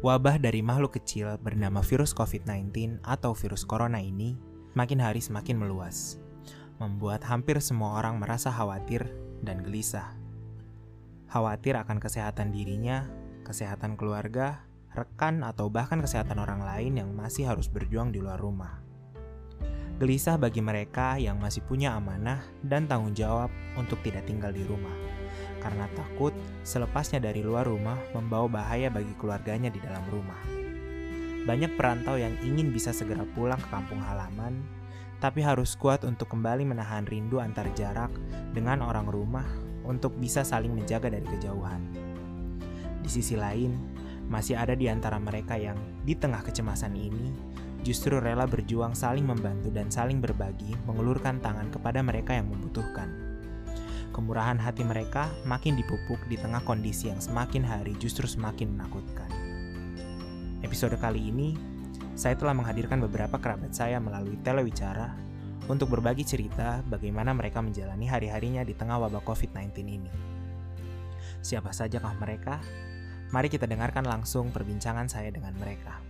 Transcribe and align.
Wabah 0.00 0.40
dari 0.40 0.64
makhluk 0.64 0.96
kecil 0.96 1.36
bernama 1.44 1.84
virus 1.84 2.16
COVID-19 2.16 3.04
atau 3.04 3.36
virus 3.36 3.68
corona 3.68 4.00
ini 4.00 4.32
makin 4.72 4.96
hari 4.96 5.20
semakin 5.20 5.60
meluas, 5.60 6.16
membuat 6.80 7.20
hampir 7.28 7.60
semua 7.60 8.00
orang 8.00 8.16
merasa 8.16 8.48
khawatir 8.48 9.04
dan 9.44 9.60
gelisah. 9.60 10.16
Khawatir 11.28 11.76
akan 11.76 12.00
kesehatan 12.00 12.48
dirinya, 12.48 13.12
kesehatan 13.44 14.00
keluarga, 14.00 14.64
rekan, 14.96 15.44
atau 15.44 15.68
bahkan 15.68 16.00
kesehatan 16.00 16.40
orang 16.40 16.64
lain 16.64 16.96
yang 16.96 17.12
masih 17.12 17.44
harus 17.44 17.68
berjuang 17.68 18.08
di 18.08 18.24
luar 18.24 18.40
rumah. 18.40 18.80
Gelisah 20.00 20.40
bagi 20.40 20.64
mereka 20.64 21.20
yang 21.20 21.36
masih 21.36 21.60
punya 21.68 21.92
amanah 21.92 22.40
dan 22.64 22.88
tanggung 22.88 23.12
jawab 23.12 23.52
untuk 23.76 24.00
tidak 24.00 24.24
tinggal 24.24 24.48
di 24.48 24.64
rumah 24.64 24.96
karena 25.60 25.86
takut 25.92 26.34
selepasnya 26.66 27.20
dari 27.22 27.44
luar 27.44 27.68
rumah 27.68 27.96
membawa 28.16 28.48
bahaya 28.48 28.88
bagi 28.88 29.12
keluarganya 29.20 29.68
di 29.68 29.78
dalam 29.78 30.02
rumah. 30.10 30.40
Banyak 31.44 31.76
perantau 31.76 32.20
yang 32.20 32.36
ingin 32.44 32.72
bisa 32.72 32.92
segera 32.92 33.24
pulang 33.36 33.60
ke 33.60 33.68
kampung 33.72 34.00
halaman, 34.04 34.60
tapi 35.20 35.44
harus 35.44 35.76
kuat 35.76 36.04
untuk 36.04 36.32
kembali 36.32 36.64
menahan 36.64 37.04
rindu 37.04 37.40
antar 37.40 37.68
jarak 37.76 38.12
dengan 38.56 38.84
orang 38.84 39.08
rumah 39.08 39.44
untuk 39.84 40.16
bisa 40.16 40.44
saling 40.44 40.72
menjaga 40.72 41.12
dari 41.12 41.24
kejauhan. 41.24 41.80
Di 43.00 43.08
sisi 43.08 43.36
lain, 43.36 43.72
masih 44.28 44.56
ada 44.56 44.76
di 44.76 44.88
antara 44.88 45.16
mereka 45.16 45.56
yang 45.56 45.76
di 46.04 46.12
tengah 46.12 46.44
kecemasan 46.44 46.92
ini 46.96 47.32
justru 47.80 48.20
rela 48.20 48.44
berjuang 48.44 48.92
saling 48.92 49.24
membantu 49.24 49.72
dan 49.72 49.88
saling 49.88 50.20
berbagi, 50.20 50.76
mengulurkan 50.84 51.40
tangan 51.40 51.72
kepada 51.72 52.04
mereka 52.04 52.36
yang 52.36 52.52
membutuhkan 52.52 53.29
kemurahan 54.10 54.58
hati 54.58 54.82
mereka 54.82 55.30
makin 55.46 55.78
dipupuk 55.78 56.18
di 56.26 56.36
tengah 56.36 56.62
kondisi 56.66 57.08
yang 57.08 57.18
semakin 57.22 57.62
hari 57.62 57.94
justru 57.98 58.26
semakin 58.26 58.74
menakutkan. 58.74 59.30
Episode 60.60 61.00
kali 61.00 61.32
ini, 61.32 61.56
saya 62.18 62.36
telah 62.36 62.52
menghadirkan 62.52 63.00
beberapa 63.00 63.40
kerabat 63.40 63.72
saya 63.72 63.96
melalui 63.96 64.36
telewicara 64.44 65.16
untuk 65.70 65.94
berbagi 65.94 66.26
cerita 66.26 66.84
bagaimana 66.90 67.32
mereka 67.32 67.62
menjalani 67.64 68.04
hari-harinya 68.04 68.66
di 68.66 68.74
tengah 68.76 69.00
wabah 69.00 69.22
COVID-19 69.24 69.72
ini. 69.86 70.12
Siapa 71.40 71.72
sajakah 71.72 72.12
mereka? 72.20 72.60
Mari 73.30 73.48
kita 73.48 73.64
dengarkan 73.64 74.04
langsung 74.04 74.50
perbincangan 74.50 75.06
saya 75.06 75.30
dengan 75.30 75.54
mereka. 75.56 76.02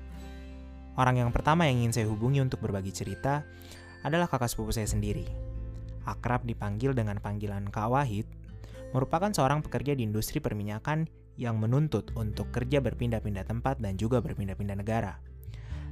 Orang 0.99 1.21
yang 1.21 1.31
pertama 1.31 1.69
yang 1.69 1.85
ingin 1.85 1.93
saya 1.95 2.07
hubungi 2.11 2.43
untuk 2.43 2.59
berbagi 2.65 2.91
cerita 2.91 3.45
adalah 4.03 4.27
kakak 4.27 4.49
sepupu 4.49 4.73
saya 4.73 4.89
sendiri, 4.89 5.29
akrab 6.09 6.47
dipanggil 6.47 6.97
dengan 6.97 7.19
panggilan 7.19 7.69
Kak 7.69 7.89
Wahid, 7.93 8.27
merupakan 8.93 9.31
seorang 9.31 9.63
pekerja 9.63 9.95
di 9.95 10.07
industri 10.07 10.43
perminyakan 10.43 11.07
yang 11.41 11.57
menuntut 11.57 12.13
untuk 12.19 12.53
kerja 12.53 12.83
berpindah-pindah 12.85 13.49
tempat 13.49 13.81
dan 13.81 13.97
juga 13.97 14.21
berpindah-pindah 14.21 14.77
negara. 14.77 15.21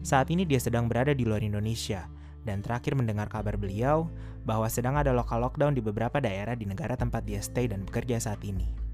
Saat 0.04 0.30
ini 0.30 0.46
dia 0.46 0.60
sedang 0.62 0.86
berada 0.86 1.16
di 1.16 1.26
luar 1.26 1.42
Indonesia, 1.42 2.06
dan 2.46 2.64
terakhir 2.64 2.96
mendengar 2.96 3.28
kabar 3.28 3.60
beliau 3.60 4.08
bahwa 4.48 4.64
sedang 4.72 4.96
ada 4.96 5.12
lokal 5.12 5.44
lockdown 5.44 5.76
di 5.76 5.82
beberapa 5.84 6.16
daerah 6.22 6.56
di 6.56 6.64
negara 6.64 6.96
tempat 6.96 7.26
dia 7.28 7.44
stay 7.44 7.68
dan 7.68 7.84
bekerja 7.84 8.16
saat 8.22 8.40
ini. 8.46 8.87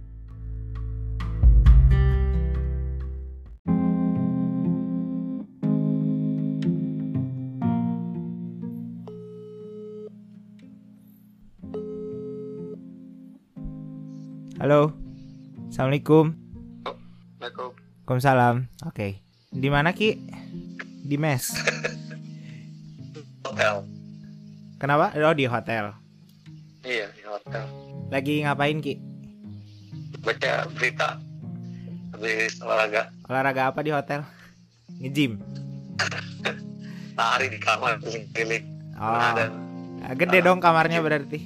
Halo. 14.54 14.94
Assalamualaikum. 15.66 16.30
Waalaikumsalam. 17.42 18.70
Oke. 18.86 18.94
Okay. 18.94 19.12
Di 19.50 19.66
mana 19.66 19.90
Ki? 19.90 20.14
Di 21.02 21.18
mes. 21.18 21.58
hotel. 23.42 23.82
Kenapa? 24.78 25.10
Oh 25.18 25.34
di 25.34 25.50
hotel. 25.50 25.98
Iya 26.86 27.10
di 27.18 27.22
hotel. 27.26 27.66
Lagi 28.14 28.46
ngapain 28.46 28.78
Ki? 28.78 28.94
Baca 30.22 30.70
berita. 30.70 31.18
Habis 32.14 32.62
olahraga. 32.62 33.10
Olahraga 33.26 33.74
apa 33.74 33.82
di 33.82 33.90
hotel? 33.90 34.22
Nge-gym. 35.02 35.42
Lari 37.18 37.50
di 37.50 37.58
kamar 37.58 37.98
keliling. 37.98 38.94
Oh. 39.02 39.18
Nah, 39.18 40.14
Gede 40.14 40.46
dong 40.46 40.62
kamarnya 40.62 41.02
berarti. 41.02 41.42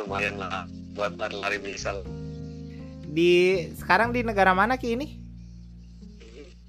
Lumayan 0.00 0.40
lah 0.40 0.64
buat 0.98 1.14
lari-lari 1.14 1.62
misal. 1.62 2.02
Di 3.06 3.70
sekarang 3.78 4.10
di 4.10 4.26
negara 4.26 4.50
mana 4.50 4.74
ki 4.74 4.98
ini? 4.98 5.06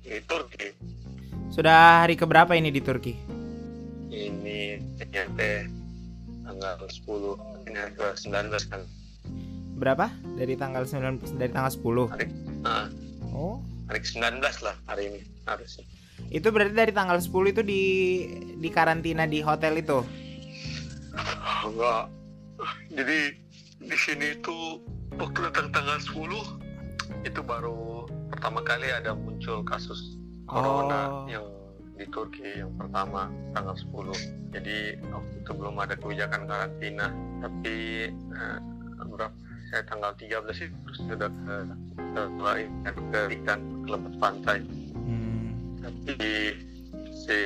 Di 0.05 0.21
Turki. 0.29 0.69
Sudah 1.49 2.05
hari 2.05 2.13
keberapa 2.13 2.53
ini 2.53 2.69
di 2.69 2.77
Turki? 2.77 3.17
Ini 4.13 4.77
ternyata 5.01 5.65
tanggal 6.45 6.77
10 6.85 7.65
ini 7.65 7.77
hari 7.81 7.93
19 7.97 8.69
kan? 8.69 8.81
Berapa? 9.81 10.13
Dari 10.37 10.53
tanggal 10.53 10.85
9 10.85 11.41
dari 11.41 11.49
tanggal 11.49 11.73
10 11.73 12.13
hari 12.13 12.25
uh, 12.69 12.85
oh. 13.33 13.57
Hari 13.89 13.99
19 14.05 14.45
lah 14.45 14.77
hari 14.85 15.09
ini 15.09 15.21
harusnya. 15.49 15.89
Itu 16.29 16.53
berarti 16.53 16.77
dari 16.77 16.93
tanggal 16.93 17.17
10 17.17 17.33
itu 17.49 17.61
di 17.65 17.83
di 18.61 18.69
karantina 18.69 19.25
di 19.25 19.41
hotel 19.41 19.81
itu? 19.81 20.05
Enggak. 21.65 22.13
Jadi 22.93 23.48
di 23.79 23.95
sini 23.95 24.35
itu 24.35 24.83
waktu 25.15 25.39
datang 25.47 25.71
tanggal 25.71 25.97
10 25.97 27.23
itu 27.23 27.41
baru 27.41 28.05
pertama 28.29 28.59
kali 28.61 28.91
ada 28.91 29.15
muncul 29.15 29.63
kasus 29.63 30.19
corona 30.45 31.23
oh. 31.23 31.31
yang 31.31 31.47
di 31.95 32.07
Turki 32.11 32.59
yang 32.59 32.75
pertama 32.75 33.31
tanggal 33.55 33.75
10 33.75 34.55
jadi 34.55 34.99
waktu 35.11 35.33
itu 35.43 35.51
belum 35.55 35.75
ada 35.79 35.95
kebijakan 35.95 36.47
karantina 36.47 37.07
tapi 37.39 37.75
eh, 38.11 38.57
berapa 39.07 39.35
saya 39.71 39.83
tanggal 39.87 40.11
13 40.17 40.65
itu 40.65 40.77
sudah 41.07 41.29
ke 41.29 41.55
setelah 42.15 42.55
ke 42.89 43.19
ikan 43.41 43.59
ke 43.85 43.87
lepas 43.95 44.15
pantai 44.19 44.59
hmm. 44.95 45.47
tapi 45.83 46.13
si 47.13 47.37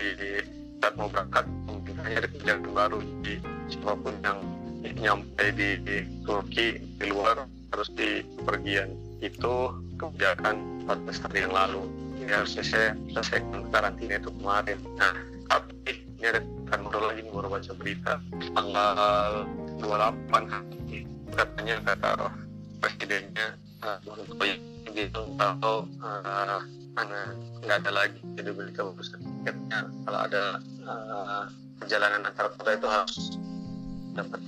saat 0.82 0.94
mau 1.00 1.08
berangkat 1.08 1.46
mungkin 1.70 1.96
hanya 2.04 2.26
ada 2.26 2.30
kebijakan 2.32 2.72
baru 2.76 3.00
di 3.24 3.34
siapa 3.72 3.94
pun 3.96 4.16
yang 4.24 4.40
nyampe 5.00 5.46
di, 5.56 5.80
di 5.84 5.98
Turki 6.28 6.82
di 7.00 7.06
luar 7.08 7.48
harus 7.74 7.90
di 7.96 8.22
pergian 8.44 8.92
itu 9.24 9.72
kebijakan 9.96 10.86
14 10.86 11.24
hari 11.28 11.38
yang 11.48 11.54
lalu. 11.56 11.82
Ini 12.20 12.32
harusnya 12.32 12.64
saya 12.64 12.90
selesaikan 13.12 13.68
karantina 13.72 14.20
itu 14.20 14.30
kemarin. 14.40 14.80
Nah 15.00 15.16
tapi 15.48 16.04
ini 16.20 16.26
ada 16.28 16.42
kan 16.70 16.80
baru 16.88 17.12
lagi 17.12 17.22
baru 17.28 17.48
baca 17.50 17.72
berita. 17.80 18.14
Tanggal 18.54 19.32
28 19.80 20.54
hari 20.54 21.00
katanya 21.34 21.76
kata 21.82 22.30
presidennya 22.78 23.58
uh, 23.82 23.98
gitu 24.94 25.22
kalau 25.40 25.90
uh, 26.06 26.62
nggak 27.64 27.78
ada 27.82 27.92
lagi 27.92 28.20
jadi 28.38 28.52
berita 28.54 28.86
bagus. 28.86 29.10
Katanya 29.10 29.90
kalau 30.06 30.20
ada 30.30 30.44
uh, 30.86 31.44
perjalanan 31.82 32.28
antar 32.30 32.54
kota 32.54 32.72
itu 32.78 32.88
harus 32.88 33.18
dapat 34.14 34.40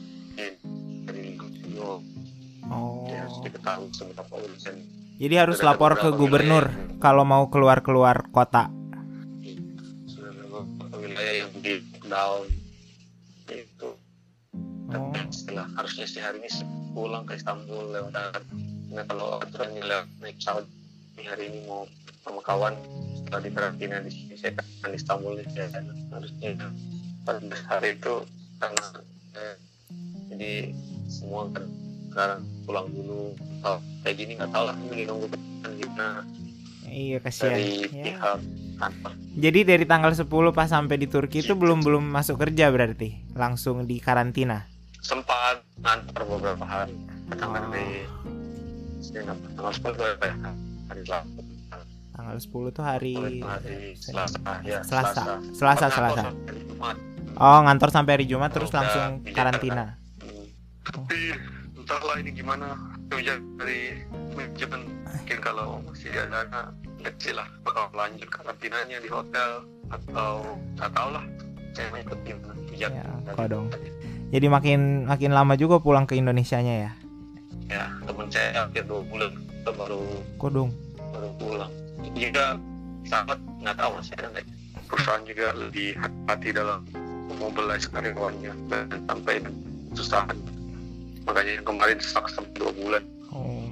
dari 1.85 2.01
video 2.01 2.73
oh. 2.73 3.06
ya 3.07 3.18
harus 3.25 3.38
diketahui 3.46 3.90
seberapa 3.94 4.34
urgent. 4.41 4.79
Jadi 5.16 5.35
harus 5.40 5.63
lapor 5.63 5.96
ke 5.96 6.12
gubernur 6.12 6.68
wilayah, 6.68 7.00
kalau 7.00 7.23
mau 7.23 7.47
keluar 7.47 7.79
keluar 7.79 8.28
kota 8.35 8.68
wilayah 11.06 11.34
yang 11.45 11.51
di 11.62 11.74
down. 12.09 12.44
Itu. 13.45 13.94
Oh. 14.85 15.13
setelah 15.34 15.66
harusnya 15.81 16.06
sih 16.06 16.22
hari 16.22 16.41
ini 16.41 16.50
pulang 16.94 17.25
ke 17.25 17.38
Istanbul 17.38 17.89
lewat 17.89 18.13
nah 18.94 19.01
kalau 19.09 19.42
aturannya 19.42 19.81
lewat 19.81 20.07
naik 20.21 20.38
pesawat 20.38 20.65
hari 21.25 21.50
ini 21.50 21.65
mau 21.65 21.89
sama 22.21 22.42
kawan 22.45 22.77
setelah 23.18 23.42
di 23.42 23.50
karantina 23.50 23.98
di 24.06 24.13
sini 24.13 24.38
saya 24.38 24.54
kan 24.62 24.94
di 24.94 24.98
Istanbul 25.01 25.42
ya 25.42 25.68
harusnya 26.13 26.69
pada 27.25 27.57
hari 27.65 27.98
itu 27.98 28.15
karena 28.62 28.86
eh, 29.33 29.56
jadi 30.30 30.51
semua 31.09 31.50
kan 31.50 31.65
sekarang 32.15 32.47
pulang 32.63 32.88
dulu 32.95 33.35
oh, 33.67 33.79
kayak 34.07 34.15
gini 34.15 34.39
nggak 34.39 34.47
tahu 34.56 34.63
lah 34.71 34.75
ini 34.88 35.03
nunggu 35.03 35.27
gimana 35.75 36.23
iya 36.88 37.19
kasihan. 37.19 37.59
dari 37.59 37.91
ya. 37.91 38.15
pihak 38.15 38.39
kantor. 38.79 39.12
Jadi 39.35 39.59
dari 39.67 39.83
tanggal 39.83 40.12
10 40.15 40.31
pas 40.56 40.69
sampai 40.71 40.95
di 40.95 41.07
Turki 41.12 41.44
itu 41.44 41.51
belum 41.51 41.83
belum 41.83 42.07
masuk 42.07 42.39
kerja 42.39 42.71
berarti? 42.71 43.19
Langsung 43.35 43.83
di 43.83 44.00
karantina? 44.00 44.63
Sempat 45.03 45.59
ngantor 45.83 46.23
beberapa 46.23 46.63
hari. 46.63 46.95
Tanggal 47.35 47.67
oh. 47.67 47.71
dari 47.75 48.07
tanggal 49.59 49.73
10 49.75 49.91
itu 49.91 50.03
apa 50.07 50.25
ya 50.25 50.35
hari 50.88 51.01
Selasa. 51.03 51.27
Tanggal 52.15 52.38
10 52.39 52.75
tuh 52.75 52.83
hari, 52.83 53.15
hari 53.44 53.79
Selasa 54.00 54.39
ya 54.63 54.79
Selasa. 54.88 55.23
Selasa. 55.51 55.88
Selasa, 55.91 55.91
Selasa. 55.91 56.23
Oh 57.35 57.59
ngantor 57.68 57.91
sampai 57.91 58.11
hari 58.15 58.25
Jumat 58.31 58.56
terus 58.56 58.71
langsung 58.71 59.19
karantina. 59.35 60.00
tapi 60.85 61.33
entahlah 61.85 62.17
ini 62.17 62.33
gimana. 62.33 62.73
Kebijakan 63.13 63.61
dari 63.61 64.01
manajemen 64.33 64.81
mungkin 65.05 65.37
kalau 65.37 65.77
masih 65.85 66.09
ada 66.09 66.41
dana 66.41 66.61
kecil 67.05 67.37
lah 67.37 67.45
bakal 67.61 67.85
lanjut 67.93 68.25
karantinanya 68.33 68.97
di 68.97 69.09
hotel 69.13 69.61
atau 69.93 70.57
nggak 70.73 70.89
tahu 70.89 71.09
lah. 71.13 71.23
Saya 71.77 71.93
mengikuti 71.93 72.33
ya, 72.73 72.89
kok 73.37 73.47
dong. 73.53 73.69
Jadi 74.33 74.47
makin 74.49 75.05
makin 75.05 75.31
lama 75.37 75.53
juga 75.53 75.77
pulang 75.77 76.09
ke 76.09 76.17
Indonesianya 76.17 76.89
ya? 76.89 76.91
Ya 77.69 77.85
temen 78.09 78.27
saya 78.33 78.65
hampir 78.65 78.81
dua 78.89 79.05
bulan 79.05 79.31
baru 79.69 80.01
kok 80.41 80.49
dong? 80.49 80.73
baru 81.13 81.29
pulang. 81.37 81.71
Juga 82.17 82.57
sahabat 83.05 83.37
nggak 83.61 83.77
tahu 83.77 83.91
masih 84.01 84.13
ada 84.17 84.27
nggak 84.33 84.45
perusahaan 84.89 85.23
juga 85.29 85.45
lebih 85.53 85.93
hati-hati 86.01 86.49
dalam 86.57 86.79
memobilize 87.29 87.85
karyawannya 87.93 88.53
dan 88.73 88.85
sampai 89.05 89.45
kesusahan 89.93 90.37
makanya 91.25 91.51
yang 91.60 91.66
kemarin 91.66 91.98
stuck 92.00 92.30
sampai 92.30 92.54
dua 92.56 92.72
bulan. 92.74 93.04
Oh. 93.33 93.68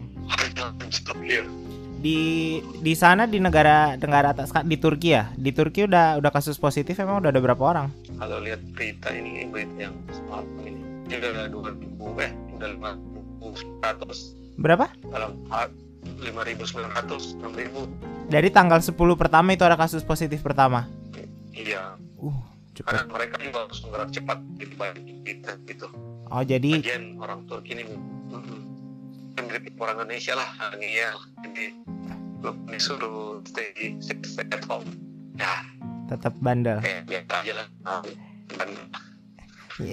di 2.03 2.59
di 2.83 2.93
sana 2.99 3.23
di 3.23 3.39
negara 3.39 3.95
negara 3.95 4.35
atas 4.35 4.51
di 4.67 4.75
Turki 4.75 5.15
ya? 5.15 5.31
Di 5.39 5.55
Turki 5.55 5.87
udah 5.87 6.19
udah 6.19 6.31
kasus 6.35 6.59
positif 6.59 6.99
emang 6.99 7.23
udah 7.23 7.31
ada 7.31 7.39
berapa 7.39 7.63
orang? 7.63 7.87
Kalau 8.19 8.43
lihat 8.43 8.59
berita 8.75 9.07
ini 9.15 9.47
berita 9.47 9.87
yang 9.87 9.95
semalam 10.11 10.47
ini 10.67 10.83
ini 11.07 11.13
udah 11.15 11.47
dua 11.47 11.71
ribu 11.71 12.05
eh 12.19 12.31
udah 12.59 12.67
lima 12.75 12.89
ribu 12.99 13.47
seratus. 13.55 14.35
Berapa? 14.59 14.91
Dalam 15.07 15.31
lima 16.19 16.41
ribu 16.43 16.67
sembilan 16.67 16.91
ratus 16.91 17.39
enam 17.39 17.55
ribu. 17.55 17.87
Dari 18.27 18.49
tanggal 18.51 18.79
10 18.79 18.95
pertama 19.19 19.51
itu 19.55 19.63
ada 19.67 19.75
kasus 19.75 20.03
positif 20.03 20.43
pertama? 20.43 20.87
Iya. 21.51 21.99
Uh 22.19 22.53
cepat. 22.73 23.05
Karena 23.05 23.13
mereka 23.13 23.35
juga 23.39 23.57
harus 23.69 23.79
menggerak 23.85 24.09
cepat 24.09 24.37
gitu 24.57 24.73
banyak 24.75 25.03
kita 25.23 25.51
gitu. 25.69 25.87
Oh 26.33 26.41
jadi. 26.41 26.81
Bagian 26.81 27.21
orang 27.21 27.45
Turki 27.45 27.77
ini 27.77 27.85
mirip 29.37 29.77
orang 29.77 30.01
Indonesia 30.01 30.33
lah, 30.33 30.49
ya. 30.81 31.13
Jadi 31.45 31.65
disuruh 32.73 33.39
stay, 33.45 34.01
stay 34.01 34.45
at 34.49 34.65
home. 34.65 34.89
Ya. 35.37 35.61
Tetap 36.09 36.33
bandel. 36.41 36.81
Kayak 36.81 37.05
biasa 37.05 37.33
aja 37.45 37.53
lah. 37.53 37.67
Bandel. 38.57 38.85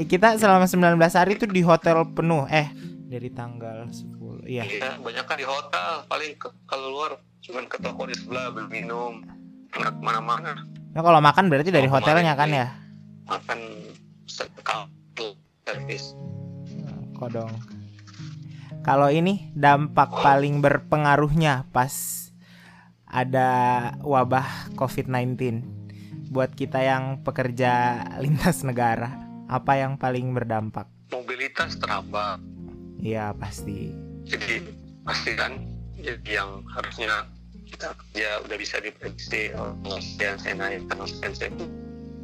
Kita 0.09 0.41
selama 0.41 0.65
19 0.65 0.97
hari 0.97 1.37
itu 1.37 1.45
di 1.45 1.61
hotel 1.61 2.09
penuh. 2.09 2.49
Eh, 2.49 2.73
dari 3.05 3.29
tanggal 3.37 3.85
10. 3.93 4.49
Iya. 4.49 4.65
Iya, 4.65 4.91
banyak 4.97 5.25
kan 5.29 5.37
di 5.37 5.45
hotel. 5.45 6.09
Paling 6.09 6.33
ke, 6.41 6.49
kalau 6.65 6.89
luar 6.89 7.21
cuman 7.45 7.65
ke 7.69 7.77
toko 7.85 8.09
di 8.09 8.17
sebelah 8.17 8.49
beli 8.49 8.81
minum. 8.81 9.21
Nggak 9.71 9.93
ke 9.97 10.03
mana-mana 10.03 10.67
Nah, 10.91 11.07
kalau 11.07 11.23
makan 11.23 11.47
berarti 11.47 11.71
dari 11.71 11.87
oh, 11.87 11.95
hotelnya 11.95 12.35
kan 12.35 12.51
ya? 12.51 12.67
Makan 13.31 13.59
sekali 14.27 14.51
servis. 15.71 16.19
Hmm, 16.75 17.15
kodong. 17.15 17.53
Kalau 18.83 19.13
ini 19.13 19.53
dampak 19.55 20.11
paling 20.11 20.59
berpengaruhnya 20.59 21.69
pas 21.71 22.27
ada 23.07 23.51
wabah 24.03 24.73
COVID-19 24.75 25.63
buat 26.31 26.55
kita 26.55 26.83
yang 26.83 27.23
pekerja 27.23 28.03
lintas 28.23 28.63
negara, 28.63 29.19
apa 29.51 29.79
yang 29.79 29.99
paling 29.99 30.31
berdampak? 30.35 30.87
Mobilitas 31.11 31.75
terhambat. 31.79 32.39
Iya 33.03 33.35
pasti. 33.35 33.91
Jadi 34.27 34.63
pasti 35.03 35.35
kan 35.35 35.59
jadi 36.01 36.41
yang 36.41 36.63
harusnya 36.71 37.27
kita 37.67 37.95
ya 38.15 38.39
udah 38.47 38.57
bisa 38.59 38.83
diprediksi 38.83 39.55
oh, 39.55 39.75
saya 40.19 40.55
naik 40.55 40.87
karena 40.91 41.07
saya 41.07 41.51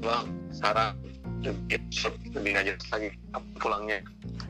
pulang 0.02 0.26
sekarang 0.54 0.94
lebih 1.42 2.52
lagi 2.54 2.72
pulangnya. 3.60 4.00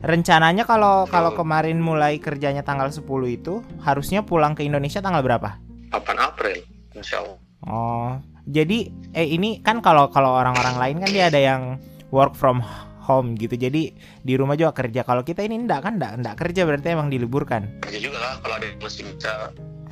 Rencananya 0.05 0.63
kalau 0.63 1.09
kalau 1.09 1.33
kemarin 1.33 1.81
mulai 1.81 2.21
kerjanya 2.21 2.61
tanggal 2.61 2.91
10 2.93 3.03
itu 3.27 3.65
harusnya 3.81 4.21
pulang 4.23 4.53
ke 4.53 4.63
Indonesia 4.63 5.01
tanggal 5.01 5.25
berapa? 5.25 5.57
8 5.91 6.03
April 6.19 6.61
Insya 6.93 7.23
Allah. 7.23 7.37
Oh 7.67 8.11
jadi 8.47 8.87
eh 9.11 9.27
ini 9.27 9.59
kan 9.59 9.83
kalau 9.83 10.07
kalau 10.07 10.39
orang-orang 10.39 10.79
lain 10.79 10.97
kan 11.03 11.09
dia 11.11 11.27
ada 11.27 11.39
yang 11.39 11.75
work 12.15 12.31
from 12.31 12.63
home 13.03 13.35
gitu 13.35 13.59
jadi 13.59 13.91
di 14.23 14.33
rumah 14.35 14.55
juga 14.55 14.71
kerja. 14.71 15.03
Kalau 15.03 15.23
kita 15.27 15.43
ini 15.43 15.59
enggak 15.59 15.83
kan 15.83 15.99
enggak 15.99 16.13
enggak 16.19 16.35
kerja 16.39 16.61
berarti 16.63 16.87
emang 16.95 17.11
diliburkan. 17.11 17.83
Kerja 17.83 17.99
juga 17.99 18.17
lah 18.23 18.33
kalau 18.39 18.55
ada 18.59 18.65
yang 18.71 18.79
masih 18.79 19.03
bisa 19.11 19.31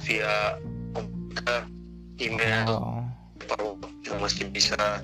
via 0.03 0.35
email 2.19 2.63
oh. 2.71 3.03
yang 4.07 4.17
masih 4.23 4.47
bisa 4.51 5.03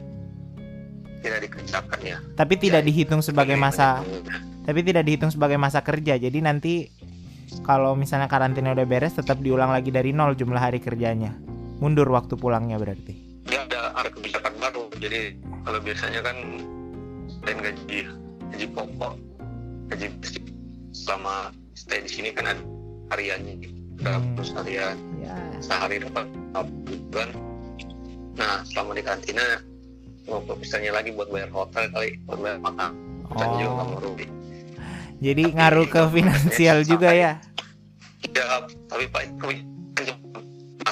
tidak 1.22 1.40
dikerjakan 1.48 2.00
ya. 2.02 2.18
Tapi 2.36 2.54
tidak 2.58 2.82
ya, 2.84 2.88
dihitung 2.90 3.22
sebagai 3.22 3.56
masa 3.56 4.02
tapi 4.62 4.80
tidak 4.86 5.04
dihitung 5.06 5.32
sebagai 5.34 5.58
masa 5.58 5.82
kerja. 5.82 6.18
Jadi 6.18 6.40
nanti 6.42 6.90
kalau 7.66 7.98
misalnya 7.98 8.30
karantina 8.30 8.74
udah 8.74 8.86
beres 8.86 9.18
tetap 9.18 9.42
diulang 9.42 9.74
lagi 9.74 9.90
dari 9.90 10.14
nol 10.14 10.34
jumlah 10.38 10.60
hari 10.62 10.82
kerjanya. 10.82 11.34
Mundur 11.82 12.10
waktu 12.14 12.38
pulangnya 12.38 12.78
berarti. 12.78 13.46
Ya 13.50 13.66
ada 13.66 13.94
ada 13.98 14.10
kebijakan 14.14 14.54
baru. 14.62 14.86
Jadi 15.02 15.38
kalau 15.66 15.80
biasanya 15.82 16.22
kan 16.22 16.38
selain 17.42 17.58
gaji 17.58 17.98
gaji 18.54 18.66
pokok, 18.70 19.14
gaji 19.90 20.08
basic 20.22 20.46
selama 20.92 21.50
stay 21.74 22.04
di 22.06 22.12
sini 22.12 22.30
kan 22.30 22.46
ada 22.46 22.62
hariannya 23.12 23.82
hmm. 24.00 24.38
terus 24.38 24.52
harian 24.56 24.98
ya. 25.20 25.36
sehari 25.60 26.00
dapat 26.02 26.28
bulan 27.12 27.30
nah 28.40 28.64
selama 28.64 28.96
di 28.96 29.04
kantina 29.04 29.44
mau 29.60 29.71
misalnya 30.58 30.92
lagi 30.94 31.10
buat 31.14 31.30
bayar 31.34 31.50
hotel 31.50 31.90
kali 31.90 32.20
buat 32.30 32.40
bayar 32.40 32.60
makan 32.62 32.92
oh. 33.32 33.58
juga 33.58 33.72
nggak 33.74 33.88
mau 33.90 34.00
rugi 34.02 34.28
jadi 35.22 35.44
tapi, 35.46 35.54
ngaruh 35.54 35.88
ke 35.88 36.02
finansial 36.10 36.78
ya, 36.82 36.86
juga 36.86 37.10
ya? 37.14 37.32
Ya 38.34 38.66
tapi 38.90 39.06
pak 39.14 39.30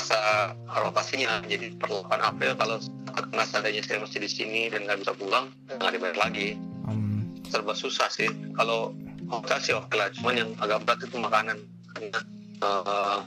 masa 0.10 0.54
alokasinya. 0.70 1.42
Jadi 1.50 1.74
per 1.78 1.90
8 1.90 2.14
April 2.22 2.54
kalau 2.58 2.78
kena 3.10 3.46
seandainya 3.46 3.82
saya 3.82 4.06
masih 4.06 4.22
di 4.22 4.30
sini 4.30 4.62
dan 4.70 4.86
nggak 4.86 5.02
bisa 5.02 5.14
pulang 5.18 5.50
nggak 5.70 5.92
dibayar 5.98 6.18
lagi. 6.30 6.58
Hmm. 6.86 7.26
serba 7.50 7.74
susah 7.74 8.10
sih. 8.10 8.30
Kalau 8.54 8.94
hotel 9.30 9.58
sih 9.62 9.74
oke 9.74 9.94
lah 9.98 10.14
cuman 10.18 10.34
yang 10.46 10.50
agak 10.62 10.86
berat 10.86 11.00
itu 11.06 11.18
makanan. 11.18 11.58
Karena 11.94 12.20
uh, 12.62 13.18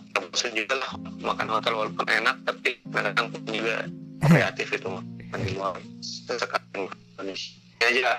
juga 0.55 0.75
lah 0.79 0.91
makan 1.23 1.47
hotel 1.51 1.73
walaupun 1.79 2.07
enak 2.11 2.37
tapi 2.47 2.79
kadang 2.91 3.31
juga 3.47 3.87
kreatif 4.27 4.75
itu 4.75 4.87
makan 4.91 5.22
luar 5.57 5.77
sekarang 6.01 6.89
Indonesia 7.17 7.53
aja. 7.83 8.13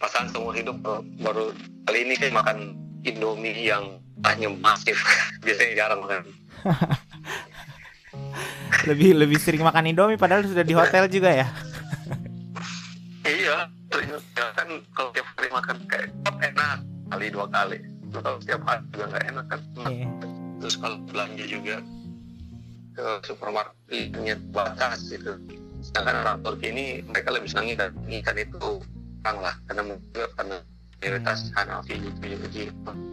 Pasangan 0.00 0.32
seumur 0.32 0.56
hidup 0.56 0.80
baru 1.20 1.52
kali 1.84 2.08
ini 2.08 2.16
kayak 2.16 2.32
makan 2.32 2.72
Indomie 3.04 3.52
yang 3.52 4.00
hanya 4.24 4.48
masif. 4.48 4.96
Biasanya 5.44 5.74
jarang 5.76 6.00
makan. 6.04 6.24
Lebih 8.88 9.12
lebih 9.12 9.36
sering 9.36 9.60
makan 9.60 9.92
Indomie 9.92 10.16
padahal 10.16 10.40
sudah 10.48 10.64
di 10.64 10.72
hotel 10.72 11.04
juga 11.10 11.30
ya. 11.44 11.48
Iya 13.20 13.68
ya 13.92 14.46
kan 14.56 14.68
kalau 14.96 15.12
tiap 15.12 15.28
hari 15.36 15.48
makan 15.52 15.76
kayak 15.86 16.08
enak. 16.40 16.80
Kali 17.12 17.26
dua 17.28 17.46
kali. 17.52 17.78
Kalau 18.10 18.40
tiap 18.40 18.64
hari 18.64 18.82
juga 18.90 19.04
nggak 19.12 19.24
enak 19.28 19.44
kan. 19.46 19.60
Yeah 19.86 20.08
terus 20.60 20.76
kalau 20.76 21.00
belanja 21.08 21.44
juga 21.48 21.80
ke 22.92 23.06
supermarketnya 23.24 24.36
batas 24.52 25.08
gitu 25.08 25.40
sedangkan 25.80 26.16
orang 26.24 26.38
Turki 26.44 26.66
ini 26.72 26.84
mereka 27.04 27.32
lebih 27.32 27.48
senang 27.48 27.72
dan 27.76 27.90
ikan 28.22 28.36
itu 28.36 28.80
kurang 29.20 29.38
lah. 29.40 29.54
Karena 29.68 29.82
mungkin 29.84 30.28
karena 30.36 30.56
mayoritas 31.00 31.38
hmm. 31.48 31.56
Hanafi 31.56 31.94
gitu 32.00 32.18
jadi 32.20 32.62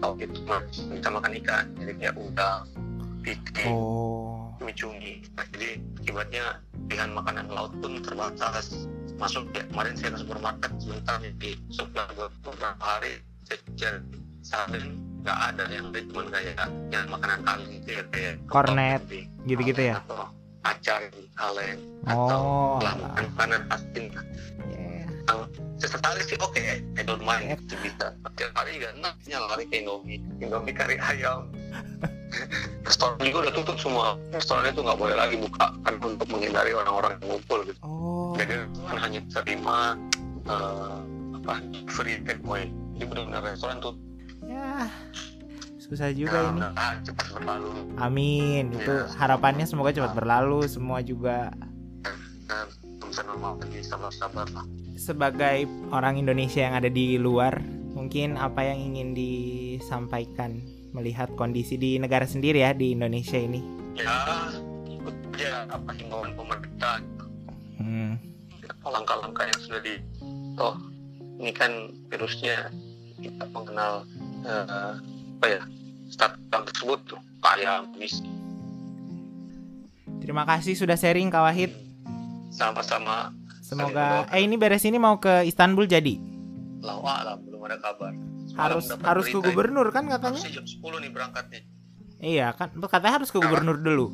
tahu 0.03 0.13
itu 0.19 0.39
bisa 0.91 1.09
makan 1.09 1.31
ikan. 1.43 1.65
Jadi 1.79 1.91
kayak 1.99 2.15
udang 2.19 2.61
piting 3.23 3.71
oh. 3.75 4.55
micungi 4.63 5.19
nah, 5.35 5.43
jadi 5.51 5.83
akibatnya 5.99 6.43
pilihan 6.87 7.11
makanan 7.11 7.45
laut 7.51 7.71
pun 7.79 7.99
terbatas. 8.03 8.87
Masuk 9.17 9.49
ya 9.57 9.65
kemarin 9.73 9.97
saya 9.97 10.13
ke 10.13 10.19
supermarket 10.21 10.71
sebentar 10.77 11.17
jadi 11.17 11.51
sudah 11.73 12.05
beberapa 12.13 12.83
hari 12.85 13.17
saya 13.49 13.59
cari 14.45 14.79
nggak 15.27 15.39
ada 15.51 15.65
yang 15.73 15.91
cuma 15.91 16.23
kayak 16.31 16.69
yang 16.87 17.05
makanan 17.11 17.39
kaleng 17.43 17.67
gitu 17.67 17.89
ya 17.99 18.03
kayak 18.13 18.33
kornet 18.47 19.01
gitu-gitu 19.43 19.81
ya? 19.91 19.99
Atau 19.99 20.31
acar 20.67 20.99
kaleng 21.39 21.79
oh, 22.07 22.11
atau 22.11 22.41
makanan 22.83 23.25
makanan 23.35 23.61
asin 23.71 24.05
yeah. 24.73 25.45
sesekali 25.79 26.21
sih 26.25 26.35
oke 26.43 26.51
okay, 26.55 26.83
I 26.97 27.05
don't 27.05 27.21
mind 27.21 27.53
itu 27.53 27.77
bisa. 27.85 28.17
Setiap 28.25 28.51
hari 28.57 28.81
juga 28.81 28.89
enaknya 28.97 29.37
lari 29.45 29.65
ke 29.69 29.85
Indomie. 29.85 30.19
Indomie 30.41 30.73
kari 30.73 30.97
ayam. 30.97 31.53
Restoran 32.87 33.21
juga 33.21 33.47
udah 33.47 33.53
tutup 33.53 33.77
semua. 33.77 34.07
Restoran 34.33 34.73
itu 34.73 34.81
nggak 34.81 34.97
boleh 34.97 35.15
lagi 35.15 35.37
buka 35.37 35.77
kan 35.85 35.93
untuk 36.01 36.27
menghindari 36.33 36.73
orang-orang 36.73 37.21
yang 37.21 37.37
ngumpul 37.37 37.59
gitu. 37.63 37.79
Oh. 37.85 38.33
jadi 38.33 38.65
kan 38.89 38.97
hanya 38.97 39.21
terima 39.29 39.95
uh, 40.49 40.99
apa 41.41 41.61
free 41.93 42.17
takeaway 42.25 42.73
jadi 42.97 43.05
benar-benar 43.05 43.41
restoran 43.45 43.77
tuh. 43.77 43.93
Ya 44.43 44.89
susah 45.87 46.11
juga 46.11 46.51
ini 46.51 46.61
amin 47.97 48.75
itu 48.75 48.93
ya. 48.93 49.07
harapannya 49.15 49.63
semoga 49.63 49.95
cepat 49.95 50.13
berlalu 50.13 50.67
semua 50.67 50.99
juga 50.99 51.51
sebagai 54.99 55.65
orang 55.89 56.19
Indonesia 56.19 56.61
yang 56.67 56.75
ada 56.75 56.91
di 56.91 57.15
luar 57.15 57.57
mungkin 57.95 58.37
apa 58.37 58.67
yang 58.67 58.93
ingin 58.93 59.15
disampaikan 59.17 60.61
melihat 60.93 61.31
kondisi 61.39 61.79
di 61.79 61.97
negara 61.97 62.27
sendiri 62.27 62.61
ya 62.61 62.75
di 62.75 62.93
Indonesia 62.93 63.39
ini 63.39 63.63
ya 63.97 64.05
ya 64.05 64.57
saja 65.37 65.69
apa 65.69 65.93
himbauan 65.93 66.33
pemerintah. 66.33 66.97
Hmm. 67.77 68.17
apa 68.65 68.87
langkah-langkah 68.89 69.45
yang 69.45 69.59
sudah 69.61 69.81
di 69.85 69.95
toh 70.57 70.75
ini 71.37 71.53
kan 71.53 71.93
virusnya 72.09 72.73
kita 73.21 73.45
mengenal 73.53 74.01
eh, 74.41 74.93
apa 75.37 75.45
ya 75.47 75.61
status 76.07 76.41
tersebut 76.65 76.99
tuh 77.07 77.21
kaya 77.39 77.85
miskin 77.93 78.33
Terima 80.17 80.43
kasih 80.43 80.73
sudah 80.73 80.95
sharing 80.95 81.29
Kak 81.29 81.39
Wahid. 81.41 81.71
sama-sama 82.49 83.31
Semoga 83.61 84.25
eh 84.27 84.41
ini 84.41 84.55
beres 84.55 84.81
ini 84.81 84.97
mau 84.97 85.15
ke 85.15 85.45
Istanbul 85.45 85.85
jadi. 85.85 86.17
lawa 86.79 87.21
lah 87.23 87.35
belum 87.37 87.63
ada 87.63 87.77
kabar 87.77 88.11
Semalam 88.43 88.57
Harus 88.57 88.85
harus 88.97 89.25
ke 89.27 89.39
gubernur 89.41 89.87
kan 89.89 90.03
katanya? 90.05 90.35
harusnya 90.35 90.51
jam 90.53 90.65
10 90.65 90.83
nih 90.99 91.11
berangkat 91.11 91.45
nih 91.47 91.63
Iya 92.17 92.47
kan 92.51 92.73
katanya 92.73 93.13
harus 93.15 93.29
ke 93.29 93.37
gubernur 93.37 93.77
dulu. 93.77 94.09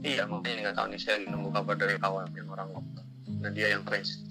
iya 0.00 0.22
makanya 0.24 0.70
nggak 0.70 0.76
tahu 0.76 0.86
nih 0.88 0.98
saya 0.98 1.16
nunggu 1.24 1.50
kabar 1.50 1.74
dari 1.74 1.94
kawan 1.96 2.30
yang 2.30 2.48
orang 2.48 2.68
lokal 2.70 3.04
dan 3.36 3.50
dia 3.50 3.68
yang 3.70 3.82
Prince 3.82 4.22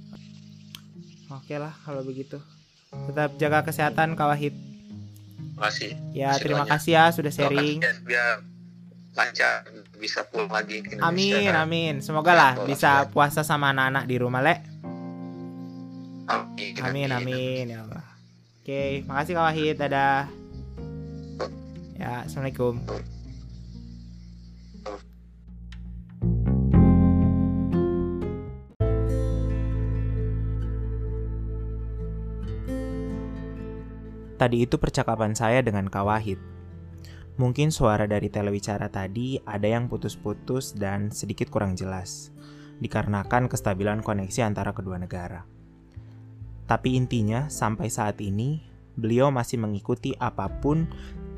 Oke 1.29 1.53
lah 1.53 1.77
kalau 1.79 2.01
begitu. 2.01 2.41
Tetap 2.89 3.38
jaga 3.38 3.62
kesehatan 3.62 4.17
Kak 4.17 4.27
Wahid. 4.27 4.55
Makasih 5.59 5.91
Ya 6.09 6.31
Masih 6.31 6.41
terima 6.41 6.63
banyak. 6.63 6.71
kasih 6.73 6.91
ya 6.91 7.03
sudah 7.09 7.31
sharing. 7.31 7.77
kasih 7.77 8.01
biar 8.01 8.31
lancar 9.11 9.53
bisa 9.95 10.23
pulang 10.23 10.47
lagi 10.49 10.79
ke 10.79 10.95
Indonesia 10.95 11.05
Amin 11.05 11.43
kan. 11.45 11.55
amin. 11.61 11.93
Semoga 11.99 12.31
lah 12.31 12.53
Ya, 12.55 12.63
bisa 12.65 12.91
tolong. 12.97 13.11
puasa 13.11 13.41
sama 13.41 13.69
anak-anak 13.69 14.03
di 14.05 14.15
rumah 14.15 14.39
le. 14.39 14.55
amin 16.25 16.73
Amin 16.79 17.09
amin 17.09 17.65
ya 17.67 17.83
Allah. 17.83 18.05
Oke, 18.61 19.01
makasih 19.03 19.33
Kak 19.33 19.45
Wahid. 19.45 19.75
Dadah. 19.75 20.29
Ya, 21.95 22.23
assalamualaikum. 22.23 22.79
Tadi 34.39 34.63
itu 34.63 34.79
percakapan 34.79 35.36
saya 35.36 35.60
dengan 35.60 35.91
Kak 35.91 36.05
Wahid. 36.08 36.39
Mungkin 37.36 37.75
suara 37.75 38.08
dari 38.08 38.31
telewicara 38.31 38.88
tadi 38.88 39.36
ada 39.43 39.67
yang 39.67 39.91
putus-putus 39.91 40.72
dan 40.72 41.12
sedikit 41.12 41.51
kurang 41.51 41.75
jelas, 41.75 42.31
dikarenakan 42.79 43.51
kestabilan 43.51 44.00
koneksi 44.00 44.48
antara 44.48 44.72
kedua 44.72 44.96
negara. 44.96 45.43
Tapi 46.72 46.96
intinya, 46.96 47.51
sampai 47.51 47.91
saat 47.91 48.24
ini, 48.24 48.63
beliau 48.96 49.27
masih 49.27 49.60
mengikuti 49.60 50.15
apa 50.15 50.48
pun 50.48 50.88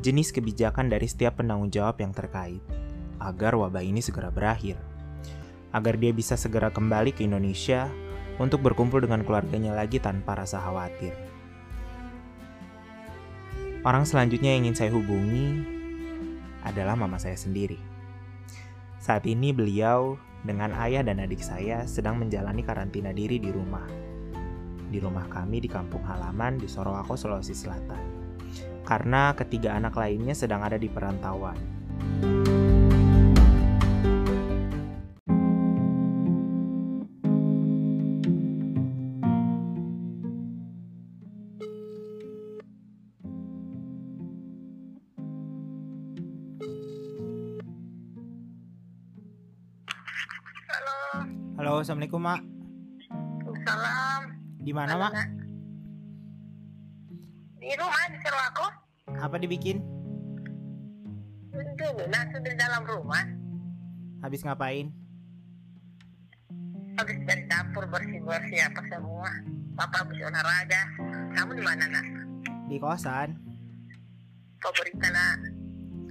jenis 0.05 0.29
kebijakan 0.29 0.93
dari 0.93 1.09
setiap 1.09 1.41
penanggung 1.41 1.73
jawab 1.73 1.97
yang 2.05 2.13
terkait, 2.13 2.61
agar 3.17 3.57
wabah 3.57 3.81
ini 3.81 4.05
segera 4.05 4.29
berakhir. 4.29 4.77
Agar 5.73 5.97
dia 5.97 6.13
bisa 6.13 6.37
segera 6.37 6.69
kembali 6.69 7.17
ke 7.17 7.25
Indonesia 7.25 7.89
untuk 8.37 8.61
berkumpul 8.61 9.01
dengan 9.01 9.25
keluarganya 9.25 9.73
lagi 9.73 9.97
tanpa 9.97 10.37
rasa 10.37 10.61
khawatir. 10.61 11.30
Orang 13.81 14.05
selanjutnya 14.05 14.53
yang 14.53 14.69
ingin 14.69 14.77
saya 14.77 14.91
hubungi 14.93 15.65
adalah 16.61 16.93
mama 16.93 17.17
saya 17.17 17.33
sendiri. 17.33 17.81
Saat 19.01 19.25
ini 19.25 19.49
beliau 19.49 20.21
dengan 20.45 20.69
ayah 20.77 21.01
dan 21.01 21.17
adik 21.17 21.41
saya 21.41 21.89
sedang 21.89 22.21
menjalani 22.21 22.61
karantina 22.61 23.09
diri 23.09 23.41
di 23.41 23.49
rumah 23.49 24.11
di 24.91 24.99
rumah 24.99 25.25
kami 25.31 25.63
di 25.63 25.69
kampung 25.71 26.03
halaman 26.03 26.59
di 26.59 26.67
Sorowako, 26.67 27.15
Sulawesi 27.15 27.55
Selatan. 27.55 28.03
Karena 28.83 29.31
ketiga 29.33 29.73
anak 29.73 29.95
lainnya 29.95 30.35
sedang 30.35 30.61
ada 30.61 30.75
di 30.75 30.91
perantauan. 30.91 31.55
Halo, 51.81 51.89
Assalamualaikum, 51.97 52.21
Mak. 52.21 52.41
salam. 53.65 54.21
Di 54.61 54.69
mana, 54.69 55.01
Mak? 55.01 55.13
Di 57.57 57.73
rumah 57.73 58.05
di 58.05 58.17
aku. 58.21 58.67
Apa 59.17 59.41
dibikin? 59.41 59.81
Dulu 61.49 62.05
nasi 62.05 62.37
di 62.37 62.53
dalam 62.53 62.85
rumah. 62.85 63.25
Habis 64.21 64.45
ngapain? 64.45 64.93
Habis 67.01 67.17
dari 67.25 67.49
dapur 67.49 67.89
bersih-bersih 67.89 68.61
apa 68.61 68.85
semua. 68.85 69.33
Papa 69.73 70.05
habis 70.05 70.21
olahraga. 70.21 70.85
Kamu 71.33 71.57
di 71.57 71.63
mana 71.65 71.89
nak? 71.89 72.05
Di 72.69 72.77
kosan. 72.77 73.41
Kau 74.61 74.69
berita 74.77 75.09
nak? 75.09 75.49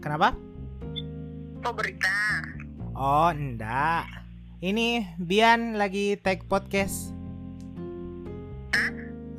Kenapa? 0.02 0.34
Kau 1.62 1.70
berita? 1.70 2.42
Oh, 2.98 3.30
enggak. 3.30 4.19
Ini 4.60 5.16
Bian 5.16 5.80
lagi 5.80 6.20
take 6.20 6.44
podcast. 6.44 7.16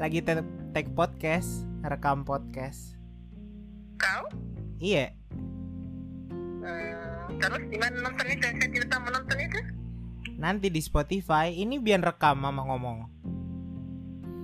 Lagi 0.02 0.26
take 0.74 0.90
podcast, 0.98 1.62
rekam 1.86 2.26
podcast. 2.26 2.98
Kau? 4.02 4.26
Iya, 4.82 5.14
Hmm, 6.62 7.38
terus 7.38 7.62
di 7.70 7.78
mana 7.78 8.02
nonton 8.02 8.26
itu? 8.34 8.46
Saya 8.50 8.66
tidak 8.66 8.88
tahu 8.90 9.02
menonton 9.06 9.38
itu. 9.38 9.60
nanti 10.42 10.74
di 10.74 10.82
Spotify. 10.82 11.54
Ini 11.54 11.78
Bian 11.78 12.02
rekam 12.02 12.42
mama 12.42 12.66
ngomong. 12.66 12.98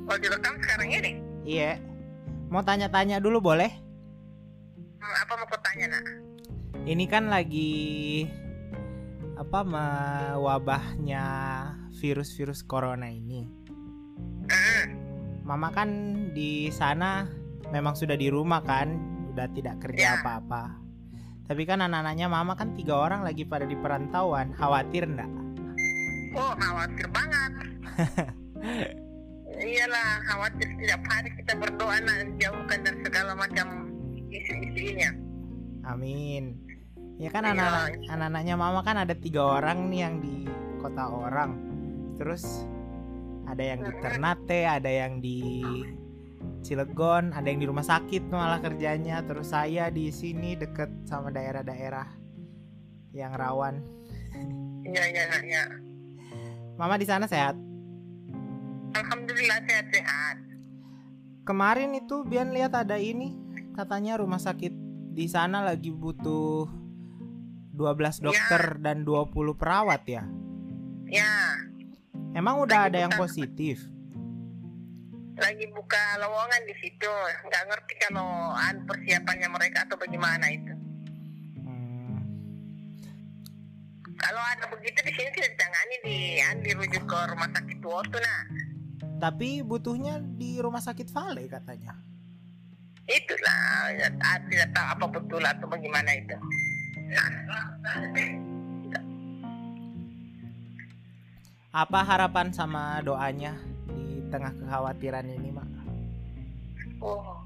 Oh 0.05 0.17
direkam 0.21 0.61
sekarang 0.61 0.93
ini? 0.93 1.11
Iya. 1.41 1.81
Mau 2.53 2.61
tanya-tanya 2.61 3.17
dulu 3.17 3.41
boleh? 3.41 3.73
Hmm, 5.01 5.15
apa 5.25 5.33
mau 5.41 5.49
kau 5.49 5.57
tanya 5.61 5.97
nak? 5.97 6.05
Ini 6.85 7.05
kan 7.09 7.33
lagi 7.33 8.29
apa 9.37 9.59
wabahnya 10.41 11.25
virus-virus 12.01 12.65
corona 12.65 13.05
ini. 13.07 13.45
Mama 15.45 15.71
kan 15.71 15.89
di 16.33 16.67
sana 16.73 17.29
memang 17.71 17.95
sudah 17.95 18.17
di 18.19 18.27
rumah 18.27 18.59
kan, 18.65 18.97
udah 19.31 19.47
tidak 19.53 19.79
kerja 19.79 20.01
Ya. 20.01 20.13
apa-apa. 20.19 20.81
Tapi 21.47 21.63
kan 21.63 21.79
anak-anaknya 21.79 22.27
mama 22.27 22.59
kan 22.59 22.75
tiga 22.75 22.99
orang 22.99 23.23
lagi 23.23 23.47
pada 23.47 23.63
di 23.63 23.77
perantauan, 23.79 24.51
khawatir 24.51 25.07
enggak? 25.07 25.31
Oh 26.35 26.51
khawatir 26.59 27.07
banget. 27.07 27.51
Iyalah 29.57 30.21
khawatir 30.27 30.67
setiap 30.75 31.01
hari 31.07 31.29
kita 31.39 31.53
berdoa 31.55 31.97
nak 32.03 32.29
jauhkan 32.37 32.79
dari 32.83 32.99
segala 33.01 33.31
macam 33.33 33.67
isu-isunya. 34.27 35.15
Amin. 35.87 36.66
Ya 37.17 37.33
kan 37.33 37.49
Iya. 37.49 37.57
anak 37.57 37.73
anak-anaknya 38.13 38.55
mama 38.55 38.85
kan 38.85 39.01
ada 39.01 39.17
tiga 39.17 39.57
orang 39.57 39.89
nih 39.89 39.99
yang 40.05 40.15
di 40.21 40.45
kota 40.77 41.09
orang. 41.09 41.57
Terus 42.17 42.65
ada 43.49 43.63
yang 43.63 43.81
di 43.81 43.93
Ternate, 43.97 44.61
ada 44.69 44.89
yang 44.89 45.17
di 45.17 45.41
Cilegon, 46.61 47.33
ada 47.33 47.47
yang 47.49 47.57
di 47.57 47.67
rumah 47.69 47.85
sakit 47.85 48.29
malah 48.29 48.61
kerjanya. 48.61 49.25
Terus 49.25 49.49
saya 49.49 49.89
di 49.89 50.13
sini 50.13 50.53
deket 50.53 50.93
sama 51.09 51.33
daerah-daerah 51.33 52.05
yang 53.17 53.33
rawan. 53.33 53.81
Iya 54.85 55.03
iya 55.09 55.23
iya. 55.41 55.63
Mama 56.77 57.01
di 57.01 57.09
sana 57.09 57.25
sehat. 57.25 57.57
Alhamdulillah 58.93 59.59
sehat-sehat. 59.65 60.37
Kemarin 61.49 61.97
itu 61.97 62.21
Bian 62.27 62.53
lihat 62.53 62.77
ada 62.77 63.01
ini 63.01 63.33
katanya 63.73 64.21
rumah 64.21 64.37
sakit 64.37 64.73
di 65.17 65.25
sana 65.25 65.65
lagi 65.65 65.89
butuh 65.89 66.67
12 67.77 68.25
dokter 68.25 68.81
dan 68.81 69.05
20 69.05 69.53
perawat 69.53 70.01
ya. 70.09 70.25
Ya, 71.07 71.61
Emang 72.35 72.59
udah 72.61 72.85
Lagi 72.85 72.89
ada 72.91 72.97
yang 73.07 73.13
buka. 73.13 73.23
positif? 73.29 73.77
lagi 75.37 75.69
buka 75.69 76.01
lowongan 76.17 76.61
di 76.65 76.75
situ. 76.81 77.13
Nggak 77.45 77.63
ngerti 77.69 77.93
kalau 78.09 78.57
an 78.57 78.81
persiapannya 78.89 79.49
mereka 79.53 79.85
atau 79.85 79.93
bagaimana 80.01 80.49
itu. 80.49 80.73
Hmm, 81.61 82.17
Kalau 84.17 84.41
ada 84.41 84.65
begitu 84.73 84.97
di 85.05 85.13
sini 85.13 85.29
tidak 85.37 85.53
ditangani 85.53 85.95
di 86.01 86.17
dirujuk 86.65 87.05
ke 87.05 87.19
rumah 87.29 87.53
sakit 87.53 87.79
Wotu 87.85 88.17
nah. 88.17 88.43
tapi 89.17 89.61
butuhnya 89.61 90.21
di 90.21 90.57
rumah 90.57 90.81
sakit 90.81 91.05
Vale 91.13 91.45
katanya. 91.45 91.93
Itulah 93.05 93.93
ya, 93.93 94.09
ah, 94.25 94.41
tidak 94.49 94.69
tahu 94.73 94.87
apa 94.89 95.05
betul 95.21 95.41
atau 95.45 95.65
bagaimana 95.69 96.17
itu. 96.17 96.37
Apa 101.71 101.99
harapan 102.03 102.51
sama 102.51 102.99
doanya 103.05 103.55
di 103.87 104.25
tengah 104.27 104.51
kekhawatiran 104.51 105.23
ini, 105.29 105.49
Mak? 105.53 105.69
Oh, 106.99 107.37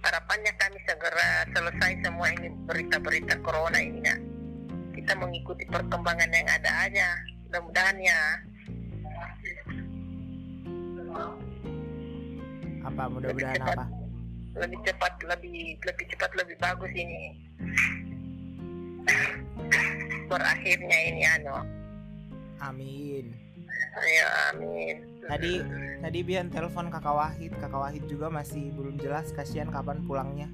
harapannya 0.00 0.52
kami 0.56 0.78
segera 0.86 1.44
selesai 1.50 1.92
semua 2.00 2.30
ini 2.30 2.48
berita-berita 2.64 3.36
corona 3.42 3.76
ini 3.82 4.00
ya. 4.00 4.16
Kita 4.94 5.12
mengikuti 5.18 5.66
perkembangan 5.68 6.30
yang 6.32 6.48
ada 6.48 6.70
aja. 6.88 7.08
Mudah-mudahan 7.50 7.96
ya. 8.00 8.20
Apa 12.86 13.02
mudah-mudahan 13.12 13.60
apa? 13.60 13.84
Lebih 14.56 14.78
cepat 14.88 15.12
lebih 15.20 15.76
lebih 15.84 16.06
cepat 16.16 16.30
lebih 16.32 16.56
bagus 16.56 16.92
ini 16.96 17.44
berakhirnya 20.26 20.98
ini 21.08 21.22
anu. 21.24 21.56
Amin. 22.60 23.46
Ya 23.96 24.28
amin. 24.52 24.96
Tadi 25.24 25.52
tadi 26.00 26.18
Bian 26.22 26.48
telepon 26.52 26.92
kakak 26.92 27.14
Wahid. 27.16 27.52
Kakak 27.56 27.80
Wahid 27.80 28.04
juga 28.06 28.28
masih 28.28 28.72
belum 28.76 29.00
jelas 29.00 29.32
kasihan 29.32 29.72
kapan 29.72 30.04
pulangnya. 30.04 30.48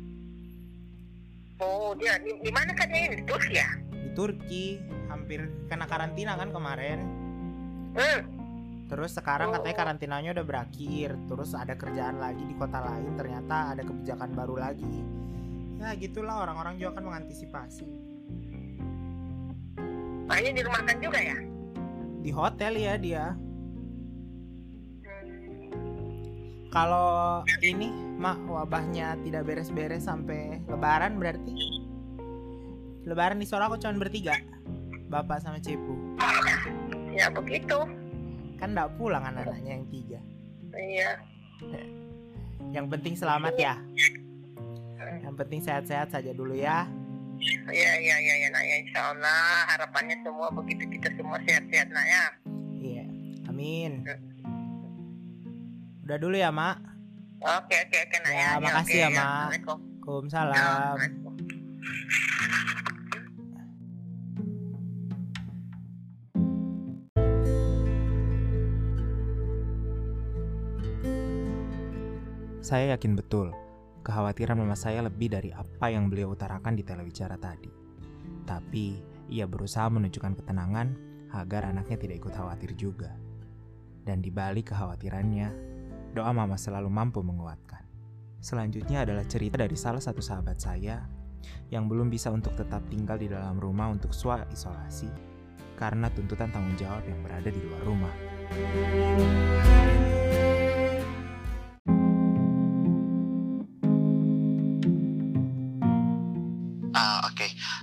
Oh 1.62 1.94
dia 1.94 2.18
di, 2.18 2.34
di 2.42 2.50
mana 2.50 2.74
ini 2.74 3.22
di 3.22 3.24
Turki 3.26 3.54
ya? 3.58 3.70
Di 3.90 4.10
Turki. 4.14 4.66
Hampir 5.10 5.44
kena 5.68 5.84
karantina 5.84 6.34
kan 6.38 6.50
kemarin. 6.50 7.00
Hmm. 7.92 8.20
terus 8.88 9.16
sekarang 9.16 9.52
Oh. 9.52 9.56
katanya 9.56 9.76
karantinanya 9.76 10.30
udah 10.36 10.44
berakhir. 10.44 11.16
Terus 11.28 11.56
ada 11.56 11.72
kerjaan 11.76 12.20
lagi 12.20 12.44
di 12.44 12.52
kota 12.56 12.80
lain. 12.80 13.16
Ternyata 13.16 13.72
ada 13.72 13.82
kebijakan 13.84 14.36
baru 14.36 14.60
lagi. 14.60 15.00
Ya 15.80 15.96
gitulah. 15.96 16.44
Orang-orang 16.44 16.76
juga 16.76 17.00
kan 17.00 17.04
mengantisipasi 17.08 17.88
makanya 20.32 20.64
dirumahkan 20.64 20.96
juga 21.04 21.20
ya? 21.20 21.36
Di 22.24 22.30
hotel 22.32 22.72
ya 22.80 22.96
dia. 22.96 23.36
Kalau 26.72 27.44
ini 27.60 27.92
mah 28.16 28.40
wabahnya 28.48 29.20
tidak 29.20 29.44
beres-beres 29.44 30.08
sampai 30.08 30.64
lebaran 30.64 31.20
berarti? 31.20 31.52
Lebaran 33.04 33.36
di 33.36 33.44
Solo 33.44 33.68
aku 33.68 33.76
cuma 33.76 34.00
bertiga 34.00 34.40
bapak 35.12 35.44
sama 35.44 35.60
Cepu. 35.60 36.16
Ya 37.12 37.28
begitu. 37.28 37.84
Kan 38.56 38.72
nggak 38.72 38.96
pulang 38.96 39.20
anak-anaknya 39.28 39.72
yang 39.76 39.86
tiga. 39.92 40.20
Iya. 40.72 41.10
Yang 42.72 42.86
penting 42.88 43.14
selamat 43.20 43.54
ya. 43.60 43.76
Yang 45.20 45.34
penting 45.44 45.60
sehat-sehat 45.60 46.08
saja 46.08 46.32
dulu 46.32 46.56
ya 46.56 46.88
iya 47.42 47.92
iya 47.98 48.16
iya 48.22 48.34
ya 48.46 48.48
nak 48.54 48.64
ya 48.64 48.76
insya 48.86 49.00
Allah 49.10 49.66
harapannya 49.74 50.16
semua 50.22 50.48
begitu 50.54 50.84
kita 50.86 51.08
semua 51.18 51.38
sehat-sehat 51.42 51.88
nak 51.90 52.06
ya. 52.06 52.24
Iya. 52.78 53.04
Amin. 53.50 54.06
Udah 56.06 56.16
dulu 56.18 56.36
ya 56.38 56.50
mak? 56.54 56.78
Oke 57.42 57.74
oke 57.74 57.96
oke 58.06 58.16
nak 58.22 58.32
Ya, 58.32 58.38
ya, 58.38 58.62
makasih 58.62 58.94
oke, 58.94 59.02
ya, 59.02 59.08
Mak. 59.10 59.22
Assalamualaikum. 59.26 59.78
Waalaikumsalam. 60.02 60.98
Saya 72.62 72.94
yakin 72.96 73.18
betul, 73.18 73.52
kekhawatiran 74.02 74.58
mama 74.58 74.74
saya 74.74 75.00
lebih 75.06 75.32
dari 75.32 75.50
apa 75.54 75.88
yang 75.88 76.10
beliau 76.10 76.34
utarakan 76.34 76.74
di 76.74 76.82
telewicara 76.82 77.38
tadi. 77.38 77.70
Tapi, 78.42 78.86
ia 79.30 79.46
berusaha 79.46 79.86
menunjukkan 79.88 80.42
ketenangan 80.42 80.88
agar 81.32 81.70
anaknya 81.70 81.96
tidak 81.96 82.26
ikut 82.26 82.34
khawatir 82.34 82.74
juga. 82.76 83.14
Dan 84.02 84.20
di 84.20 84.28
balik 84.28 84.74
kekhawatirannya, 84.74 85.48
doa 86.12 86.34
mama 86.34 86.58
selalu 86.58 86.90
mampu 86.90 87.22
menguatkan. 87.22 87.86
Selanjutnya 88.42 89.06
adalah 89.06 89.22
cerita 89.24 89.54
dari 89.54 89.78
salah 89.78 90.02
satu 90.02 90.18
sahabat 90.18 90.58
saya 90.58 91.06
yang 91.70 91.86
belum 91.86 92.10
bisa 92.10 92.28
untuk 92.34 92.58
tetap 92.58 92.82
tinggal 92.90 93.16
di 93.16 93.30
dalam 93.30 93.56
rumah 93.56 93.88
untuk 93.88 94.10
swa 94.10 94.42
isolasi 94.50 95.08
karena 95.78 96.10
tuntutan 96.10 96.50
tanggung 96.50 96.76
jawab 96.76 97.02
yang 97.06 97.22
berada 97.22 97.48
di 97.48 97.60
luar 97.62 97.82
rumah. 97.86 98.14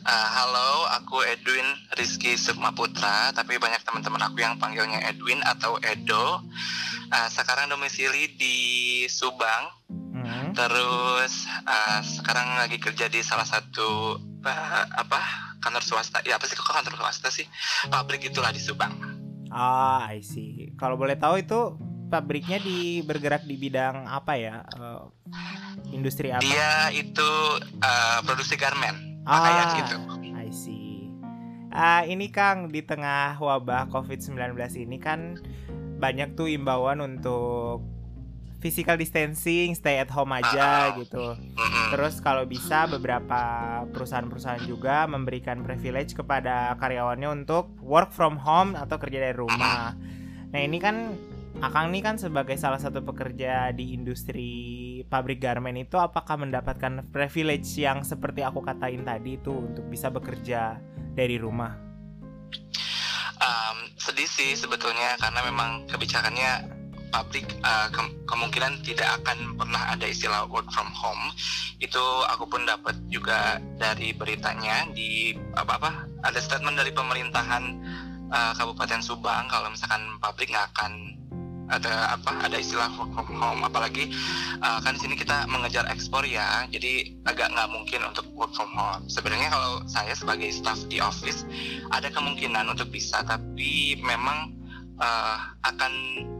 Ah, 0.10 0.42
halo, 0.42 0.90
aku 0.98 1.22
Edwin 1.22 1.70
Rizky 1.94 2.34
Sukma 2.34 2.74
Putra, 2.74 3.30
tapi 3.30 3.62
banyak 3.62 3.86
teman-teman 3.86 4.26
aku 4.26 4.42
yang 4.42 4.58
panggilnya 4.58 5.06
Edwin 5.06 5.38
atau 5.46 5.78
Edo. 5.86 6.42
Ah, 7.14 7.30
sekarang 7.30 7.70
domisili 7.70 8.34
di 8.34 8.58
Subang, 9.06 9.70
Hmm, 10.20 10.52
terus 10.52 11.48
ah, 11.64 12.02
sekarang 12.02 12.60
lagi 12.60 12.76
kerja 12.82 13.08
di 13.08 13.22
salah 13.24 13.46
satu 13.46 14.18
ah, 14.44 14.86
apa 14.98 15.22
kantor 15.62 15.86
swasta. 15.86 16.26
Ya 16.26 16.42
apa 16.42 16.46
sih 16.50 16.58
kok 16.58 16.66
kantor 16.66 16.98
swasta 17.00 17.30
sih? 17.30 17.46
Pabrik 17.88 18.26
itulah 18.28 18.54
di 18.54 18.62
Subang. 18.62 18.94
Ah, 19.50 20.10
I 20.10 20.22
see. 20.22 20.74
Kalau 20.78 20.98
boleh 20.98 21.18
tahu 21.18 21.42
itu 21.42 21.78
pabriknya 22.10 22.58
di 22.62 23.06
bergerak 23.06 23.46
di 23.46 23.58
bidang 23.58 24.10
apa 24.10 24.34
ya? 24.38 24.66
Eh, 24.74 25.04
industri 25.94 26.30
apa? 26.30 26.46
Dia 26.46 26.94
itu 26.94 27.30
ah, 27.82 28.22
produksi 28.22 28.58
garmen, 28.58 29.09
pakaian 29.30 29.66
Ah, 29.66 29.76
gitu. 29.78 29.96
I 30.34 30.50
see. 30.50 31.14
Ah, 31.70 32.02
ini 32.04 32.34
Kang 32.34 32.74
di 32.74 32.82
tengah 32.82 33.38
wabah 33.38 33.94
COVID-19 33.94 34.58
ini 34.82 34.98
kan 34.98 35.38
banyak 36.02 36.34
tuh 36.34 36.50
imbauan 36.50 36.98
untuk 36.98 37.86
physical 38.60 39.00
distancing, 39.00 39.72
stay 39.72 40.02
at 40.02 40.12
home 40.12 40.34
aja 40.36 40.92
Ah. 40.92 40.98
gitu. 40.98 41.38
Terus 41.96 42.20
kalau 42.20 42.44
bisa 42.44 42.90
beberapa 42.90 43.40
perusahaan-perusahaan 43.94 44.66
juga 44.68 45.08
memberikan 45.08 45.64
privilege 45.64 46.18
kepada 46.18 46.76
karyawannya 46.82 47.30
untuk 47.46 47.72
work 47.80 48.12
from 48.12 48.36
home 48.36 48.76
atau 48.76 49.00
kerja 49.00 49.30
dari 49.30 49.38
rumah. 49.38 49.96
Nah, 50.50 50.60
ini 50.60 50.82
kan 50.82 51.14
Akang 51.60 51.92
ini 51.92 52.00
kan 52.00 52.16
sebagai 52.16 52.56
salah 52.56 52.80
satu 52.80 53.04
pekerja 53.04 53.76
di 53.76 53.92
industri 53.92 54.56
pabrik 55.10 55.42
garmen 55.42 55.76
itu 55.76 55.98
apakah 55.98 56.38
mendapatkan 56.38 57.10
privilege 57.10 57.82
yang 57.82 58.06
seperti 58.06 58.46
aku 58.46 58.62
katain 58.62 59.02
tadi 59.02 59.42
itu 59.42 59.52
untuk 59.52 59.90
bisa 59.90 60.14
bekerja 60.14 60.78
dari 61.18 61.42
rumah? 61.42 61.74
Um, 63.40 63.78
sedih 63.98 64.30
sih 64.30 64.54
sebetulnya 64.54 65.18
karena 65.18 65.42
memang 65.44 65.90
kebijakannya 65.90 66.80
pabrik 67.10 67.50
uh, 67.66 67.90
ke- 67.90 68.16
kemungkinan 68.30 68.86
tidak 68.86 69.10
akan 69.22 69.58
pernah 69.58 69.90
ada 69.90 70.06
istilah 70.06 70.46
work 70.46 70.70
from 70.70 70.90
home 70.94 71.34
itu 71.82 72.04
aku 72.30 72.46
pun 72.46 72.68
dapat 72.70 72.94
juga 73.10 73.58
dari 73.82 74.14
beritanya 74.14 74.86
di 74.94 75.34
apa 75.58 75.80
apa 75.82 75.92
ada 76.28 76.38
statement 76.38 76.78
dari 76.78 76.94
pemerintahan 76.94 77.64
uh, 78.30 78.54
Kabupaten 78.54 79.02
Subang 79.02 79.50
kalau 79.50 79.72
misalkan 79.74 80.04
pabrik 80.22 80.52
nggak 80.54 80.70
akan 80.76 81.18
ada 81.70 82.18
apa 82.18 82.50
ada 82.50 82.58
istilah 82.58 82.90
work 82.98 83.14
from 83.14 83.30
home 83.38 83.62
apalagi 83.62 84.10
uh, 84.66 84.82
kan 84.82 84.98
di 84.98 85.02
sini 85.06 85.14
kita 85.14 85.46
mengejar 85.46 85.86
ekspor 85.88 86.26
ya 86.26 86.66
jadi 86.74 87.14
agak 87.30 87.54
nggak 87.54 87.70
mungkin 87.70 88.02
untuk 88.10 88.26
work 88.34 88.52
from 88.58 88.70
home 88.74 89.06
sebenarnya 89.06 89.54
kalau 89.54 89.86
saya 89.86 90.14
sebagai 90.18 90.50
staff 90.50 90.82
di 90.90 90.98
office 90.98 91.46
ada 91.94 92.10
kemungkinan 92.10 92.66
untuk 92.74 92.90
bisa 92.90 93.22
tapi 93.22 94.02
memang 94.02 94.58
uh, 94.98 95.38
akan 95.70 95.92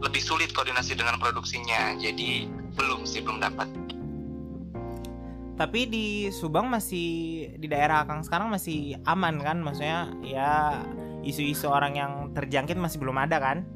lebih 0.02 0.20
sulit 0.20 0.50
koordinasi 0.50 0.98
dengan 0.98 1.16
produksinya 1.22 1.94
jadi 1.96 2.50
belum 2.74 3.06
sih 3.06 3.22
belum 3.22 3.38
dapat 3.40 3.70
Tapi 5.60 5.92
di 5.92 6.32
Subang 6.32 6.72
masih 6.72 7.08
di 7.60 7.68
daerah 7.68 8.00
Akang 8.00 8.24
sekarang 8.24 8.48
masih 8.48 8.96
aman 9.04 9.36
kan? 9.44 9.60
Maksudnya 9.60 10.08
ya 10.24 10.80
isu-isu 11.20 11.68
orang 11.68 12.00
yang 12.00 12.12
terjangkit 12.32 12.80
masih 12.80 12.96
belum 12.96 13.20
ada 13.20 13.36
kan? 13.36 13.68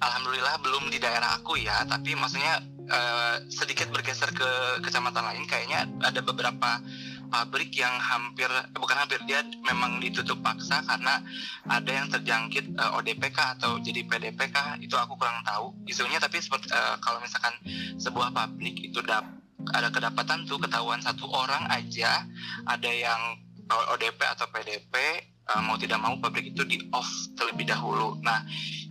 Alhamdulillah 0.00 0.56
belum 0.62 0.90
di 0.90 0.98
daerah 0.98 1.38
aku 1.38 1.58
ya 1.60 1.84
tapi 1.86 2.14
maksudnya 2.18 2.62
uh, 2.90 3.36
sedikit 3.50 3.90
bergeser 3.90 4.30
ke 4.34 4.50
kecamatan 4.82 5.24
lain 5.24 5.44
kayaknya 5.46 5.86
ada 6.02 6.20
beberapa 6.22 6.80
pabrik 7.34 7.74
yang 7.74 7.94
hampir 7.98 8.46
eh, 8.46 8.78
bukan 8.78 8.94
hampir 8.94 9.18
dia 9.26 9.42
memang 9.66 9.98
ditutup 9.98 10.38
paksa 10.44 10.86
karena 10.86 11.18
ada 11.66 11.90
yang 11.90 12.06
terjangkit 12.06 12.78
uh, 12.78 12.98
ODPK 13.00 13.58
atau 13.58 13.82
jadi 13.82 14.06
PDPK 14.06 14.78
itu 14.84 14.94
aku 14.94 15.18
kurang 15.18 15.42
tahu 15.42 15.74
isunya 15.90 16.22
tapi 16.22 16.38
seperti 16.38 16.70
uh, 16.70 16.94
kalau 17.02 17.18
misalkan 17.18 17.54
sebuah 17.98 18.30
pabrik 18.30 18.78
itu 18.78 19.02
dap 19.02 19.26
ada 19.72 19.88
kedapatan 19.88 20.44
tuh 20.44 20.60
ketahuan 20.60 21.00
satu 21.00 21.26
orang 21.30 21.64
aja 21.72 22.22
ada 22.68 22.90
yang 22.90 23.40
ODP 23.64 24.20
atau 24.20 24.46
PDP 24.52 24.92
uh, 25.50 25.62
mau 25.64 25.76
tidak 25.76 26.00
mau 26.00 26.16
pabrik 26.20 26.52
itu 26.52 26.62
di 26.64 26.78
off 26.92 27.08
terlebih 27.36 27.68
dahulu 27.68 28.16
nah 28.22 28.44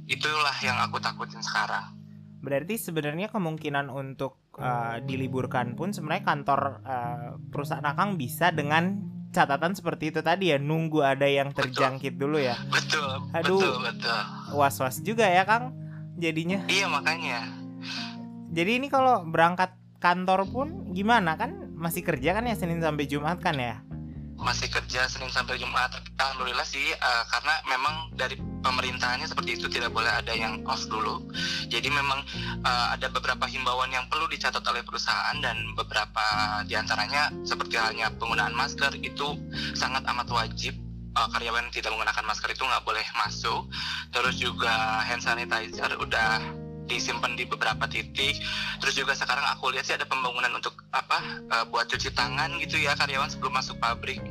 itulah 0.06 0.56
yang 0.62 0.78
aku 0.84 1.00
takutin 1.00 1.42
sekarang 1.42 2.04
Berarti 2.44 2.76
sebenarnya 2.76 3.32
kemungkinan 3.32 3.88
untuk 3.88 4.36
uh, 4.60 5.00
diliburkan 5.00 5.80
pun 5.80 5.96
sebenarnya 5.96 6.28
kantor 6.28 6.84
uh, 6.84 7.40
perusahaan 7.40 7.88
Akang 7.88 8.20
bisa 8.20 8.52
dengan 8.52 9.00
catatan 9.32 9.72
seperti 9.80 10.12
itu 10.12 10.20
tadi 10.20 10.52
ya 10.52 10.60
nunggu 10.60 11.08
ada 11.08 11.24
yang 11.24 11.56
terjangkit 11.56 12.20
dulu 12.20 12.44
ya. 12.44 12.60
betul 12.68 13.32
Aduh. 13.32 13.64
betul 13.64 13.76
betul 13.88 14.20
Was-was 14.60 15.00
juga 15.00 15.24
ya 15.24 15.48
Kang 15.48 15.72
jadinya. 16.20 16.60
iya 16.68 16.92
makanya 16.92 17.48
Jadi 18.52 18.76
ini 18.76 18.92
kalau 18.92 19.24
berangkat 19.24 19.74
kantor 20.04 20.44
pun 20.52 20.68
gimana 20.92 21.40
kan 21.40 21.72
masih 21.80 22.04
kerja 22.04 22.36
kan 22.36 22.44
ya 22.44 22.60
Senin 22.60 22.84
sampai 22.84 23.08
Jumat 23.08 23.40
kan 23.40 23.56
ya? 23.56 23.82
Masih 24.44 24.68
kerja 24.68 25.08
Senin 25.08 25.32
sampai 25.32 25.56
Jumat. 25.58 25.96
Alhamdulillah 26.20 26.68
sih 26.68 26.92
uh, 27.00 27.24
karena 27.32 27.54
memang 27.66 27.96
dari 28.14 28.36
pemerintahannya 28.64 29.28
seperti 29.28 29.60
itu 29.60 29.68
tidak 29.72 29.96
boleh 29.96 30.12
ada 30.12 30.36
yang 30.36 30.60
off 30.68 30.84
dulu. 30.88 31.24
Jadi 31.72 31.88
memang 31.88 32.24
uh, 32.64 32.88
ada 32.96 33.08
beberapa 33.08 33.48
himbauan 33.48 33.90
yang 33.92 34.06
perlu 34.12 34.28
dicatat 34.28 34.64
oleh 34.68 34.84
perusahaan 34.84 35.36
dan 35.40 35.56
beberapa 35.76 36.24
di 36.68 36.76
antaranya 36.76 37.32
seperti 37.48 37.80
halnya 37.80 38.12
penggunaan 38.20 38.56
masker 38.56 39.00
itu 39.00 39.40
sangat 39.74 40.04
amat 40.08 40.28
wajib 40.32 40.76
uh, 41.16 41.28
karyawan 41.32 41.70
tidak 41.72 41.96
menggunakan 41.96 42.24
masker 42.28 42.50
itu 42.52 42.64
nggak 42.64 42.84
boleh 42.84 43.06
masuk. 43.20 43.68
Terus 44.12 44.36
juga 44.40 45.04
hand 45.04 45.24
sanitizer 45.24 45.92
udah 45.98 46.63
disimpan 46.94 47.34
di 47.34 47.50
beberapa 47.50 47.90
titik. 47.90 48.38
Terus 48.80 48.94
juga 48.94 49.18
sekarang 49.18 49.44
aku 49.50 49.74
lihat 49.74 49.90
sih 49.90 49.96
ada 49.98 50.06
pembangunan 50.06 50.54
untuk 50.54 50.78
apa 50.94 51.44
uh, 51.50 51.66
buat 51.68 51.90
cuci 51.90 52.14
tangan 52.14 52.62
gitu 52.62 52.78
ya 52.78 52.94
karyawan 52.94 53.28
sebelum 53.28 53.58
masuk 53.58 53.82
pabrik. 53.82 54.22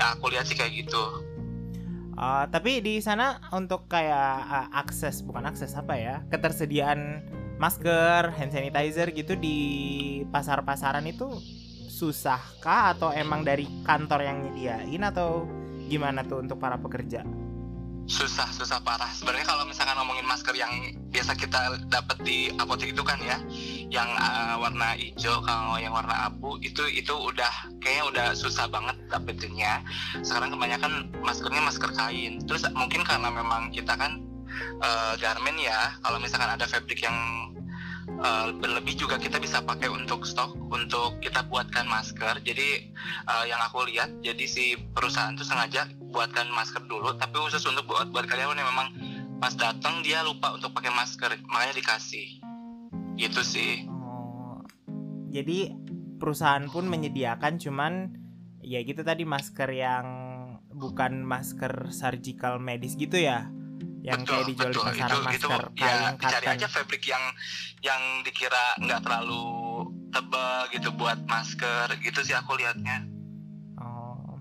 Ya 0.00 0.16
aku 0.16 0.32
lihat 0.32 0.48
sih 0.48 0.56
kayak 0.56 0.86
gitu. 0.86 1.02
Uh, 2.16 2.48
tapi 2.48 2.80
di 2.80 2.96
sana 3.04 3.44
untuk 3.52 3.92
kayak 3.92 4.48
uh, 4.48 4.68
akses 4.72 5.20
bukan 5.20 5.44
akses 5.44 5.76
apa 5.76 6.00
ya 6.00 6.24
ketersediaan 6.32 7.20
masker, 7.60 8.32
hand 8.32 8.52
sanitizer 8.52 9.12
gitu 9.12 9.36
di 9.36 9.58
pasar-pasaran 10.32 11.04
itu 11.04 11.28
susah 11.92 12.40
kah 12.60 12.92
atau 12.92 13.08
emang 13.12 13.40
dari 13.44 13.64
kantor 13.84 14.20
yang 14.24 14.36
nyediain 14.44 15.02
atau 15.04 15.48
gimana 15.88 16.24
tuh 16.24 16.44
untuk 16.44 16.60
para 16.60 16.76
pekerja? 16.76 17.24
Susah 18.06 18.46
susah 18.54 18.78
parah. 18.86 19.10
Sebenarnya 19.10 19.46
kalau 19.46 19.66
misalkan 19.66 19.98
ngomongin 19.98 20.26
masker 20.26 20.54
yang 20.54 20.70
biasa 21.10 21.34
kita 21.34 21.74
dapat 21.90 22.18
di 22.22 22.54
apotek 22.54 22.94
itu 22.94 23.02
kan 23.02 23.18
ya 23.18 23.38
yang 23.90 24.06
uh, 24.14 24.58
warna 24.62 24.94
hijau 24.94 25.42
kalau 25.42 25.78
yang 25.78 25.90
warna 25.90 26.30
abu 26.30 26.54
itu 26.62 26.86
itu 26.90 27.10
udah 27.10 27.50
kayaknya 27.82 28.04
udah 28.06 28.26
susah 28.38 28.70
banget 28.70 28.94
dapetinnya. 29.10 29.82
Sekarang 30.22 30.54
kebanyakan 30.54 31.10
maskernya 31.22 31.62
masker 31.66 31.90
kain. 31.98 32.38
Terus 32.46 32.62
mungkin 32.78 33.02
karena 33.02 33.28
memang 33.28 33.74
kita 33.74 33.98
kan 33.98 34.22
uh, 34.80 35.14
garment 35.18 35.58
ya 35.58 35.98
kalau 36.00 36.22
misalkan 36.22 36.50
ada 36.54 36.64
fabric 36.64 37.02
yang 37.02 37.16
uh, 38.20 38.52
berlebih 38.56 38.96
juga 38.96 39.16
kita 39.20 39.40
bisa 39.40 39.60
pakai 39.64 39.88
untuk 39.92 40.24
stok 40.24 40.56
untuk 40.68 41.20
kita 41.20 41.44
buatkan 41.48 41.88
masker. 41.88 42.40
Jadi 42.44 42.92
uh, 43.28 43.44
yang 43.44 43.60
aku 43.64 43.88
lihat 43.88 44.10
jadi 44.20 44.44
si 44.48 44.76
perusahaan 44.92 45.32
itu 45.34 45.44
sengaja 45.44 45.88
buatkan 46.12 46.48
masker 46.52 46.84
dulu 46.88 47.16
tapi 47.16 47.36
khusus 47.40 47.64
untuk 47.68 47.88
buat 47.88 48.08
buat 48.12 48.24
karyawan 48.28 48.56
yang 48.56 48.70
memang 48.72 48.88
pas 49.36 49.52
datang 49.52 50.00
dia 50.00 50.24
lupa 50.24 50.56
untuk 50.56 50.72
pakai 50.72 50.92
masker 50.92 51.30
makanya 51.48 51.74
dikasih. 51.76 52.40
Gitu 53.16 53.40
sih. 53.40 53.88
Oh, 53.88 54.60
jadi 55.32 55.72
perusahaan 56.20 56.64
pun 56.68 56.88
menyediakan 56.88 57.60
cuman 57.60 58.12
ya 58.64 58.80
gitu 58.82 59.04
tadi 59.04 59.24
masker 59.24 59.68
yang 59.72 60.06
bukan 60.76 61.24
masker 61.24 61.88
surgical 61.88 62.60
medis 62.60 63.00
gitu 63.00 63.16
ya 63.16 63.48
yang 64.06 64.22
betul, 64.22 64.38
kayak 64.38 64.46
dijual 64.46 64.70
betul. 64.70 64.84
di 64.86 65.00
pasaran 65.02 65.18
itu, 65.18 65.26
masker 65.26 65.62
itu, 65.66 65.82
ya, 65.82 65.94
cari 66.14 66.46
aja 66.46 66.66
fabric 66.70 67.02
yang 67.10 67.24
yang 67.82 68.02
dikira 68.22 68.64
nggak 68.78 69.00
terlalu 69.02 69.46
tebal 70.14 70.60
gitu 70.70 70.88
buat 70.94 71.18
masker. 71.26 71.86
Gitu 71.98 72.20
sih 72.22 72.38
aku 72.38 72.54
lihatnya 72.54 73.02
oh. 73.82 74.38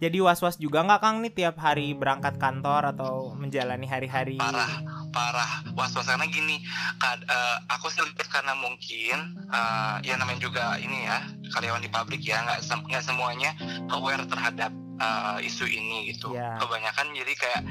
Jadi 0.00 0.18
was 0.24 0.40
was 0.40 0.56
juga 0.56 0.80
nggak 0.88 1.00
kang 1.04 1.20
nih 1.20 1.32
tiap 1.36 1.60
hari 1.60 1.92
berangkat 1.92 2.40
kantor 2.40 2.96
atau 2.96 3.36
menjalani 3.36 3.84
hari-hari? 3.84 4.40
Parah 4.40 4.72
parah. 5.14 5.52
Was 5.78 5.94
was 5.94 6.10
karena 6.10 6.26
gini. 6.26 6.58
Kad, 6.98 7.22
uh, 7.28 7.56
aku 7.70 7.86
sih 7.92 8.02
karena 8.26 8.58
mungkin 8.58 9.38
uh, 9.52 10.02
ya 10.02 10.18
namanya 10.18 10.42
juga 10.42 10.74
ini 10.82 11.06
ya 11.06 11.22
karyawan 11.54 11.84
di 11.84 11.92
pabrik 11.92 12.24
ya 12.26 12.42
nggak 12.42 12.66
sem 12.66 12.82
semuanya 12.98 13.54
aware 13.94 14.26
terhadap 14.26 14.74
uh, 15.00 15.38
isu 15.42 15.66
ini 15.66 16.12
gitu. 16.12 16.34
Yeah. 16.34 16.58
Kebanyakan 16.58 17.14
jadi 17.14 17.32
kayak 17.34 17.62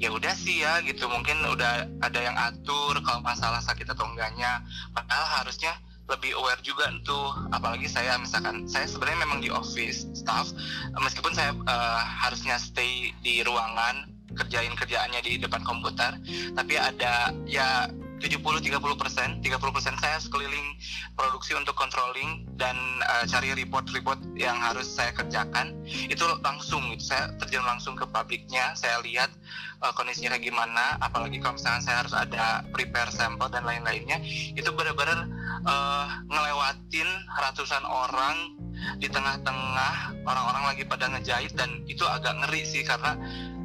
ya 0.00 0.08
udah 0.12 0.34
sih 0.36 0.62
ya 0.62 0.80
gitu. 0.84 1.06
Mungkin 1.08 1.44
udah 1.44 1.88
ada 2.04 2.20
yang 2.20 2.36
atur 2.36 3.00
kalau 3.04 3.20
masalah 3.24 3.60
sakit 3.60 3.88
atau 3.88 4.06
enggaknya. 4.08 4.64
Padahal 4.92 5.44
harusnya 5.44 5.74
lebih 6.10 6.34
aware 6.34 6.58
juga 6.66 6.90
tuh 7.06 7.30
apalagi 7.54 7.86
saya 7.86 8.18
misalkan 8.18 8.66
saya 8.66 8.90
sebenarnya 8.90 9.22
memang 9.22 9.38
di 9.38 9.46
office 9.46 10.10
staff 10.10 10.50
meskipun 10.98 11.30
saya 11.30 11.54
uh, 11.70 12.02
harusnya 12.02 12.58
stay 12.58 13.14
di 13.22 13.46
ruangan 13.46 14.10
kerjain 14.34 14.74
kerjaannya 14.74 15.22
di 15.22 15.38
depan 15.38 15.62
komputer 15.62 16.18
tapi 16.58 16.74
ada 16.74 17.30
ya 17.46 17.86
70 18.20 18.60
30 18.60 19.00
persen 19.00 19.28
30 19.40 19.74
persen 19.74 19.94
saya 19.96 20.20
sekeliling 20.20 20.76
produksi 21.16 21.56
untuk 21.56 21.72
controlling 21.74 22.44
dan 22.60 22.76
uh, 23.08 23.24
cari 23.24 23.56
report-report 23.56 24.20
yang 24.36 24.60
harus 24.60 24.86
saya 24.86 25.10
kerjakan. 25.16 25.72
Itu 25.88 26.28
langsung 26.44 26.92
gitu. 26.92 27.10
Saya 27.10 27.32
terjun 27.40 27.64
langsung 27.64 27.96
ke 27.96 28.04
pabriknya 28.04 28.76
saya 28.76 29.00
lihat 29.00 29.32
uh, 29.80 29.92
kondisinya 29.96 30.36
gimana 30.36 31.00
apalagi 31.00 31.40
kalau 31.40 31.56
misalnya 31.56 31.82
saya 31.82 31.96
harus 32.04 32.14
ada 32.14 32.64
prepare 32.70 33.10
sampel 33.10 33.48
dan 33.48 33.64
lain-lainnya 33.64 34.20
itu 34.54 34.68
benar-benar 34.72 35.26
uh, 35.64 36.06
ngelewatin 36.28 37.08
ratusan 37.40 37.84
orang 37.88 38.60
di 38.96 39.08
tengah-tengah 39.12 40.24
orang-orang 40.24 40.64
lagi 40.72 40.82
pada 40.88 41.12
ngejahit 41.12 41.52
dan 41.52 41.84
itu 41.84 42.04
agak 42.08 42.32
ngeri 42.44 42.64
sih 42.64 42.80
karena 42.80 43.12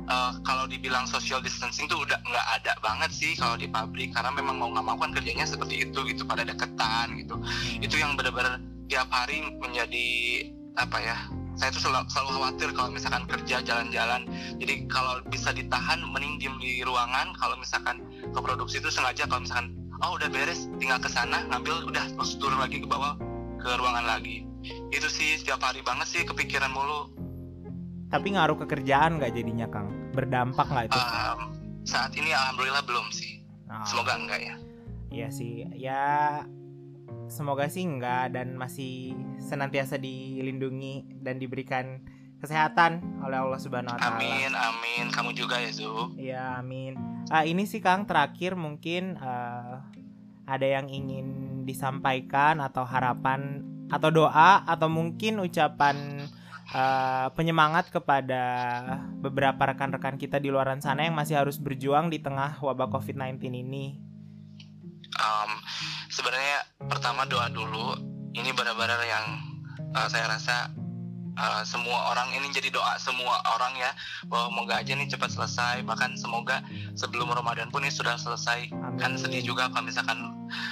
uh, 0.09 0.33
kalau 0.45 0.65
dibilang 0.69 1.05
social 1.09 1.41
distancing 1.41 1.85
tuh 1.89 2.01
udah 2.01 2.17
nggak 2.21 2.47
ada 2.61 2.73
banget 2.81 3.11
sih 3.13 3.33
kalau 3.37 3.57
di 3.57 3.69
pabrik 3.69 4.13
karena 4.13 4.31
memang 4.33 4.57
mau 4.57 4.69
nggak 4.71 4.85
mau 4.85 4.97
kan 4.97 5.11
kerjanya 5.13 5.45
seperti 5.45 5.87
itu 5.87 5.99
gitu 6.07 6.23
pada 6.25 6.45
deketan 6.45 7.17
gitu. 7.19 7.35
Hmm. 7.37 7.85
itu 7.85 7.95
yang 7.97 8.17
benar-benar 8.17 8.61
tiap 8.85 9.09
hari 9.09 9.41
menjadi 9.57 10.07
apa 10.75 10.97
ya 11.01 11.17
saya 11.55 11.71
tuh 11.71 11.87
selalu, 11.87 12.05
selalu 12.11 12.29
khawatir 12.35 12.69
kalau 12.75 12.89
misalkan 12.91 13.23
kerja 13.31 13.63
jalan-jalan. 13.63 14.27
Jadi 14.59 14.91
kalau 14.91 15.23
bisa 15.31 15.55
ditahan 15.55 16.03
mending 16.03 16.35
diem 16.35 16.55
di 16.59 16.83
ruangan. 16.83 17.31
Kalau 17.39 17.55
misalkan 17.55 18.03
ke 18.27 18.39
produksi 18.43 18.83
itu 18.83 18.91
sengaja 18.91 19.23
kalau 19.23 19.39
misalkan 19.39 19.71
oh 20.03 20.19
udah 20.19 20.27
beres 20.27 20.67
tinggal 20.83 20.99
ke 20.99 21.07
sana 21.07 21.47
ngambil 21.47 21.87
udah 21.87 22.03
terus 22.11 22.35
turun 22.35 22.59
lagi 22.59 22.83
ke 22.83 22.87
bawah 22.87 23.15
ke 23.63 23.69
ruangan 23.79 24.03
lagi. 24.03 24.43
Itu 24.91 25.07
sih 25.07 25.39
setiap 25.39 25.63
hari 25.63 25.79
banget 25.79 26.11
sih 26.11 26.21
kepikiran 26.27 26.75
mulu 26.75 27.14
tapi 28.15 28.31
ngaruh 28.31 28.55
ke 28.63 28.65
kerjaan 28.71 29.19
nggak 29.19 29.35
jadinya 29.35 29.67
Kang? 29.67 29.91
Berdampak 30.15 30.71
nggak 30.71 30.87
itu? 30.87 30.99
Um, 31.03 31.51
saat 31.83 32.15
ini 32.15 32.31
alhamdulillah 32.31 32.87
belum 32.87 33.11
sih. 33.11 33.43
Oh. 33.67 33.83
Semoga 33.83 34.15
enggak 34.15 34.39
ya. 34.39 34.55
Iya 35.11 35.27
sih. 35.35 35.67
Ya 35.75 36.03
semoga 37.27 37.67
sih 37.67 37.83
enggak 37.83 38.31
dan 38.31 38.55
masih 38.55 39.19
senantiasa 39.43 39.99
dilindungi 39.99 41.19
dan 41.19 41.43
diberikan 41.43 42.07
kesehatan 42.39 43.03
oleh 43.19 43.35
Allah 43.35 43.59
Subhanahu 43.59 43.91
wa 43.91 43.99
taala. 43.99 44.15
Amin, 44.15 44.51
amin. 44.55 45.11
Kamu 45.11 45.35
juga 45.35 45.59
ya, 45.59 45.75
Zu. 45.75 46.15
Iya, 46.15 46.63
amin. 46.63 46.95
Uh, 47.27 47.43
ini 47.43 47.67
sih 47.67 47.83
Kang 47.83 48.07
terakhir 48.07 48.55
mungkin 48.55 49.19
uh, 49.19 49.83
ada 50.47 50.67
yang 50.67 50.87
ingin 50.87 51.67
disampaikan 51.67 52.63
atau 52.63 52.87
harapan 52.87 53.59
atau 53.91 54.07
doa 54.07 54.63
atau 54.63 54.87
mungkin 54.87 55.43
ucapan 55.43 56.23
uh, 56.75 57.27
penyemangat 57.33 57.87
kepada 57.89 58.43
beberapa 59.23 59.71
rekan-rekan 59.71 60.19
kita 60.19 60.37
di 60.43 60.51
luar 60.51 60.67
sana 60.83 61.07
yang 61.07 61.15
masih 61.15 61.39
harus 61.39 61.55
berjuang 61.55 62.11
di 62.11 62.19
tengah 62.19 62.59
wabah 62.59 62.91
COVID-19 62.91 63.39
ini? 63.63 63.95
Um, 65.15 65.51
sebenarnya 66.11 66.67
pertama 66.91 67.23
doa 67.23 67.47
dulu. 67.47 67.95
Ini 68.35 68.51
benar-benar 68.51 68.99
yang 69.07 69.25
uh, 69.95 70.07
saya 70.11 70.27
rasa 70.27 70.75
uh, 71.39 71.63
semua 71.63 72.11
orang 72.11 72.31
ini 72.35 72.51
jadi 72.51 72.71
doa 72.71 72.99
semua 72.99 73.39
orang 73.55 73.75
ya 73.79 73.91
bahwa 74.27 74.51
semoga 74.51 74.73
aja 74.81 74.91
nih 74.95 75.07
cepat 75.07 75.29
selesai 75.31 75.75
bahkan 75.87 76.15
semoga 76.19 76.63
sebelum 76.95 77.31
Ramadan 77.31 77.71
pun 77.71 77.83
ini 77.83 77.91
sudah 77.91 78.19
selesai 78.19 78.71
Amin. 78.71 78.99
kan 78.99 79.15
sedih 79.19 79.43
juga 79.43 79.71
kalau 79.71 79.87
misalkan 79.87 80.19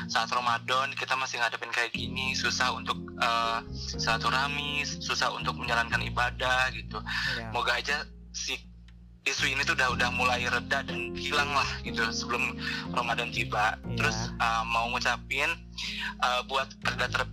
saat 0.08 0.32
Ramadan 0.32 0.92
kita 0.96 1.16
masih 1.20 1.40
ngadepin 1.40 1.72
kayak 1.72 1.92
gini 1.96 2.36
susah 2.36 2.76
untuk 2.76 2.96
uh, 3.24 3.58
silaturahmi 3.72 4.84
susah 4.84 5.32
untuk 5.32 5.56
menjalankan 5.56 6.04
ibadah 6.04 6.68
gitu 6.76 7.00
ya. 7.40 7.50
semoga 7.50 7.72
aja 7.80 8.04
si 8.36 8.60
isu 9.24 9.48
ini 9.48 9.64
tuh 9.64 9.80
udah 9.80 9.96
udah 9.96 10.10
mulai 10.12 10.44
reda 10.44 10.84
dan 10.84 11.16
hilang 11.16 11.48
lah 11.56 11.70
gitu 11.88 12.04
sebelum 12.12 12.60
Ramadan 12.92 13.32
tiba. 13.32 13.80
Ya. 13.80 13.96
Terus 13.96 14.18
uh, 14.36 14.68
mau 14.68 14.92
ngucapin 14.92 15.48
uh, 16.20 16.44
buat 16.52 16.68
kerja 16.84 17.08
ter 17.08 17.24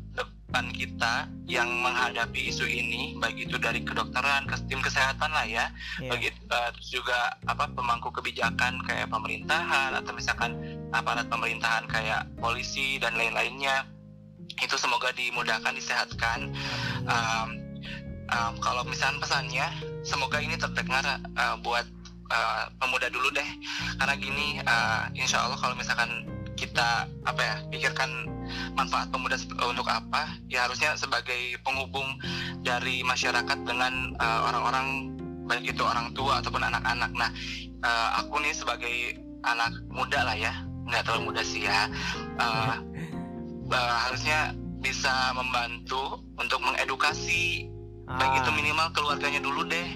depan 0.50 0.66
kita 0.74 1.30
yang 1.46 1.70
menghadapi 1.78 2.50
isu 2.50 2.66
ini 2.66 3.14
baik 3.22 3.46
itu 3.46 3.54
dari 3.54 3.86
kedokteran 3.86 4.50
ke 4.50 4.58
tim 4.66 4.82
kesehatan 4.82 5.30
lah 5.30 5.46
ya 5.46 5.70
yeah. 6.02 6.10
bagi 6.10 6.34
uh, 6.50 6.74
juga 6.82 7.38
apa 7.46 7.70
pemangku 7.70 8.10
kebijakan 8.10 8.82
kayak 8.82 9.06
pemerintahan 9.14 9.94
atau 9.94 10.10
misalkan 10.10 10.58
aparat 10.90 11.30
pemerintahan 11.30 11.86
kayak 11.86 12.26
polisi 12.42 12.98
dan 12.98 13.14
lain-lainnya 13.14 13.86
itu 14.62 14.76
semoga 14.76 15.10
dimudahkan 15.16 15.72
disehatkan. 15.74 16.52
Um, 17.08 17.48
um, 18.30 18.54
kalau 18.62 18.82
misalnya 18.86 19.18
pesannya 19.20 19.66
semoga 20.06 20.38
ini 20.40 20.56
terdengar 20.56 21.04
uh, 21.36 21.56
buat 21.60 21.86
uh, 22.30 22.64
pemuda 22.78 23.10
dulu 23.10 23.28
deh. 23.34 23.50
Karena 23.98 24.14
gini 24.16 24.62
uh, 24.64 25.10
insya 25.16 25.44
Allah 25.44 25.58
kalau 25.58 25.74
misalkan 25.76 26.28
kita 26.54 27.08
apa 27.24 27.40
ya 27.40 27.56
pikirkan 27.72 28.28
manfaat 28.76 29.08
pemuda 29.08 29.38
untuk 29.64 29.86
apa 29.88 30.36
ya 30.50 30.68
harusnya 30.68 30.92
sebagai 30.98 31.56
penghubung 31.64 32.06
dari 32.60 33.00
masyarakat 33.00 33.58
dengan 33.64 34.12
uh, 34.20 34.40
orang-orang 34.52 35.16
baik 35.48 35.72
itu 35.72 35.82
orang 35.82 36.12
tua 36.14 36.38
ataupun 36.38 36.62
anak-anak. 36.62 37.10
Nah 37.16 37.30
uh, 37.82 38.08
aku 38.22 38.38
nih 38.44 38.54
sebagai 38.54 39.18
anak 39.42 39.72
muda 39.88 40.22
lah 40.22 40.36
ya. 40.36 40.52
Nggak 40.90 41.06
terlalu 41.06 41.32
muda 41.32 41.42
sih 41.46 41.64
ya. 41.64 41.86
Uh, 42.36 42.74
uh, 43.70 43.96
harusnya 44.06 44.54
bisa 44.80 45.32
membantu 45.36 46.20
untuk 46.36 46.60
mengedukasi. 46.60 47.68
Baik 48.10 48.42
itu 48.42 48.50
ah. 48.50 48.56
minimal 48.58 48.88
keluarganya 48.90 49.38
dulu 49.38 49.62
deh. 49.70 49.86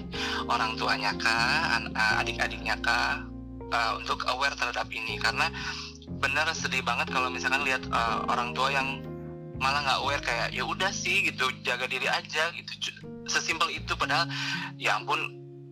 Orang 0.47 0.79
tuanya 0.79 1.11
kah? 1.19 1.83
Adik-adiknya 2.23 2.79
kah? 2.79 3.27
Uh, 3.75 3.99
untuk 3.99 4.23
aware 4.31 4.55
terhadap 4.55 4.87
ini. 4.87 5.19
Karena 5.19 5.51
benar 6.21 6.47
sedih 6.55 6.85
banget 6.85 7.11
kalau 7.11 7.27
misalkan 7.27 7.65
lihat 7.67 7.83
uh, 7.91 8.23
orang 8.31 8.55
tua 8.55 8.71
yang 8.71 9.03
malah 9.59 9.83
nggak 9.83 9.99
aware 9.99 10.23
kayak 10.23 10.55
ya 10.55 10.63
udah 10.63 10.91
sih 10.95 11.27
gitu. 11.27 11.51
Jaga 11.67 11.91
diri 11.91 12.07
aja 12.07 12.55
gitu. 12.55 12.71
Sesimpel 13.27 13.67
itu. 13.75 13.91
Padahal 13.99 14.31
ya 14.79 14.95
ampun 14.95 15.19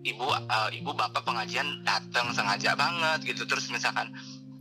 ibu 0.04 0.28
uh, 0.28 0.68
ibu 0.76 0.92
bapak 0.92 1.24
pengajian 1.24 1.80
datang 1.88 2.28
sengaja 2.36 2.76
banget 2.76 3.24
gitu. 3.24 3.48
Terus 3.48 3.72
misalkan 3.72 4.12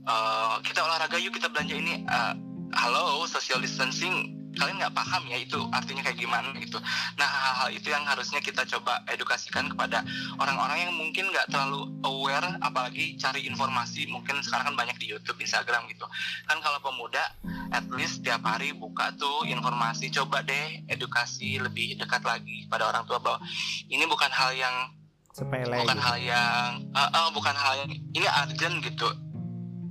uh, 0.07 0.63
kita 0.63 0.87
olahraga 0.87 1.19
yuk 1.19 1.35
kita 1.35 1.51
belanja 1.51 1.75
ini 1.75 2.07
uh, 2.07 2.39
halo 2.73 3.29
social 3.29 3.61
distancing 3.61 4.43
kalian 4.53 4.77
nggak 4.85 4.93
paham 4.93 5.25
ya 5.33 5.41
itu 5.41 5.57
artinya 5.73 6.05
kayak 6.05 6.19
gimana 6.21 6.53
gitu. 6.61 6.77
Nah 7.17 7.25
hal-hal 7.25 7.69
itu 7.73 7.89
yang 7.89 8.05
harusnya 8.05 8.41
kita 8.45 8.69
coba 8.69 9.01
edukasikan 9.09 9.73
kepada 9.73 10.05
orang-orang 10.37 10.89
yang 10.89 10.93
mungkin 10.93 11.33
nggak 11.33 11.49
terlalu 11.49 11.89
aware, 12.05 12.61
apalagi 12.61 13.17
cari 13.17 13.49
informasi 13.49 14.13
mungkin 14.13 14.45
sekarang 14.45 14.73
kan 14.73 14.77
banyak 14.77 14.97
di 15.01 15.09
YouTube, 15.09 15.41
Instagram 15.41 15.89
gitu. 15.89 16.05
Kan 16.45 16.61
kalau 16.61 16.85
pemuda, 16.85 17.33
at 17.73 17.87
least 17.97 18.21
tiap 18.21 18.45
hari 18.45 18.77
buka 18.77 19.17
tuh 19.17 19.49
informasi, 19.49 20.13
coba 20.13 20.45
deh 20.45 20.85
edukasi 20.89 21.57
lebih 21.57 21.97
dekat 21.97 22.21
lagi 22.21 22.69
pada 22.69 22.93
orang 22.93 23.09
tua 23.09 23.19
bahwa 23.25 23.41
ini 23.89 24.05
bukan 24.05 24.29
hal 24.29 24.53
yang 24.53 24.93
sepele, 25.33 25.81
bukan 25.81 25.97
gitu. 25.97 26.05
hal 26.05 26.17
yang, 26.21 26.69
uh, 26.93 27.09
uh, 27.09 27.29
bukan 27.33 27.57
hal 27.57 27.73
yang 27.81 27.91
ini 28.13 28.29
urgent 28.29 28.85
gitu 28.85 29.09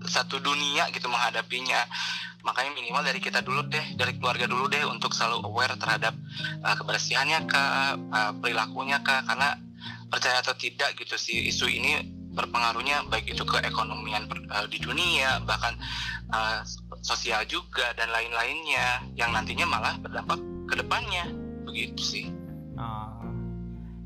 satu 0.02 0.42
dunia 0.42 0.90
gitu 0.90 1.06
menghadapinya 1.06 1.86
makanya 2.42 2.72
minimal 2.74 3.04
dari 3.06 3.20
kita 3.22 3.46
dulu 3.46 3.66
deh 3.70 3.86
dari 3.98 4.18
keluarga 4.18 4.46
dulu 4.50 4.66
deh 4.68 4.82
untuk 4.88 5.14
selalu 5.14 5.46
aware 5.46 5.76
terhadap 5.78 6.14
uh, 6.66 6.76
kebersihannya 6.78 7.40
kak 7.46 7.98
uh, 8.10 8.32
perilakunya 8.42 8.98
kak 9.02 9.26
karena 9.30 9.58
percaya 10.12 10.44
atau 10.44 10.54
tidak 10.58 10.94
gitu 11.00 11.16
sih 11.16 11.48
isu 11.48 11.70
ini 11.72 12.22
berpengaruhnya 12.32 13.08
baik 13.12 13.32
itu 13.32 13.44
ke 13.44 13.60
ekonomian 13.64 14.28
uh, 14.52 14.68
di 14.68 14.80
dunia 14.80 15.44
bahkan 15.44 15.76
uh, 16.32 16.64
sosial 17.04 17.44
juga 17.46 17.92
dan 17.98 18.10
lain-lainnya 18.10 19.04
yang 19.20 19.36
nantinya 19.36 19.68
malah 19.68 19.94
berdampak 20.00 20.40
ke 20.70 20.74
depannya. 20.80 21.26
Begitu 21.68 22.02
sih. 22.02 22.28
Oh. 22.82 23.22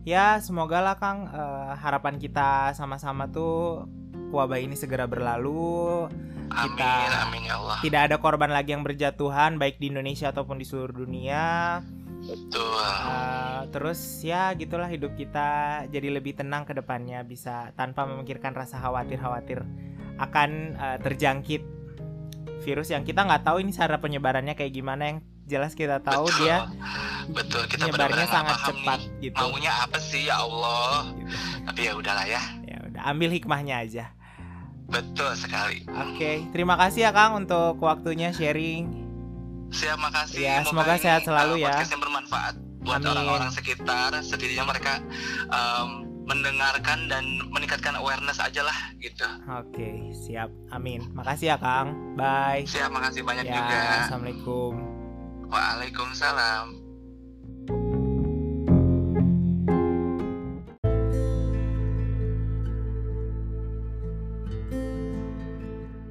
ya 0.04 0.38
semoga 0.44 0.84
lah 0.84 1.00
kang 1.00 1.32
uh, 1.32 1.74
harapan 1.80 2.20
kita 2.20 2.76
sama-sama 2.76 3.26
tuh 3.32 3.88
wabah 4.34 4.60
ini 4.62 4.74
segera 4.78 5.06
berlalu. 5.06 6.10
Kita 6.46 6.88
amin, 6.88 7.12
amin 7.26 7.42
ya 7.50 7.56
Allah. 7.58 7.78
tidak 7.82 8.02
ada 8.12 8.16
korban 8.22 8.54
lagi 8.54 8.78
yang 8.78 8.86
berjatuhan 8.86 9.58
baik 9.58 9.82
di 9.82 9.90
Indonesia 9.90 10.30
ataupun 10.30 10.62
di 10.62 10.66
seluruh 10.66 10.94
dunia. 10.94 11.82
Betul. 12.26 12.82
Uh, 12.82 13.70
terus 13.70 14.00
ya 14.26 14.54
gitulah 14.58 14.90
hidup 14.90 15.14
kita 15.14 15.84
jadi 15.90 16.10
lebih 16.10 16.38
tenang 16.38 16.66
ke 16.66 16.74
depannya 16.74 17.22
bisa 17.22 17.70
tanpa 17.78 18.10
memikirkan 18.10 18.58
rasa 18.58 18.82
khawatir 18.82 19.22
khawatir 19.22 19.62
akan 20.18 20.74
uh, 20.80 20.98
terjangkit 21.02 21.62
virus 22.66 22.90
yang 22.90 23.06
kita 23.06 23.22
nggak 23.22 23.46
tahu 23.46 23.62
ini 23.62 23.70
cara 23.74 24.02
penyebarannya 24.02 24.58
kayak 24.58 24.74
gimana. 24.74 25.14
Yang 25.14 25.20
jelas 25.46 25.72
kita 25.78 26.02
tahu 26.02 26.26
betul, 26.26 26.42
dia 26.42 26.58
betul 27.30 27.64
kita 27.70 27.86
penyebarnya 27.86 28.26
sangat 28.26 28.58
cepat 28.66 29.00
nih, 29.06 29.30
gitu. 29.30 29.46
Maunya 29.46 29.72
apa 29.78 29.98
sih 30.02 30.26
ya 30.26 30.42
Allah? 30.42 31.14
Gitu. 31.14 31.34
tapi 31.66 31.80
ya 31.86 31.94
udahlah 31.94 32.26
ya 32.26 32.42
ambil 33.06 33.30
hikmahnya 33.30 33.86
aja 33.86 34.06
Betul 34.86 35.34
sekali. 35.34 35.82
Oke, 35.90 36.14
okay. 36.14 36.36
terima 36.54 36.78
kasih 36.78 37.10
ya 37.10 37.12
Kang 37.12 37.34
untuk 37.34 37.82
waktunya 37.82 38.30
sharing. 38.30 38.86
Siap, 39.74 39.98
makasih. 39.98 40.46
Ya, 40.46 40.62
semoga 40.62 40.96
sehat 41.02 41.26
selalu 41.26 41.66
uh, 41.66 41.74
ya. 41.74 41.76
yang 41.82 42.02
bermanfaat 42.02 42.56
buat 42.86 43.02
orang-orang 43.02 43.50
sekitar, 43.50 44.14
setidaknya 44.22 44.62
mereka 44.62 45.02
um, 45.50 46.06
mendengarkan 46.30 47.10
dan 47.10 47.26
meningkatkan 47.50 47.98
awareness 47.98 48.38
aja 48.38 48.62
lah 48.62 48.78
gitu. 49.02 49.26
Oke, 49.58 49.74
okay, 49.74 49.96
siap. 50.14 50.54
Amin. 50.70 51.02
Makasih 51.18 51.54
ya 51.54 51.58
Kang. 51.58 52.14
Bye. 52.14 52.70
Siap, 52.70 52.94
makasih 52.94 53.26
banyak 53.26 53.50
ya, 53.50 53.58
juga. 53.58 53.82
Assalamualaikum. 54.06 54.74
Waalaikumsalam. 55.50 56.85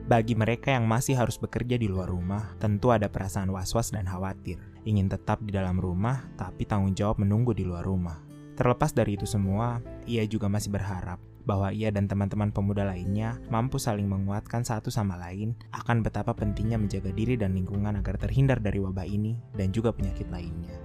Bagi 0.04 0.36
mereka 0.36 0.68
yang 0.68 0.84
masih 0.84 1.16
harus 1.16 1.40
bekerja 1.40 1.80
di 1.80 1.88
luar 1.88 2.12
rumah, 2.12 2.52
tentu 2.60 2.92
ada 2.92 3.08
perasaan 3.08 3.48
was-was 3.48 3.88
dan 3.88 4.04
khawatir. 4.04 4.60
Ingin 4.84 5.08
tetap 5.08 5.40
di 5.40 5.48
dalam 5.48 5.80
rumah, 5.80 6.28
tapi 6.36 6.68
tanggung 6.68 6.92
jawab 6.92 7.24
menunggu 7.24 7.56
di 7.56 7.64
luar 7.64 7.88
rumah. 7.88 8.20
Terlepas 8.52 8.92
dari 8.92 9.16
itu 9.16 9.24
semua, 9.24 9.80
ia 10.04 10.20
juga 10.28 10.52
masih 10.52 10.76
berharap 10.76 11.16
bahwa 11.48 11.72
ia 11.72 11.88
dan 11.88 12.04
teman-teman 12.04 12.52
pemuda 12.52 12.84
lainnya 12.84 13.40
mampu 13.48 13.80
saling 13.80 14.04
menguatkan 14.04 14.60
satu 14.60 14.92
sama 14.92 15.16
lain 15.16 15.56
akan 15.72 16.04
betapa 16.04 16.36
pentingnya 16.36 16.76
menjaga 16.76 17.08
diri 17.08 17.40
dan 17.40 17.56
lingkungan 17.56 17.96
agar 17.96 18.20
terhindar 18.20 18.60
dari 18.60 18.84
wabah 18.84 19.08
ini 19.08 19.40
dan 19.56 19.72
juga 19.72 19.88
penyakit 19.88 20.28
lainnya. 20.28 20.76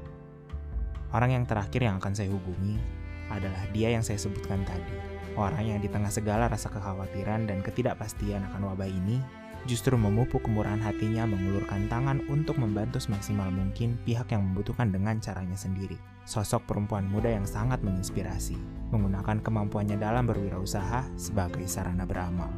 Orang 1.12 1.36
yang 1.36 1.44
terakhir 1.44 1.84
yang 1.84 2.00
akan 2.00 2.16
saya 2.16 2.32
hubungi 2.32 2.80
adalah 3.28 3.68
dia 3.76 3.92
yang 3.92 4.04
saya 4.04 4.16
sebutkan 4.16 4.64
tadi, 4.64 4.96
Orang 5.38 5.66
yang 5.66 5.82
di 5.82 5.90
tengah 5.92 6.10
segala 6.10 6.50
rasa 6.50 6.72
kekhawatiran 6.72 7.46
dan 7.50 7.62
ketidakpastian 7.62 8.46
akan 8.54 8.74
wabah 8.74 8.90
ini 8.90 9.22
justru 9.68 10.00
memupuk 10.00 10.46
kemurahan 10.46 10.80
hatinya 10.80 11.28
mengulurkan 11.28 11.92
tangan 11.92 12.24
untuk 12.32 12.56
membantu 12.56 13.02
semaksimal 13.02 13.52
mungkin 13.52 14.00
pihak 14.08 14.32
yang 14.32 14.46
membutuhkan 14.46 14.94
dengan 14.94 15.20
caranya 15.20 15.58
sendiri. 15.60 16.00
Sosok 16.24 16.70
perempuan 16.70 17.10
muda 17.10 17.28
yang 17.34 17.44
sangat 17.44 17.82
menginspirasi, 17.82 18.56
menggunakan 18.94 19.42
kemampuannya 19.42 19.98
dalam 19.98 20.30
berwirausaha 20.30 21.18
sebagai 21.18 21.66
sarana 21.66 22.06
beramal. 22.06 22.54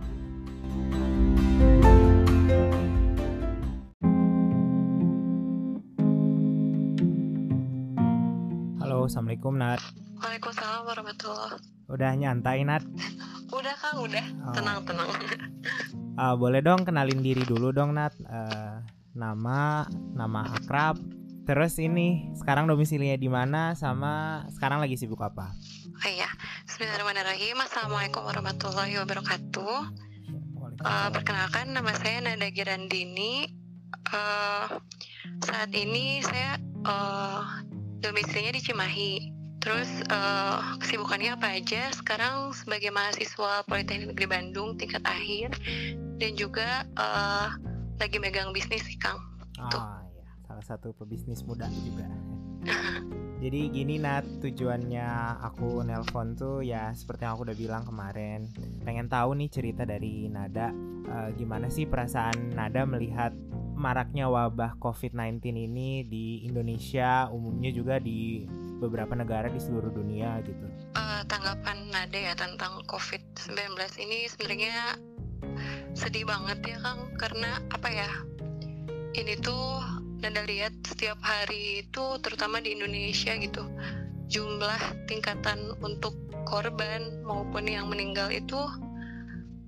Halo, 9.02 9.10
Assalamualaikum 9.10 9.58
Nat. 9.58 9.82
Waalaikumsalam 10.22 10.86
warahmatullahi 10.86 11.58
Udah 11.90 12.14
nyantai 12.14 12.62
Nat? 12.62 12.86
Udah 13.58 13.74
Kang, 13.82 13.98
udah. 14.06 14.26
Oh. 14.46 14.54
Tenang, 14.54 14.86
tenang. 14.86 15.10
Uh, 16.22 16.38
boleh 16.46 16.62
dong 16.62 16.86
kenalin 16.86 17.26
diri 17.26 17.42
dulu 17.42 17.74
dong 17.74 17.98
Nat. 17.98 18.14
Uh, 18.22 18.78
nama, 19.18 19.90
nama 20.14 20.54
akrab. 20.54 21.02
Terus 21.50 21.82
ini 21.82 22.30
sekarang 22.38 22.70
domisilinya 22.70 23.18
di 23.18 23.26
mana 23.26 23.74
sama 23.74 24.46
sekarang 24.54 24.78
lagi 24.78 24.94
sibuk 25.02 25.26
apa? 25.26 25.50
Oh 25.98 26.06
iya, 26.06 26.30
Bismillahirrahmanirrahim. 26.70 27.58
Assalamualaikum 27.58 28.22
warahmatullahi 28.22 29.02
wabarakatuh. 29.02 29.78
Uh, 30.78 31.10
perkenalkan 31.10 31.74
nama 31.74 31.90
saya 31.98 32.22
Nada 32.22 32.54
Girandini. 32.54 33.50
Uh, 34.14 34.78
saat 35.42 35.74
ini 35.74 36.22
saya 36.22 36.62
uh, 36.86 37.61
domisilinya 38.02 38.58
di 38.58 38.62
Cimahi. 38.62 39.14
Terus 39.62 39.90
uh, 40.10 40.76
kesibukannya 40.82 41.38
apa 41.38 41.62
aja? 41.62 41.94
Sekarang 41.94 42.50
sebagai 42.58 42.90
mahasiswa 42.90 43.62
Politeknik 43.70 44.18
Negeri 44.18 44.28
Bandung 44.28 44.74
tingkat 44.74 45.06
akhir 45.06 45.54
dan 46.18 46.34
juga 46.34 46.90
uh, 46.98 47.54
lagi 48.02 48.18
megang 48.18 48.50
bisnis 48.50 48.82
sih 48.90 48.98
Kang. 48.98 49.22
Ah 49.62 50.02
ya, 50.18 50.26
salah 50.50 50.66
satu 50.66 50.90
pebisnis 50.98 51.46
muda 51.46 51.70
juga. 51.86 52.10
Jadi 53.42 53.74
gini 53.74 53.98
Nat, 53.98 54.22
tujuannya 54.38 55.42
aku 55.42 55.82
nelpon 55.82 56.38
tuh 56.38 56.62
ya 56.62 56.94
seperti 56.94 57.26
yang 57.26 57.34
aku 57.34 57.50
udah 57.50 57.58
bilang 57.58 57.82
kemarin. 57.82 58.46
Pengen 58.86 59.10
tahu 59.10 59.34
nih 59.34 59.50
cerita 59.50 59.82
dari 59.82 60.30
Nada. 60.30 60.70
Uh, 61.10 61.34
Gimana 61.34 61.66
sih 61.74 61.90
perasaan 61.90 62.54
Nada 62.54 62.86
melihat 62.86 63.34
maraknya 63.74 64.30
wabah 64.30 64.78
COVID-19 64.78 65.42
ini 65.58 66.06
di 66.06 66.46
Indonesia 66.46 67.34
Umumnya 67.34 67.74
juga 67.74 67.98
di 67.98 68.46
beberapa 68.78 69.18
negara 69.18 69.50
di 69.50 69.58
seluruh 69.58 69.90
dunia 69.90 70.38
gitu. 70.46 70.94
Uh, 70.94 71.26
tanggapan 71.26 71.90
Nada 71.90 72.20
ya 72.22 72.38
tentang 72.38 72.86
COVID-19 72.86 73.58
ini 74.06 74.30
sebenarnya 74.30 75.02
sedih 75.98 76.30
banget 76.30 76.62
ya 76.62 76.78
Kang. 76.78 77.10
Karena 77.18 77.58
apa 77.74 77.90
ya? 77.90 78.10
Ini 79.18 79.34
tuh 79.42 80.01
Nada 80.22 80.46
lihat 80.46 80.74
setiap 80.86 81.18
hari 81.26 81.82
itu 81.82 82.04
terutama 82.22 82.62
di 82.62 82.78
Indonesia 82.78 83.34
gitu 83.42 83.66
jumlah 84.32 84.80
tingkatan 85.12 85.76
untuk 85.84 86.16
korban 86.48 87.26
maupun 87.28 87.68
yang 87.68 87.92
meninggal 87.92 88.32
itu 88.32 88.58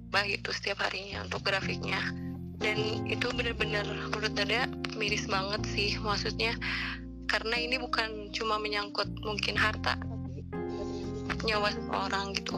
baik 0.08 0.40
itu 0.40 0.50
setiap 0.56 0.88
harinya 0.88 1.28
untuk 1.28 1.44
grafiknya. 1.44 2.00
Dan 2.64 3.04
itu 3.10 3.28
benar-benar 3.36 3.84
menurut 3.84 4.32
Nada 4.40 4.72
miris 4.96 5.28
banget 5.28 5.68
sih 5.68 6.00
maksudnya 6.00 6.56
karena 7.28 7.60
ini 7.60 7.76
bukan 7.76 8.32
cuma 8.32 8.56
menyangkut 8.56 9.10
mungkin 9.26 9.60
harta 9.60 10.00
nyawa 11.44 11.76
seseorang 11.76 12.32
gitu. 12.40 12.56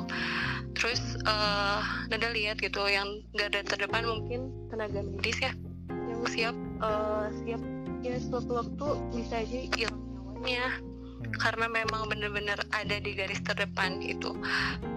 Terus 0.78 1.02
uh, 1.26 1.82
Nada 2.12 2.30
lihat 2.30 2.62
gitu 2.62 2.86
yang 2.86 3.24
gak 3.34 3.56
ada 3.56 3.62
terdepan 3.66 4.06
mungkin 4.06 4.54
tenaga 4.70 5.02
medis 5.02 5.42
ya 5.42 5.56
yang 5.90 6.22
siap 6.30 6.56
uh, 6.86 7.34
siap 7.42 7.75
ya 8.06 8.22
suatu 8.22 8.62
waktu 8.62 8.88
bisa 9.18 9.42
aja 9.42 9.60
hilang 9.74 9.98
nyawanya 10.14 10.66
hmm. 10.78 11.34
karena 11.42 11.66
memang 11.66 12.06
benar-benar 12.06 12.62
ada 12.70 13.02
di 13.02 13.18
garis 13.18 13.42
terdepan 13.42 13.98
itu 14.06 14.38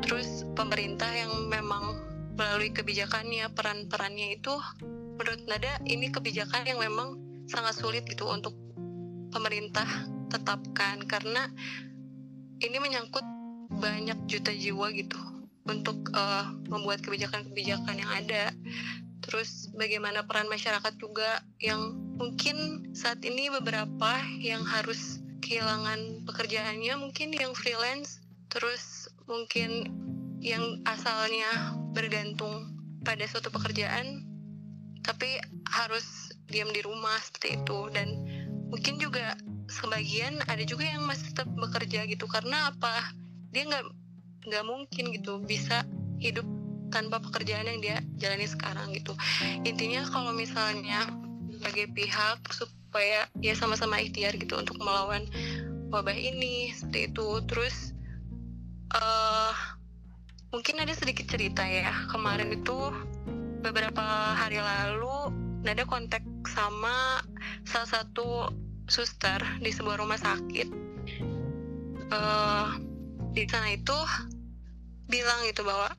terus 0.05 0.45
pemerintah 0.53 1.09
yang 1.09 1.33
memang 1.49 1.97
melalui 2.37 2.69
kebijakannya 2.69 3.49
peran-perannya 3.57 4.37
itu 4.37 4.53
menurut 5.17 5.43
Nada 5.49 5.81
ini 5.89 6.13
kebijakan 6.13 6.69
yang 6.69 6.79
memang 6.79 7.17
sangat 7.49 7.81
sulit 7.81 8.05
itu 8.07 8.29
untuk 8.29 8.55
pemerintah 9.33 9.89
tetapkan 10.29 11.03
karena 11.09 11.49
ini 12.61 12.77
menyangkut 12.77 13.25
banyak 13.81 14.19
juta 14.29 14.53
jiwa 14.53 14.93
gitu 14.93 15.17
untuk 15.69 16.13
uh, 16.17 16.49
membuat 16.69 17.05
kebijakan-kebijakan 17.05 17.97
yang 18.01 18.13
ada. 18.13 18.45
Terus 19.29 19.69
bagaimana 19.77 20.25
peran 20.25 20.49
masyarakat 20.49 20.97
juga 20.97 21.45
yang 21.61 21.95
mungkin 22.17 22.89
saat 22.97 23.21
ini 23.21 23.53
beberapa 23.53 24.25
yang 24.41 24.65
harus 24.65 25.21
kehilangan 25.45 26.25
pekerjaannya 26.25 26.97
mungkin 26.99 27.37
yang 27.37 27.53
freelance 27.53 28.19
terus 28.49 29.07
mungkin 29.29 29.93
yang 30.41 30.81
asalnya 30.89 31.77
bergantung 31.93 32.73
pada 33.05 33.23
suatu 33.29 33.53
pekerjaan 33.53 34.25
tapi 35.05 35.41
harus 35.69 36.33
diam 36.49 36.69
di 36.69 36.85
rumah 36.85 37.17
seperti 37.21 37.61
itu. 37.61 37.79
Dan 37.93 38.09
mungkin 38.69 39.01
juga 39.01 39.37
sebagian 39.69 40.41
ada 40.49 40.65
juga 40.65 40.85
yang 40.85 41.05
masih 41.05 41.33
tetap 41.33 41.49
bekerja 41.57 42.05
gitu 42.09 42.29
karena 42.29 42.73
apa? 42.73 43.13
Dia 43.53 43.65
nggak 43.69 43.85
nggak 44.49 44.65
mungkin 44.65 45.05
gitu 45.13 45.41
bisa 45.45 45.85
hidup 46.21 46.45
tanpa 46.89 47.21
pekerjaan 47.23 47.69
yang 47.69 47.81
dia 47.81 47.97
jalani 48.19 48.49
sekarang 48.49 48.93
gitu. 48.97 49.13
Intinya 49.65 50.05
kalau 50.09 50.33
misalnya 50.33 51.09
sebagai 51.59 51.91
pihak 51.93 52.41
supaya 52.55 53.27
ya 53.43 53.55
sama-sama 53.57 54.01
ikhtiar 54.01 54.37
gitu 54.37 54.57
untuk 54.57 54.79
melawan 54.81 55.27
wabah 55.93 56.17
ini 56.17 56.73
seperti 56.73 57.13
itu. 57.13 57.29
Terus 57.49 57.93
uh, 58.95 59.53
mungkin 60.53 60.81
ada 60.81 60.93
sedikit 60.97 61.29
cerita 61.29 61.65
ya. 61.65 61.93
Kemarin 62.09 62.53
itu 62.53 62.93
beberapa 63.61 64.05
hari 64.39 64.63
lalu 64.63 65.35
Nada 65.59 65.83
kontak 65.83 66.23
sama 66.47 67.19
salah 67.67 67.91
satu 67.91 68.47
suster 68.87 69.43
di 69.59 69.75
sebuah 69.75 69.99
rumah 69.99 70.17
sakit. 70.17 70.69
Uh, 72.09 72.79
di 73.35 73.45
sana 73.45 73.75
itu 73.75 73.99
bilang 75.11 75.45
gitu 75.51 75.67
bahwa 75.67 75.93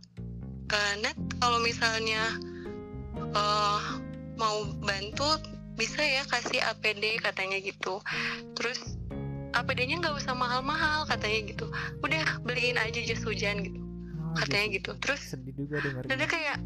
uh, 0.70 0.94
Net 1.02 1.18
kalau 1.42 1.60
misalnya 1.62 2.38
uh, 3.34 3.82
mau 4.40 4.64
bantu 4.82 5.28
bisa 5.76 6.04
ya 6.04 6.24
kasih 6.28 6.60
APD 6.64 7.20
katanya 7.24 7.58
gitu. 7.64 8.04
Terus 8.56 9.00
APD-nya 9.56 10.04
nggak 10.04 10.16
usah 10.20 10.36
mahal-mahal 10.36 11.08
katanya 11.08 11.56
gitu. 11.56 11.66
Udah 12.04 12.22
beliin 12.44 12.78
aja 12.78 13.00
jas 13.02 13.24
hujan 13.24 13.66
gitu 13.66 13.80
oh, 14.30 14.36
katanya 14.38 14.68
gitu, 14.78 14.92
gitu. 14.94 15.02
terus 15.02 15.22
sedih 15.34 15.54
juga 15.58 15.82
dengarnya 15.82 16.28
kayak 16.30 16.58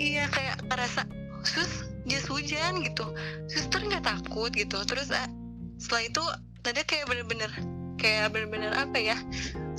iya 0.00 0.24
kayak 0.32 0.56
ngerasa 0.72 1.04
sus 1.44 1.84
jas 2.08 2.26
hujan 2.30 2.80
gitu. 2.80 3.04
Suster 3.50 3.84
nggak 3.84 4.06
takut 4.06 4.50
gitu. 4.54 4.78
Terus 4.86 5.12
uh, 5.12 5.28
setelah 5.76 6.04
itu 6.06 6.24
Nada 6.66 6.84
kayak 6.84 7.08
bener-bener 7.08 7.48
kayak 7.96 8.28
bener-bener 8.28 8.68
apa 8.76 8.98
ya 9.00 9.16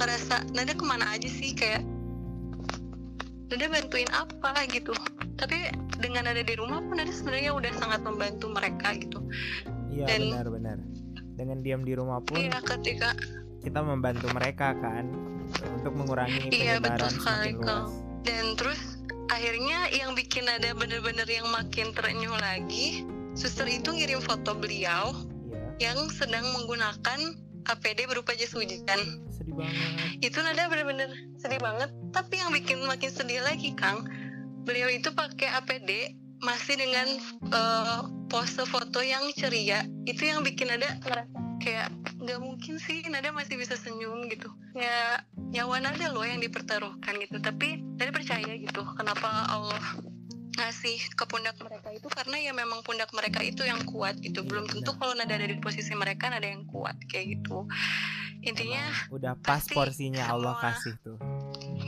ngerasa 0.01 0.41
Nada 0.57 0.73
ke 0.73 0.83
mana 0.85 1.13
aja 1.13 1.29
sih? 1.29 1.53
Kayak 1.53 1.85
Nada 3.49 3.65
bantuin 3.69 4.09
apa 4.13 4.65
gitu? 4.69 4.93
Tapi 5.35 5.73
dengan 5.97 6.29
ada 6.29 6.41
di 6.45 6.53
rumah 6.53 6.79
pun 6.85 7.01
Nada 7.01 7.09
sebenarnya 7.09 7.51
udah 7.57 7.71
sangat 7.77 8.01
membantu 8.05 8.53
mereka 8.53 8.93
gitu. 8.97 9.19
Iya 9.89 10.05
benar-benar 10.05 10.77
dengan 11.39 11.63
diam 11.63 11.87
di 11.87 11.95
rumah 11.95 12.19
pun 12.19 12.35
iya 12.35 12.59
ketika 12.59 13.15
kita 13.63 13.79
membantu 13.79 14.27
mereka 14.35 14.75
kan 14.75 15.07
untuk 15.79 15.95
mengurangi 15.95 16.51
iya 16.51 16.83
betul 16.83 17.07
sekali 17.07 17.55
dan 18.27 18.59
terus 18.59 18.99
akhirnya 19.31 19.87
yang 19.95 20.11
bikin 20.19 20.43
ada 20.51 20.75
bener-bener 20.75 21.23
yang 21.23 21.47
makin 21.47 21.95
terenyuh 21.95 22.35
lagi 22.43 23.07
suster 23.39 23.71
itu 23.71 23.95
ngirim 23.95 24.19
foto 24.19 24.51
beliau 24.51 25.15
yeah. 25.79 25.95
yang 25.95 26.11
sedang 26.11 26.43
menggunakan 26.51 27.39
APD 27.69 28.09
berupa 28.09 28.33
jas 28.33 28.51
hujan 28.51 28.81
sedih 29.29 29.55
banget. 29.55 30.25
Itu 30.25 30.41
nada 30.41 30.65
bener-bener 30.67 31.09
sedih 31.37 31.61
banget. 31.61 31.89
Tapi 32.11 32.41
yang 32.41 32.49
bikin 32.49 32.81
makin 32.85 33.11
sedih 33.13 33.45
lagi 33.45 33.73
Kang 33.77 34.09
beliau 34.65 34.89
itu 34.91 35.09
pakai 35.13 35.49
APD 35.61 36.17
masih 36.39 36.79
dengan 36.79 37.07
uh, 37.51 38.07
pose 38.31 38.63
foto 38.65 38.99
yang 39.03 39.23
ceria. 39.35 39.85
Itu 40.07 40.27
yang 40.27 40.41
bikin 40.41 40.71
ada 40.71 40.99
ngerasa 41.03 41.37
kayak 41.59 41.91
nggak 42.23 42.39
mungkin 42.39 42.79
sih 42.79 43.03
Nada 43.11 43.35
masih 43.35 43.59
bisa 43.59 43.75
senyum 43.75 44.27
gitu. 44.31 44.49
Ya 44.75 45.23
nyawa 45.35 45.83
Nada 45.83 46.09
loh 46.11 46.23
yang 46.23 46.39
dipertaruhkan 46.39 47.19
gitu. 47.19 47.37
Tapi 47.43 47.83
Nada 47.99 48.11
percaya 48.11 48.53
gitu 48.55 48.81
kenapa 48.95 49.27
Allah 49.51 49.83
ngasih 50.59 51.15
ke 51.15 51.23
pundak 51.23 51.55
mereka 51.63 51.89
itu 51.95 52.07
karena 52.11 52.37
ya 52.43 52.51
memang 52.51 52.83
pundak 52.83 53.09
mereka 53.15 53.39
itu 53.39 53.63
yang 53.63 53.79
kuat 53.87 54.19
gitu. 54.19 54.43
Belum 54.43 54.67
tentu 54.67 54.91
kalau 54.99 55.15
nada 55.15 55.31
ada 55.31 55.47
di 55.47 55.57
posisi 55.57 55.95
mereka 55.95 56.27
nada 56.27 56.45
yang 56.45 56.67
kuat 56.67 56.99
kayak 57.07 57.39
gitu. 57.39 57.63
Intinya 58.43 58.83
udah 59.11 59.35
pas 59.39 59.63
porsinya 59.67 60.27
Allah 60.27 60.55
kasih 60.59 60.95
tuh. 61.03 61.17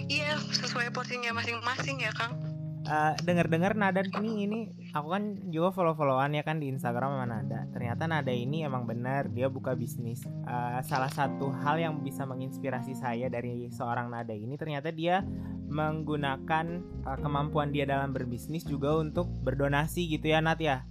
Iya 0.07 0.39
sesuai 0.55 0.91
porsinya 0.95 1.31
masing-masing 1.35 2.03
ya 2.03 2.11
Kang 2.15 2.50
uh, 2.87 3.13
dengar-dengar 3.21 3.77
Nada 3.77 4.01
ini 4.21 4.45
ini 4.47 4.59
aku 4.93 5.07
kan 5.13 5.23
juga 5.53 5.69
follow-followan 5.73 6.33
ya 6.33 6.43
kan 6.45 6.57
di 6.57 6.71
Instagram 6.71 7.13
sama 7.13 7.25
Nada. 7.27 7.59
Ternyata 7.73 8.07
Nada 8.09 8.33
ini 8.33 8.65
emang 8.65 8.87
benar 8.89 9.29
dia 9.29 9.51
buka 9.51 9.77
bisnis. 9.77 10.25
Uh, 10.45 10.79
salah 10.85 11.11
satu 11.11 11.51
hal 11.51 11.77
yang 11.77 12.01
bisa 12.01 12.25
menginspirasi 12.25 12.97
saya 12.97 13.27
dari 13.29 13.69
seorang 13.69 14.09
Nada 14.09 14.33
ini 14.33 14.57
ternyata 14.57 14.89
dia 14.89 15.21
menggunakan 15.71 16.65
uh, 17.07 17.17
kemampuan 17.23 17.71
dia 17.71 17.87
dalam 17.87 18.11
berbisnis 18.11 18.67
juga 18.67 18.99
untuk 18.99 19.29
berdonasi 19.45 20.11
gitu 20.11 20.31
ya 20.31 20.43
Nat 20.43 20.59
ya. 20.59 20.83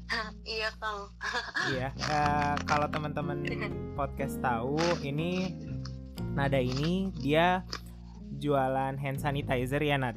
iya 0.49 0.73
Kang. 0.81 1.13
iya. 1.77 1.89
Uh, 2.09 2.55
kalau 2.65 2.89
teman-teman 2.89 3.45
podcast 3.93 4.41
tahu 4.41 4.81
ini 5.05 5.55
Nada 6.33 6.63
ini 6.63 7.11
dia 7.21 7.67
jualan 8.41 8.97
hand 8.97 9.21
sanitizer 9.21 9.83
ya 9.83 10.01
Nat. 10.01 10.17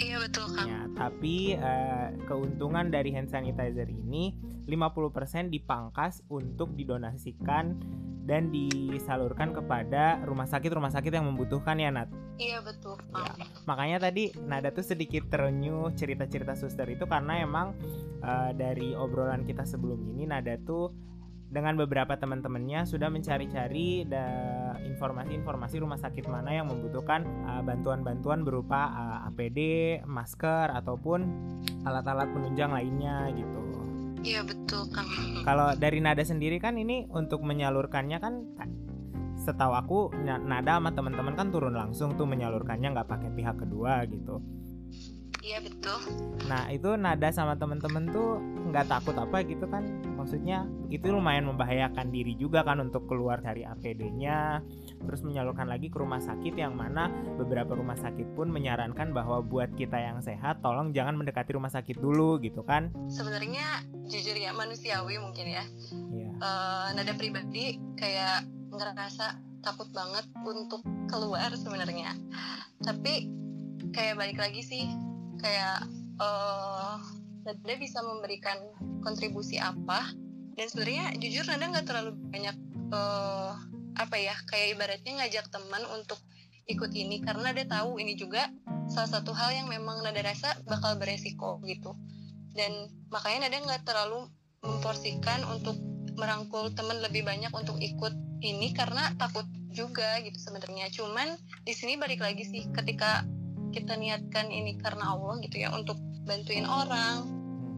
Iya 0.00 0.16
betul 0.24 0.46
Kang. 0.56 0.68
Ya, 0.68 0.80
tapi 0.96 1.56
uh, 1.56 2.08
keuntungan 2.24 2.88
dari 2.88 3.12
hand 3.12 3.28
sanitizer 3.28 3.88
ini 3.88 4.32
50% 4.64 5.52
dipangkas 5.52 6.22
untuk 6.30 6.72
didonasikan 6.78 7.76
dan 8.22 8.54
disalurkan 8.54 9.50
kepada 9.50 10.22
rumah 10.22 10.46
sakit-rumah 10.46 10.94
sakit 10.94 11.10
yang 11.10 11.26
membutuhkan 11.26 11.74
ya 11.74 11.90
Nat. 11.90 12.08
Iya 12.38 12.62
betul. 12.62 12.96
Ya, 13.12 13.34
makanya 13.66 14.08
tadi 14.08 14.30
Nada 14.46 14.70
tuh 14.70 14.86
sedikit 14.86 15.26
terenyuh 15.28 15.92
cerita-cerita 15.98 16.54
suster 16.54 16.86
itu 16.88 17.04
karena 17.04 17.42
emang 17.42 17.74
uh, 18.22 18.54
dari 18.54 18.94
obrolan 18.94 19.42
kita 19.42 19.66
sebelum 19.66 19.98
ini 20.06 20.30
Nada 20.30 20.54
tuh 20.62 20.94
dengan 21.52 21.76
beberapa 21.76 22.16
teman-temannya 22.16 22.88
sudah 22.88 23.12
mencari-cari 23.12 24.08
informasi-informasi 24.88 25.84
rumah 25.84 26.00
sakit 26.00 26.24
mana 26.24 26.56
yang 26.56 26.72
membutuhkan 26.72 27.28
uh, 27.44 27.60
bantuan-bantuan 27.60 28.40
uh, 28.40 28.44
berupa 28.48 28.80
uh, 28.88 29.28
APD, 29.28 30.00
masker 30.08 30.72
ataupun 30.72 31.28
alat-alat 31.84 32.32
penunjang 32.32 32.72
lainnya 32.72 33.28
gitu. 33.36 33.60
Iya 34.22 34.46
betul 34.46 34.86
Kang. 34.94 35.06
Kalau 35.44 35.74
dari 35.76 35.98
Nada 36.00 36.22
sendiri 36.24 36.56
kan 36.62 36.78
ini 36.78 37.10
untuk 37.10 37.42
menyalurkannya 37.42 38.18
kan 38.22 38.34
setahu 39.34 39.74
aku 39.74 39.98
Nada 40.22 40.78
sama 40.78 40.94
teman-teman 40.94 41.34
kan 41.34 41.50
turun 41.50 41.74
langsung 41.74 42.14
tuh 42.14 42.24
menyalurkannya 42.24 42.94
nggak 42.96 43.10
pakai 43.10 43.30
pihak 43.34 43.60
kedua 43.60 44.06
gitu. 44.08 44.40
Iya 45.42 45.58
betul. 45.58 45.98
Nah 46.46 46.70
itu 46.70 46.94
nada 46.94 47.28
sama 47.34 47.58
temen-temen 47.58 48.14
tuh 48.14 48.38
nggak 48.70 48.86
takut 48.86 49.18
apa 49.18 49.42
gitu 49.42 49.66
kan? 49.66 49.82
Maksudnya 50.14 50.70
itu 50.86 51.10
lumayan 51.10 51.50
membahayakan 51.50 52.14
diri 52.14 52.38
juga 52.38 52.62
kan 52.62 52.78
untuk 52.78 53.10
keluar 53.10 53.42
dari 53.42 53.66
APD-nya, 53.66 54.62
terus 55.02 55.26
menyalurkan 55.26 55.66
lagi 55.66 55.90
ke 55.90 55.98
rumah 55.98 56.22
sakit 56.22 56.54
yang 56.54 56.78
mana 56.78 57.10
beberapa 57.34 57.74
rumah 57.74 57.98
sakit 57.98 58.38
pun 58.38 58.54
menyarankan 58.54 59.10
bahwa 59.10 59.42
buat 59.42 59.74
kita 59.74 59.98
yang 59.98 60.22
sehat, 60.22 60.62
tolong 60.62 60.94
jangan 60.94 61.18
mendekati 61.18 61.58
rumah 61.58 61.74
sakit 61.74 61.98
dulu 61.98 62.38
gitu 62.38 62.62
kan? 62.62 62.94
Sebenarnya 63.10 63.82
jujur 64.06 64.38
ya 64.38 64.54
manusiawi 64.54 65.18
mungkin 65.18 65.58
ya. 65.58 65.64
Iya. 65.90 66.30
Uh, 66.38 66.86
nada 66.94 67.12
pribadi 67.18 67.82
kayak 67.98 68.46
ngerasa 68.70 69.42
takut 69.66 69.90
banget 69.90 70.22
untuk 70.46 70.86
keluar 71.10 71.50
sebenarnya. 71.58 72.14
Tapi 72.78 73.26
kayak 73.90 74.14
balik 74.16 74.38
lagi 74.38 74.62
sih 74.62 75.11
kayak 75.42 75.84
uh, 76.22 76.96
Nada 77.42 77.74
bisa 77.74 77.98
memberikan 78.06 78.54
kontribusi 79.02 79.58
apa? 79.58 80.14
Dan 80.54 80.66
sebenarnya 80.70 81.18
jujur 81.18 81.42
Nada 81.50 81.74
nggak 81.74 81.86
terlalu 81.90 82.14
banyak 82.30 82.56
uh, 82.94 83.58
apa 83.98 84.16
ya 84.16 84.32
kayak 84.46 84.78
ibaratnya 84.78 85.18
ngajak 85.18 85.50
teman 85.50 85.82
untuk 85.90 86.22
ikut 86.70 86.94
ini. 86.94 87.18
Karena 87.18 87.50
dia 87.50 87.66
tahu 87.66 87.98
ini 87.98 88.14
juga 88.14 88.46
salah 88.86 89.10
satu 89.10 89.34
hal 89.34 89.50
yang 89.58 89.66
memang 89.66 90.06
Nada 90.06 90.22
rasa 90.22 90.54
bakal 90.70 90.94
beresiko 91.02 91.58
gitu. 91.66 91.98
Dan 92.54 92.94
makanya 93.10 93.50
Nada 93.50 93.58
nggak 93.58 93.82
terlalu 93.82 94.30
memporsikan 94.62 95.42
untuk 95.50 95.74
merangkul 96.14 96.70
teman 96.78 97.02
lebih 97.02 97.26
banyak 97.26 97.50
untuk 97.50 97.82
ikut 97.82 98.14
ini 98.42 98.70
karena 98.70 99.10
takut 99.18 99.44
juga 99.74 100.22
gitu 100.22 100.38
sebenarnya. 100.38 100.86
Cuman 100.94 101.34
di 101.66 101.74
sini 101.74 101.98
balik 101.98 102.22
lagi 102.22 102.46
sih 102.46 102.70
ketika 102.70 103.26
kita 103.72 103.96
niatkan 103.96 104.52
ini 104.52 104.78
karena 104.78 105.16
Allah 105.16 105.40
gitu 105.40 105.56
ya 105.58 105.72
untuk 105.72 105.96
bantuin 106.28 106.68
orang. 106.68 107.26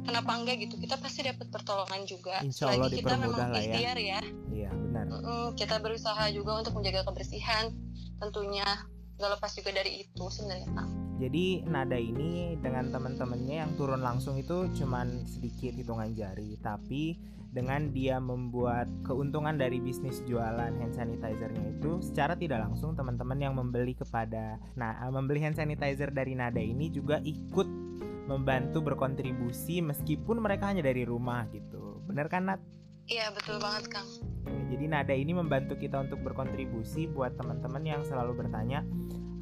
Kenapa 0.04 0.36
enggak 0.36 0.60
gitu? 0.60 0.76
Kita 0.76 1.00
pasti 1.00 1.24
dapat 1.24 1.48
pertolongan 1.48 2.04
juga. 2.04 2.44
Insya 2.44 2.68
Allah 2.68 2.92
Lagi 2.92 3.00
kita 3.00 3.16
memang 3.16 3.48
lah 3.54 3.62
ya. 3.62 3.72
ikhtiar 3.72 3.96
ya. 3.96 4.20
Iya 4.52 4.70
benar. 4.74 5.04
Kita 5.56 5.80
berusaha 5.80 6.28
juga 6.28 6.60
untuk 6.60 6.76
menjaga 6.76 7.08
kebersihan 7.08 7.72
tentunya. 8.20 8.68
Nggak 9.16 9.30
lepas 9.40 9.50
juga 9.56 9.70
dari 9.72 10.04
itu 10.04 10.24
sebenarnya 10.28 11.04
jadi 11.14 11.62
nada 11.70 11.94
ini 11.94 12.58
dengan 12.58 12.90
teman-temannya 12.90 13.62
yang 13.62 13.72
turun 13.78 14.02
langsung 14.02 14.34
itu 14.34 14.66
cuman 14.74 15.22
sedikit 15.30 15.70
hitungan 15.78 16.10
jari. 16.10 16.58
Tapi 16.58 17.14
dengan 17.54 17.94
dia 17.94 18.18
membuat 18.18 18.90
keuntungan 19.06 19.54
dari 19.54 19.78
bisnis 19.78 20.18
jualan 20.26 20.74
hand 20.74 20.90
sanitizernya 20.90 21.78
itu 21.78 22.02
secara 22.02 22.34
tidak 22.34 22.66
langsung 22.66 22.98
teman-teman 22.98 23.38
yang 23.38 23.54
membeli 23.54 23.94
kepada 23.94 24.58
nah 24.74 24.98
membeli 25.14 25.38
hand 25.38 25.54
sanitizer 25.54 26.10
dari 26.10 26.34
Nada 26.34 26.58
ini 26.58 26.90
juga 26.90 27.22
ikut 27.22 27.68
membantu 28.26 28.82
berkontribusi 28.82 29.78
meskipun 29.86 30.42
mereka 30.42 30.74
hanya 30.74 30.82
dari 30.82 31.06
rumah 31.06 31.46
gitu 31.54 32.02
bener 32.10 32.26
kan 32.26 32.50
Nat? 32.50 32.60
Iya 33.06 33.30
betul 33.30 33.62
banget 33.62 33.86
Kang 33.86 34.08
jadi 34.66 34.84
Nada 34.90 35.14
ini 35.14 35.30
membantu 35.30 35.78
kita 35.78 36.02
untuk 36.02 36.26
berkontribusi 36.26 37.06
buat 37.06 37.38
teman-teman 37.38 37.86
yang 37.86 38.02
selalu 38.02 38.44
bertanya 38.44 38.82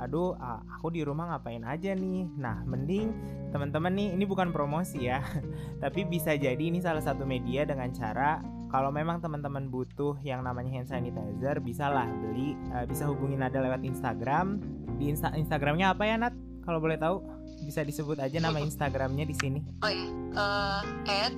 aduh 0.00 0.36
aku 0.78 0.92
di 0.92 1.04
rumah 1.04 1.34
ngapain 1.34 1.64
aja 1.64 1.92
nih? 1.92 2.28
Nah 2.38 2.64
mending 2.64 3.12
teman-teman 3.52 3.92
nih 3.92 4.08
ini 4.16 4.24
bukan 4.24 4.48
promosi 4.48 5.12
ya 5.12 5.20
tapi 5.82 6.08
bisa 6.08 6.32
jadi 6.32 6.60
ini 6.60 6.80
salah 6.80 7.04
satu 7.04 7.28
media 7.28 7.68
dengan 7.68 7.92
cara 7.92 8.40
kalau 8.72 8.88
memang 8.88 9.20
teman-teman 9.20 9.68
butuh 9.68 10.16
yang 10.24 10.40
namanya 10.40 10.80
hand 10.80 10.88
sanitizer 10.88 11.60
bisalah 11.60 12.08
beli 12.08 12.56
uh, 12.72 12.88
bisa 12.88 13.04
hubungi 13.04 13.36
Nada 13.36 13.60
lewat 13.60 13.84
Instagram. 13.84 14.64
Di 14.96 15.12
Insta 15.12 15.28
Instagramnya 15.36 15.92
apa 15.92 16.08
ya 16.08 16.16
Nat? 16.16 16.32
Kalau 16.64 16.80
boleh 16.80 16.96
tahu 16.96 17.20
bisa 17.68 17.84
disebut 17.84 18.16
aja 18.16 18.40
nama 18.40 18.56
Instagramnya 18.64 19.28
di 19.28 19.36
sini. 19.36 19.60
Oh 19.84 19.92
ya 19.92 20.08
uh, 20.32 20.80
at 21.04 21.36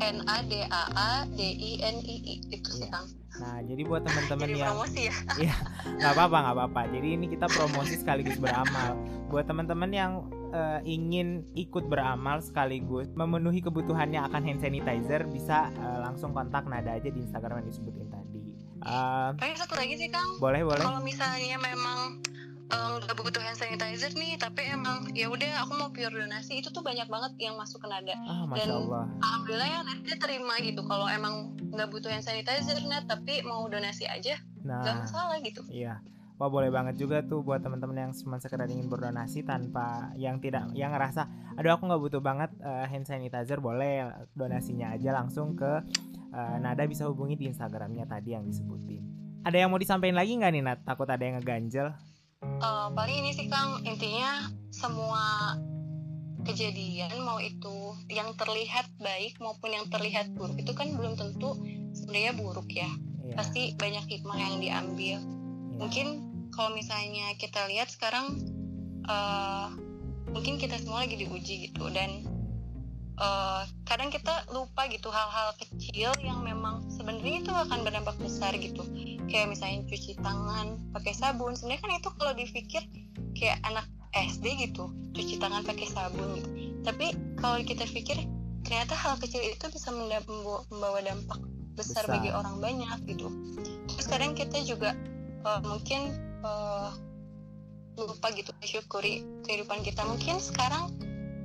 N 0.00 0.24
A 0.24 0.40
D 0.48 0.64
A 0.64 0.82
A 0.96 1.12
D 1.28 1.40
I 1.52 1.72
N 1.84 2.00
I 2.00 2.16
I 2.16 2.34
itu 2.48 2.70
sih 2.72 2.88
Kang 2.88 3.19
Nah, 3.40 3.56
jadi 3.64 3.82
buat 3.88 4.04
teman-teman 4.04 4.48
yang 4.52 4.76
promosi 4.76 5.08
ya. 5.08 5.16
Iya, 5.48 5.56
nggak 5.96 6.12
apa-apa, 6.12 6.36
nggak 6.44 6.54
apa-apa. 6.60 6.80
Jadi 6.92 7.08
ini 7.16 7.26
kita 7.32 7.46
promosi 7.48 7.94
sekaligus 7.96 8.36
beramal. 8.36 9.00
Buat 9.32 9.48
teman-teman 9.48 9.90
yang 9.90 10.12
uh, 10.52 10.80
ingin 10.84 11.48
ikut 11.56 11.88
beramal 11.88 12.44
sekaligus 12.44 13.08
memenuhi 13.16 13.64
kebutuhannya 13.64 14.20
akan 14.28 14.42
hand 14.44 14.60
sanitizer, 14.60 15.24
bisa 15.24 15.72
uh, 15.80 16.04
langsung 16.04 16.36
kontak 16.36 16.68
Nada 16.68 17.00
aja 17.00 17.08
di 17.08 17.18
Instagram 17.24 17.64
yang 17.64 17.68
disebutin 17.72 18.08
tadi. 18.12 18.40
Uh, 18.80 19.32
satu 19.56 19.76
lagi 19.76 19.96
sih 19.96 20.08
Kang. 20.12 20.36
Boleh, 20.36 20.60
boleh. 20.60 20.84
Kalau 20.84 21.00
misalnya 21.00 21.56
memang 21.56 22.20
nggak 22.70 23.16
um, 23.18 23.24
butuh 23.26 23.42
hand 23.42 23.58
sanitizer 23.58 24.14
nih 24.14 24.38
tapi 24.38 24.62
emang 24.70 25.10
ya 25.10 25.26
udah 25.26 25.66
aku 25.66 25.72
mau 25.74 25.90
pure 25.90 26.14
donasi 26.14 26.62
itu 26.62 26.70
tuh 26.70 26.86
banyak 26.86 27.10
banget 27.10 27.32
yang 27.42 27.58
masuk 27.58 27.82
ke 27.82 27.88
nada 27.90 28.14
ah, 28.30 28.46
Masya 28.46 28.62
dan 28.62 28.70
Allah. 28.78 29.04
alhamdulillah 29.26 29.68
ya 29.68 29.80
nada 29.82 30.14
terima 30.14 30.54
gitu 30.62 30.80
kalau 30.86 31.10
emang 31.10 31.50
nggak 31.70 31.88
butuh 31.88 32.10
hand 32.10 32.26
sanitizer 32.26 32.78
net 32.86 33.06
tapi 33.06 33.40
mau 33.46 33.64
donasi 33.70 34.04
aja 34.06 34.38
nggak 34.62 34.94
nah, 34.94 35.02
masalah 35.06 35.38
gitu 35.40 35.62
iya 35.70 36.02
Wah 36.40 36.48
boleh 36.48 36.72
banget 36.72 36.96
juga 36.96 37.20
tuh 37.20 37.44
buat 37.44 37.60
teman-teman 37.60 38.08
yang 38.08 38.12
cuma 38.16 38.40
sekedar 38.40 38.64
ingin 38.64 38.88
berdonasi 38.88 39.44
tanpa 39.44 40.08
yang 40.16 40.40
tidak 40.40 40.72
yang 40.72 40.88
ngerasa 40.88 41.28
aduh 41.60 41.76
aku 41.76 41.84
nggak 41.84 42.00
butuh 42.00 42.22
banget 42.24 42.48
uh, 42.64 42.88
hand 42.88 43.04
sanitizer 43.04 43.60
boleh 43.60 44.08
donasinya 44.32 44.96
aja 44.96 45.12
langsung 45.12 45.52
ke 45.52 45.84
uh, 46.32 46.56
Nada 46.56 46.88
bisa 46.88 47.04
hubungi 47.12 47.36
di 47.36 47.52
Instagramnya 47.52 48.08
tadi 48.08 48.32
yang 48.32 48.48
disebutin. 48.48 49.04
Ada 49.44 49.60
yang 49.60 49.68
mau 49.68 49.76
disampaikan 49.76 50.16
lagi 50.16 50.32
nggak 50.32 50.52
nih 50.56 50.62
Nat? 50.64 50.78
Takut 50.88 51.04
ada 51.12 51.20
yang 51.20 51.36
ngeganjel? 51.44 51.92
uh, 52.60 52.88
paling 52.92 53.16
ini 53.24 53.30
sih 53.36 53.46
Kang 53.48 53.84
intinya 53.84 54.48
semua 54.72 55.56
kejadian 56.44 57.20
mau 57.22 57.38
itu 57.38 57.94
yang 58.08 58.32
terlihat 58.36 58.88
baik 58.98 59.36
maupun 59.38 59.74
yang 59.74 59.86
terlihat 59.92 60.32
buruk 60.32 60.56
itu 60.56 60.72
kan 60.72 60.92
belum 60.96 61.14
tentu 61.16 61.56
sebenarnya 61.92 62.32
buruk 62.38 62.68
ya 62.70 62.86
yeah. 62.86 63.36
pasti 63.36 63.76
banyak 63.76 64.04
hikmah 64.08 64.38
yang 64.38 64.56
diambil 64.58 65.18
yeah. 65.20 65.78
mungkin 65.80 66.06
kalau 66.50 66.74
misalnya 66.74 67.32
kita 67.38 67.64
lihat 67.70 67.88
sekarang 67.88 68.40
uh, 69.06 69.70
mungkin 70.30 70.58
kita 70.58 70.78
semua 70.78 71.06
lagi 71.06 71.18
diuji 71.18 71.70
gitu 71.70 71.90
dan 71.90 72.26
uh, 73.18 73.62
kadang 73.86 74.08
kita 74.10 74.46
lupa 74.50 74.86
gitu 74.88 75.10
hal-hal 75.12 75.54
kecil 75.58 76.10
yang 76.22 76.40
memang 76.42 76.86
sebenarnya 76.90 77.44
itu 77.44 77.52
akan 77.52 77.78
berdampak 77.84 78.16
besar 78.18 78.54
gitu 78.56 78.82
kayak 79.30 79.50
misalnya 79.50 79.86
cuci 79.86 80.18
tangan 80.18 80.78
pakai 80.90 81.14
sabun 81.14 81.54
sebenarnya 81.54 81.82
kan 81.82 81.92
itu 81.98 82.10
kalau 82.18 82.32
dipikir 82.34 82.82
kayak 83.36 83.62
anak 83.62 83.86
SD 84.10 84.70
gitu 84.70 84.90
cuci 85.14 85.38
tangan 85.38 85.62
pakai 85.62 85.86
sabun 85.86 86.38
gitu. 86.38 86.48
Tapi 86.82 87.14
kalau 87.38 87.62
kita 87.62 87.86
pikir 87.86 88.26
ternyata 88.66 88.94
hal 88.94 89.16
kecil 89.18 89.42
itu 89.42 89.66
bisa 89.70 89.90
membawa 89.94 91.00
dampak 91.02 91.40
besar, 91.78 92.04
besar. 92.06 92.12
bagi 92.18 92.30
orang 92.34 92.56
banyak 92.58 92.98
gitu. 93.06 93.28
Terus 93.94 94.06
kadang 94.10 94.32
kita 94.34 94.58
juga 94.66 94.94
uh, 95.46 95.60
mungkin 95.62 96.14
uh, 96.42 96.92
lupa 97.98 98.32
gitu 98.34 98.50
syukuri 98.62 99.22
kehidupan 99.46 99.82
kita. 99.86 100.02
Mungkin 100.02 100.42
sekarang 100.42 100.90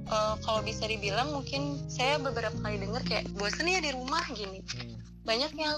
uh, 0.10 0.36
kalau 0.42 0.62
bisa 0.66 0.90
dibilang 0.90 1.32
mungkin 1.32 1.86
saya 1.92 2.18
beberapa 2.18 2.56
kali 2.62 2.82
dengar 2.82 3.02
kayak 3.06 3.30
bosan 3.38 3.70
ya 3.70 3.82
di 3.82 3.94
rumah 3.94 4.26
gini. 4.34 4.62
Hmm. 4.62 4.98
banyak 5.26 5.58
yang 5.58 5.74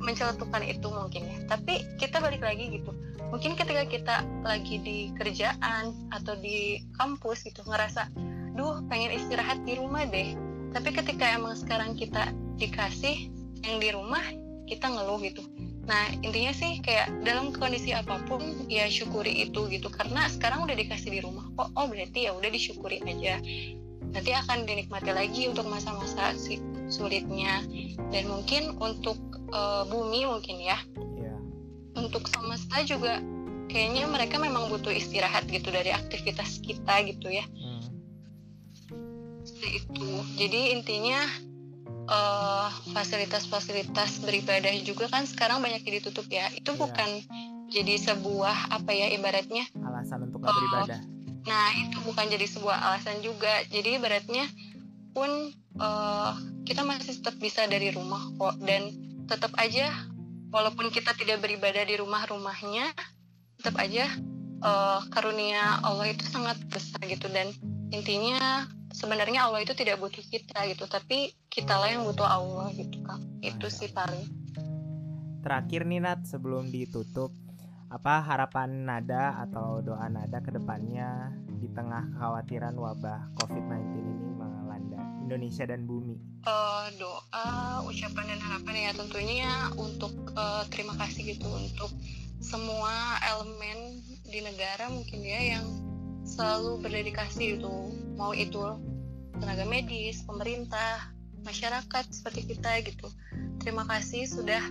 menceletukan 0.00 0.64
itu 0.64 0.88
mungkin 0.88 1.28
ya. 1.28 1.38
Tapi 1.52 1.84
kita 2.00 2.16
balik 2.16 2.40
lagi 2.40 2.80
gitu 2.80 2.96
mungkin 3.30 3.58
ketika 3.58 3.84
kita 3.86 4.16
lagi 4.46 4.78
di 4.80 4.98
kerjaan 5.18 5.94
atau 6.14 6.34
di 6.38 6.80
kampus 6.94 7.46
gitu 7.46 7.66
ngerasa 7.66 8.08
duh 8.56 8.80
pengen 8.88 9.12
istirahat 9.14 9.60
di 9.68 9.76
rumah 9.76 10.08
deh. 10.08 10.32
Tapi 10.72 10.92
ketika 10.92 11.36
emang 11.36 11.56
sekarang 11.56 11.96
kita 11.96 12.32
dikasih 12.56 13.28
yang 13.64 13.76
di 13.80 13.88
rumah 13.92 14.24
kita 14.64 14.88
ngeluh 14.88 15.20
gitu. 15.22 15.44
Nah 15.86 16.10
intinya 16.24 16.50
sih 16.50 16.82
kayak 16.82 17.22
dalam 17.22 17.54
kondisi 17.54 17.94
apa 17.94 18.18
pun 18.26 18.42
ya 18.66 18.90
syukuri 18.90 19.46
itu 19.46 19.70
gitu. 19.70 19.86
Karena 19.92 20.26
sekarang 20.26 20.66
udah 20.66 20.74
dikasih 20.74 21.10
di 21.14 21.20
rumah 21.22 21.46
kok. 21.54 21.70
Oh 21.78 21.86
berarti 21.86 22.26
ya 22.26 22.34
udah 22.34 22.50
disyukuri 22.50 23.04
aja. 23.06 23.38
Nanti 24.10 24.30
akan 24.32 24.64
dinikmati 24.64 25.12
lagi 25.12 25.46
untuk 25.46 25.68
masa-masa 25.68 26.34
sulitnya. 26.90 27.62
Dan 28.10 28.32
mungkin 28.32 28.74
untuk 28.80 29.20
uh, 29.54 29.86
bumi 29.86 30.26
mungkin 30.26 30.58
ya. 30.58 30.80
Untuk 31.96 32.28
semesta 32.28 32.84
juga 32.84 33.18
kayaknya 33.66 34.06
mereka 34.06 34.38
memang 34.38 34.70
butuh 34.70 34.92
istirahat 34.94 35.48
gitu 35.50 35.68
dari 35.72 35.90
aktivitas 35.90 36.62
kita 36.62 37.02
gitu 37.08 37.28
ya. 37.32 37.44
Hmm. 37.48 37.84
itu. 39.66 40.10
Jadi 40.36 40.74
intinya 40.74 41.22
uh, 42.10 42.68
fasilitas-fasilitas 42.94 44.22
beribadah 44.22 44.70
juga 44.82 45.10
kan 45.10 45.26
sekarang 45.26 45.62
banyak 45.62 45.82
yang 45.86 45.96
ditutup 46.02 46.26
ya. 46.30 46.50
Itu 46.54 46.74
yeah. 46.74 46.80
bukan 46.80 47.10
jadi 47.66 47.94
sebuah 47.98 48.70
apa 48.70 48.90
ya 48.94 49.10
ibaratnya 49.10 49.66
alasan 49.82 50.30
untuk 50.30 50.46
uh, 50.46 50.50
beribadah. 50.54 51.02
nah 51.46 51.70
itu 51.78 51.98
bukan 52.02 52.26
jadi 52.26 52.46
sebuah 52.46 52.78
alasan 52.90 53.22
juga. 53.22 53.62
Jadi 53.70 53.98
ibaratnya 53.98 54.46
pun 55.14 55.30
uh, 55.78 56.32
kita 56.66 56.82
masih 56.82 57.22
tetap 57.22 57.38
bisa 57.38 57.66
dari 57.70 57.94
rumah 57.94 58.22
kok. 58.34 58.58
Dan 58.62 58.90
tetap 59.26 59.54
aja 59.58 59.90
walaupun 60.56 60.88
kita 60.88 61.12
tidak 61.12 61.44
beribadah 61.44 61.84
di 61.84 62.00
rumah-rumahnya 62.00 62.96
tetap 63.60 63.76
aja 63.76 64.08
uh, 64.64 65.04
karunia 65.12 65.84
Allah 65.84 66.08
itu 66.08 66.24
sangat 66.24 66.56
besar 66.72 67.04
gitu. 67.04 67.28
Dan 67.28 67.52
intinya 67.92 68.64
sebenarnya 68.96 69.44
Allah 69.44 69.60
itu 69.60 69.76
tidak 69.76 70.00
butuh 70.00 70.24
kita 70.24 70.64
gitu 70.72 70.88
tapi 70.88 71.36
kita 71.52 71.76
lah 71.76 71.92
yang 71.92 72.08
butuh 72.08 72.24
Allah 72.24 72.72
gitu 72.72 73.04
kak. 73.04 73.20
Itu 73.44 73.68
sih 73.68 73.92
paling. 73.92 74.24
Terakhir 75.44 75.84
nih 75.84 76.00
Nat 76.00 76.24
sebelum 76.24 76.72
ditutup 76.72 77.30
apa 77.86 78.18
harapan 78.24 78.82
Nada 78.82 79.38
atau 79.46 79.84
doa 79.84 80.08
Nada 80.08 80.42
ke 80.42 80.50
depannya 80.50 81.36
di 81.60 81.70
tengah 81.70 82.02
kekhawatiran 82.16 82.74
wabah 82.74 83.30
COVID-19 83.38 83.94
ini 84.02 84.26
Indonesia 85.26 85.66
dan 85.66 85.84
bumi? 85.84 86.14
Uh, 86.46 86.86
doa, 87.02 87.82
ucapan 87.82 88.30
dan 88.30 88.40
harapan 88.40 88.74
ya 88.88 88.90
tentunya 88.94 89.52
untuk 89.74 90.14
uh, 90.38 90.62
terima 90.70 90.94
kasih 90.94 91.34
gitu 91.34 91.50
untuk 91.50 91.90
semua 92.38 93.18
elemen 93.26 93.98
di 94.22 94.38
negara 94.38 94.86
mungkin 94.86 95.26
ya 95.26 95.58
yang 95.58 95.66
selalu 96.22 96.78
berdedikasi 96.82 97.58
itu 97.58 97.74
mau 98.14 98.30
itu 98.30 98.62
tenaga 99.42 99.66
medis, 99.66 100.22
pemerintah, 100.22 101.10
masyarakat 101.44 102.04
seperti 102.10 102.54
kita 102.54 102.82
gitu. 102.82 103.10
Terima 103.62 103.86
kasih 103.86 104.26
sudah 104.26 104.62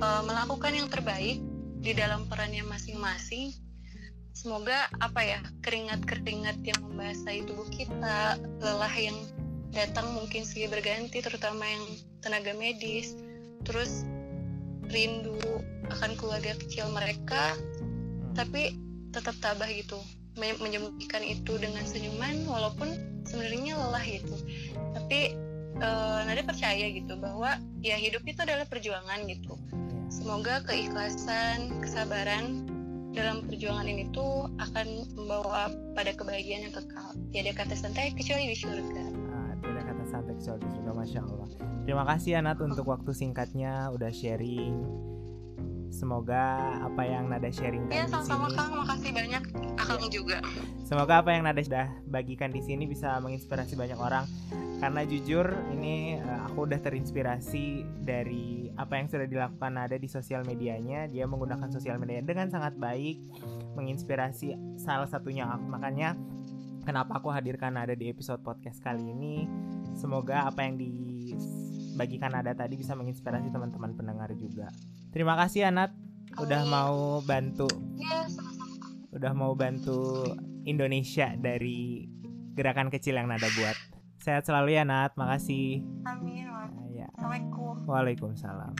uh, 0.00 0.22
melakukan 0.24 0.72
yang 0.72 0.88
terbaik 0.88 1.40
di 1.82 1.92
dalam 1.96 2.28
perannya 2.28 2.62
masing-masing. 2.64 3.52
Semoga 4.32 4.88
apa 4.96 5.20
ya 5.20 5.40
keringat-keringat 5.60 6.64
yang 6.64 6.80
membasahi 6.80 7.44
tubuh 7.44 7.68
kita, 7.68 8.40
lelah 8.60 8.94
yang 8.96 9.16
datang 9.72 10.12
mungkin 10.12 10.44
silih 10.44 10.68
berganti, 10.68 11.24
terutama 11.24 11.64
yang 11.64 11.84
tenaga 12.20 12.52
medis, 12.52 13.16
terus 13.64 14.04
rindu 14.92 15.40
akan 15.88 16.14
keluarga 16.20 16.52
kecil 16.60 16.92
mereka, 16.92 17.56
tapi 18.36 18.76
tetap 19.12 19.36
tabah 19.40 19.68
gitu. 19.68 19.96
Menyembunyikan 20.36 21.20
itu 21.24 21.60
dengan 21.60 21.84
senyuman 21.84 22.48
walaupun 22.48 22.88
sebenarnya 23.28 23.76
lelah 23.76 24.04
gitu. 24.04 24.36
Tapi 24.96 25.36
Nada 26.22 26.42
percaya 26.46 26.86
gitu 26.94 27.18
bahwa 27.18 27.58
ya 27.82 27.98
hidup 27.98 28.22
itu 28.22 28.38
adalah 28.44 28.68
perjuangan 28.68 29.26
gitu. 29.26 29.58
Semoga 30.12 30.62
keikhlasan 30.68 31.80
kesabaran 31.82 32.68
dalam 33.12 33.44
perjuangan 33.48 33.88
ini 33.88 34.08
tuh 34.14 34.48
akan 34.60 35.08
membawa 35.16 35.72
pada 35.96 36.14
kebahagiaan 36.14 36.70
yang 36.70 36.74
kekal. 36.76 37.16
Tiada 37.34 37.52
kata 37.56 37.74
santai 37.74 38.14
kecuali 38.14 38.52
di 38.52 38.56
surga 38.56 39.21
kecuali 40.20 40.60
di 40.60 40.68
surga 40.76 40.92
masya 40.92 41.20
Allah 41.24 41.48
terima 41.88 42.04
kasih 42.04 42.36
Anat 42.36 42.60
untuk 42.60 42.84
waktu 42.84 43.10
singkatnya 43.16 43.88
udah 43.88 44.12
sharing 44.12 44.76
Semoga 45.92 46.72
apa 46.80 47.04
yang 47.04 47.28
Nada 47.28 47.52
sharingkan 47.52 47.92
ya, 47.92 48.08
di 48.08 48.16
sini. 48.24 48.56
Kang, 48.56 48.72
makasih 48.80 49.12
banyak 49.12 49.42
Akang 49.76 50.00
juga. 50.08 50.40
Semoga 50.88 51.20
apa 51.20 51.36
yang 51.36 51.44
Nada 51.44 51.60
sudah 51.60 51.92
bagikan 52.08 52.48
di 52.48 52.64
sini 52.64 52.88
bisa 52.88 53.20
menginspirasi 53.20 53.76
banyak 53.76 54.00
orang. 54.00 54.24
Karena 54.80 55.04
jujur 55.04 55.52
ini 55.76 56.16
eh, 56.16 56.40
aku 56.48 56.64
udah 56.64 56.80
terinspirasi 56.80 57.84
dari 58.02 58.72
apa 58.72 58.98
yang 58.98 59.12
sudah 59.12 59.28
dilakukan 59.28 59.72
Nada 59.76 60.00
di 60.00 60.08
sosial 60.08 60.48
medianya. 60.48 61.12
Dia 61.12 61.28
menggunakan 61.28 61.68
sosial 61.68 62.00
media 62.00 62.24
dengan 62.24 62.48
sangat 62.48 62.72
baik, 62.80 63.20
menginspirasi 63.76 64.80
salah 64.80 65.06
satunya 65.06 65.44
aku. 65.44 65.68
Makanya 65.68 66.16
kenapa 66.82 67.22
aku 67.22 67.30
hadirkan 67.30 67.78
Nada 67.78 67.94
di 67.94 68.10
episode 68.10 68.42
podcast 68.42 68.82
kali 68.82 69.14
ini. 69.14 69.46
Semoga 69.94 70.50
apa 70.50 70.66
yang 70.66 70.76
dibagikan 70.76 72.34
Nada 72.34 72.52
tadi 72.52 72.74
bisa 72.74 72.98
menginspirasi 72.98 73.54
teman-teman 73.54 73.94
pendengar 73.94 74.30
juga. 74.34 74.68
Terima 75.14 75.38
kasih 75.38 75.70
Anat 75.70 75.94
udah 76.36 76.62
mau 76.66 77.22
bantu. 77.22 77.70
Ya, 77.94 78.26
udah 79.14 79.32
mau 79.32 79.54
bantu 79.54 80.26
Indonesia 80.66 81.32
dari 81.38 82.06
gerakan 82.58 82.90
kecil 82.90 83.16
yang 83.16 83.30
Nada 83.30 83.46
buat. 83.54 83.78
Sehat 84.22 84.46
selalu 84.46 84.78
ya 84.78 84.84
Nat, 84.86 85.14
makasih. 85.18 85.82
Amin. 86.06 86.46
Ya. 86.94 87.10
Assalamualaikum. 87.18 87.74
Waalaikumsalam. 87.90 88.74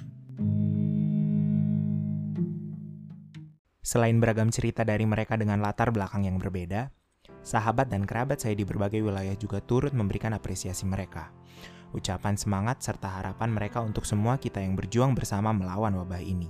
Selain 3.83 4.17
beragam 4.23 4.47
cerita 4.55 4.87
dari 4.87 5.03
mereka 5.03 5.35
dengan 5.35 5.59
latar 5.59 5.91
belakang 5.91 6.23
yang 6.23 6.39
berbeda, 6.39 6.95
sahabat 7.43 7.91
dan 7.91 8.07
kerabat 8.07 8.43
saya 8.43 8.59
di 8.59 8.65
berbagai 8.67 9.03
wilayah 9.03 9.35
juga 9.39 9.59
turut 9.63 9.95
memberikan 9.95 10.35
apresiasi 10.35 10.87
mereka 10.87 11.31
ucapan 11.93 12.35
semangat 12.41 12.81
serta 12.81 13.21
harapan 13.21 13.53
mereka 13.53 13.85
untuk 13.85 14.09
semua 14.09 14.41
kita 14.41 14.59
yang 14.59 14.75
berjuang 14.75 15.13
bersama 15.13 15.53
melawan 15.53 15.93
wabah 15.93 16.21
ini. 16.25 16.49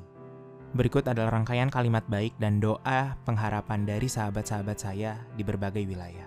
Berikut 0.73 1.05
adalah 1.05 1.37
rangkaian 1.37 1.69
kalimat 1.69 2.07
baik 2.09 2.33
dan 2.41 2.57
doa 2.57 3.21
pengharapan 3.29 3.85
dari 3.85 4.09
sahabat-sahabat 4.09 4.79
saya 4.81 5.21
di 5.37 5.45
berbagai 5.45 5.85
wilayah. 5.85 6.25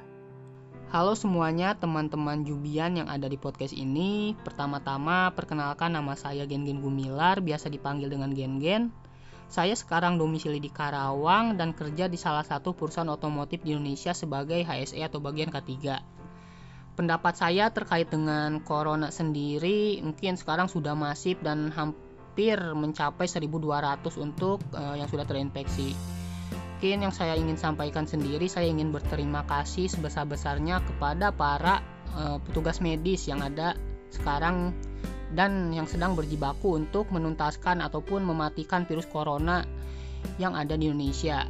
Halo 0.94 1.18
semuanya 1.18 1.74
teman-teman 1.74 2.46
Jubian 2.46 2.94
yang 2.94 3.10
ada 3.10 3.26
di 3.26 3.42
podcast 3.42 3.74
ini 3.74 4.38
Pertama-tama 4.46 5.34
perkenalkan 5.34 5.98
nama 5.98 6.14
saya 6.14 6.46
Gen 6.46 6.62
Gen 6.62 6.78
Gumilar 6.78 7.42
Biasa 7.42 7.74
dipanggil 7.74 8.06
dengan 8.06 8.30
Gen 8.32 8.62
Gen 8.62 8.84
Saya 9.46 9.78
sekarang 9.78 10.18
domisili 10.18 10.58
di 10.58 10.74
Karawang 10.74 11.54
Dan 11.54 11.78
kerja 11.78 12.10
di 12.10 12.18
salah 12.18 12.44
satu 12.44 12.74
perusahaan 12.74 13.08
otomotif 13.14 13.62
di 13.62 13.78
Indonesia 13.78 14.12
sebagai 14.12 14.66
HSE 14.66 15.00
atau 15.06 15.22
bagian 15.22 15.54
ketiga 15.54 16.02
pendapat 16.96 17.36
saya 17.36 17.70
terkait 17.70 18.08
dengan 18.08 18.64
corona 18.64 19.12
sendiri 19.12 20.00
mungkin 20.00 20.40
sekarang 20.40 20.72
sudah 20.72 20.96
masif 20.96 21.36
dan 21.44 21.70
hampir 21.76 22.56
mencapai 22.72 23.28
1200 23.28 24.00
untuk 24.18 24.64
uh, 24.74 24.96
yang 24.96 25.12
sudah 25.12 25.28
terinfeksi. 25.28 25.92
Mungkin 26.76 27.08
yang 27.08 27.14
saya 27.16 27.40
ingin 27.40 27.56
sampaikan 27.56 28.08
sendiri 28.08 28.48
saya 28.48 28.68
ingin 28.68 28.92
berterima 28.92 29.44
kasih 29.48 29.92
sebesar-besarnya 29.92 30.84
kepada 30.84 31.32
para 31.36 31.84
uh, 32.16 32.40
petugas 32.44 32.80
medis 32.80 33.28
yang 33.28 33.44
ada 33.44 33.76
sekarang 34.12 34.72
dan 35.34 35.74
yang 35.74 35.90
sedang 35.90 36.14
berjibaku 36.14 36.78
untuk 36.78 37.10
menuntaskan 37.10 37.82
ataupun 37.82 38.22
mematikan 38.22 38.86
virus 38.86 39.10
corona 39.10 39.66
yang 40.38 40.54
ada 40.54 40.78
di 40.78 40.92
Indonesia. 40.92 41.48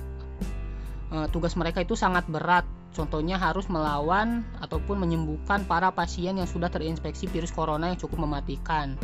Uh, 1.12 1.28
tugas 1.30 1.54
mereka 1.60 1.84
itu 1.84 1.94
sangat 1.94 2.26
berat 2.32 2.66
Contohnya 2.96 3.36
harus 3.36 3.68
melawan 3.68 4.48
ataupun 4.64 5.04
menyembuhkan 5.04 5.68
para 5.68 5.92
pasien 5.92 6.40
yang 6.40 6.48
sudah 6.48 6.72
terinfeksi 6.72 7.28
virus 7.28 7.52
corona 7.52 7.92
yang 7.92 8.00
cukup 8.00 8.24
mematikan. 8.24 8.96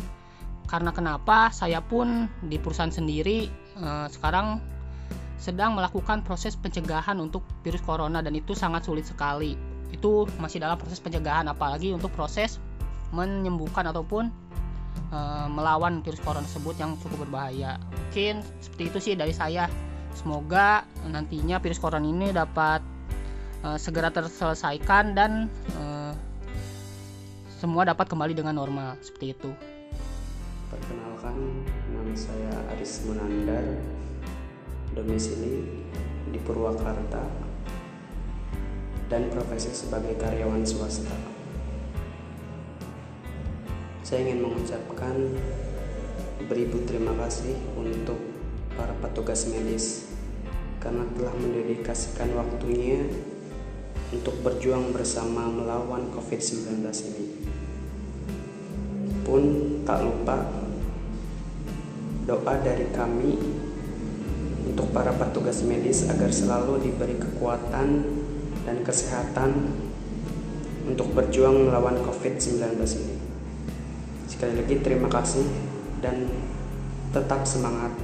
Karena 0.64 0.96
kenapa? 0.96 1.52
Saya 1.52 1.84
pun 1.84 2.24
di 2.40 2.56
perusahaan 2.56 2.88
sendiri 2.88 3.52
eh, 3.76 4.06
sekarang 4.08 4.64
sedang 5.36 5.76
melakukan 5.76 6.24
proses 6.24 6.56
pencegahan 6.56 7.20
untuk 7.20 7.44
virus 7.60 7.84
corona 7.84 8.24
dan 8.24 8.32
itu 8.32 8.56
sangat 8.56 8.88
sulit 8.88 9.04
sekali. 9.04 9.60
Itu 9.92 10.24
masih 10.40 10.64
dalam 10.64 10.80
proses 10.80 10.96
pencegahan 10.96 11.44
apalagi 11.52 11.92
untuk 11.92 12.16
proses 12.16 12.56
menyembuhkan 13.12 13.84
ataupun 13.92 14.32
eh, 15.12 15.46
melawan 15.48 16.00
virus 16.00 16.20
corona 16.20 16.44
tersebut 16.44 16.76
yang 16.80 16.96
cukup 17.00 17.28
berbahaya. 17.28 17.76
Mungkin 17.92 18.44
seperti 18.60 18.82
itu 18.88 18.98
sih 19.00 19.14
dari 19.14 19.34
saya. 19.36 19.68
Semoga 20.12 20.84
nantinya 21.08 21.56
virus 21.56 21.80
corona 21.80 22.04
ini 22.04 22.36
dapat 22.36 22.84
uh, 23.64 23.78
segera 23.78 24.12
terselesaikan 24.12 25.16
dan 25.16 25.48
uh, 25.78 26.12
semua 27.62 27.86
dapat 27.86 28.10
kembali 28.10 28.34
dengan 28.34 28.58
normal 28.58 28.98
seperti 29.00 29.38
itu. 29.38 29.50
Perkenalkan, 30.68 31.36
nama 31.94 32.12
saya 32.16 32.52
Aris 32.74 33.06
Munandar, 33.06 33.64
domisili 34.96 35.84
di 36.32 36.38
Purwakarta, 36.40 37.22
dan 39.12 39.28
profesi 39.30 39.70
sebagai 39.70 40.16
karyawan 40.16 40.64
swasta. 40.64 41.31
Saya 44.02 44.26
ingin 44.26 44.42
mengucapkan 44.42 45.14
beribu 46.50 46.82
terima 46.90 47.14
kasih 47.22 47.54
untuk 47.78 48.18
para 48.74 48.90
petugas 48.98 49.46
medis 49.46 50.10
karena 50.82 51.06
telah 51.14 51.30
mendedikasikan 51.38 52.34
waktunya 52.34 53.06
untuk 54.10 54.34
berjuang 54.42 54.90
bersama 54.90 55.46
melawan 55.46 56.10
COVID-19 56.18 56.82
ini. 57.14 57.26
Pun 59.22 59.42
tak 59.86 60.02
lupa 60.02 60.50
doa 62.26 62.54
dari 62.58 62.90
kami 62.90 63.38
untuk 64.66 64.90
para 64.90 65.14
petugas 65.14 65.62
medis 65.62 66.10
agar 66.10 66.34
selalu 66.34 66.90
diberi 66.90 67.22
kekuatan 67.22 68.02
dan 68.66 68.76
kesehatan 68.82 69.78
untuk 70.90 71.06
berjuang 71.14 71.70
melawan 71.70 72.02
COVID-19 72.02 72.82
ini. 72.98 73.21
Sekali 74.42 74.58
lagi 74.58 74.74
terima 74.82 75.06
kasih 75.06 75.46
dan 76.02 76.26
tetap 77.14 77.46
semangat. 77.46 77.94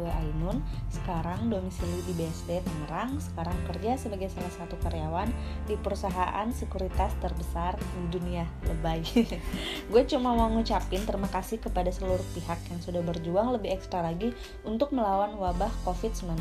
gue 0.00 0.08
Ainun, 0.08 0.64
sekarang 0.88 1.52
domisili 1.52 2.00
di 2.08 2.16
BSD 2.16 2.64
Tangerang, 2.64 3.20
sekarang 3.20 3.52
kerja 3.68 4.00
sebagai 4.00 4.32
salah 4.32 4.48
satu 4.56 4.80
karyawan 4.80 5.28
di 5.68 5.76
perusahaan 5.76 6.48
sekuritas 6.48 7.12
terbesar 7.20 7.76
di 7.76 8.02
dunia 8.08 8.48
lebay. 8.64 9.04
gue 9.92 10.02
cuma 10.08 10.32
mau 10.32 10.48
ngucapin 10.48 11.04
terima 11.04 11.28
kasih 11.28 11.60
kepada 11.60 11.92
seluruh 11.92 12.24
pihak 12.32 12.56
yang 12.72 12.80
sudah 12.80 13.04
berjuang 13.04 13.52
lebih 13.52 13.76
ekstra 13.76 14.00
lagi 14.00 14.32
untuk 14.64 14.96
melawan 14.96 15.36
wabah 15.36 15.70
COVID-19 15.84 16.40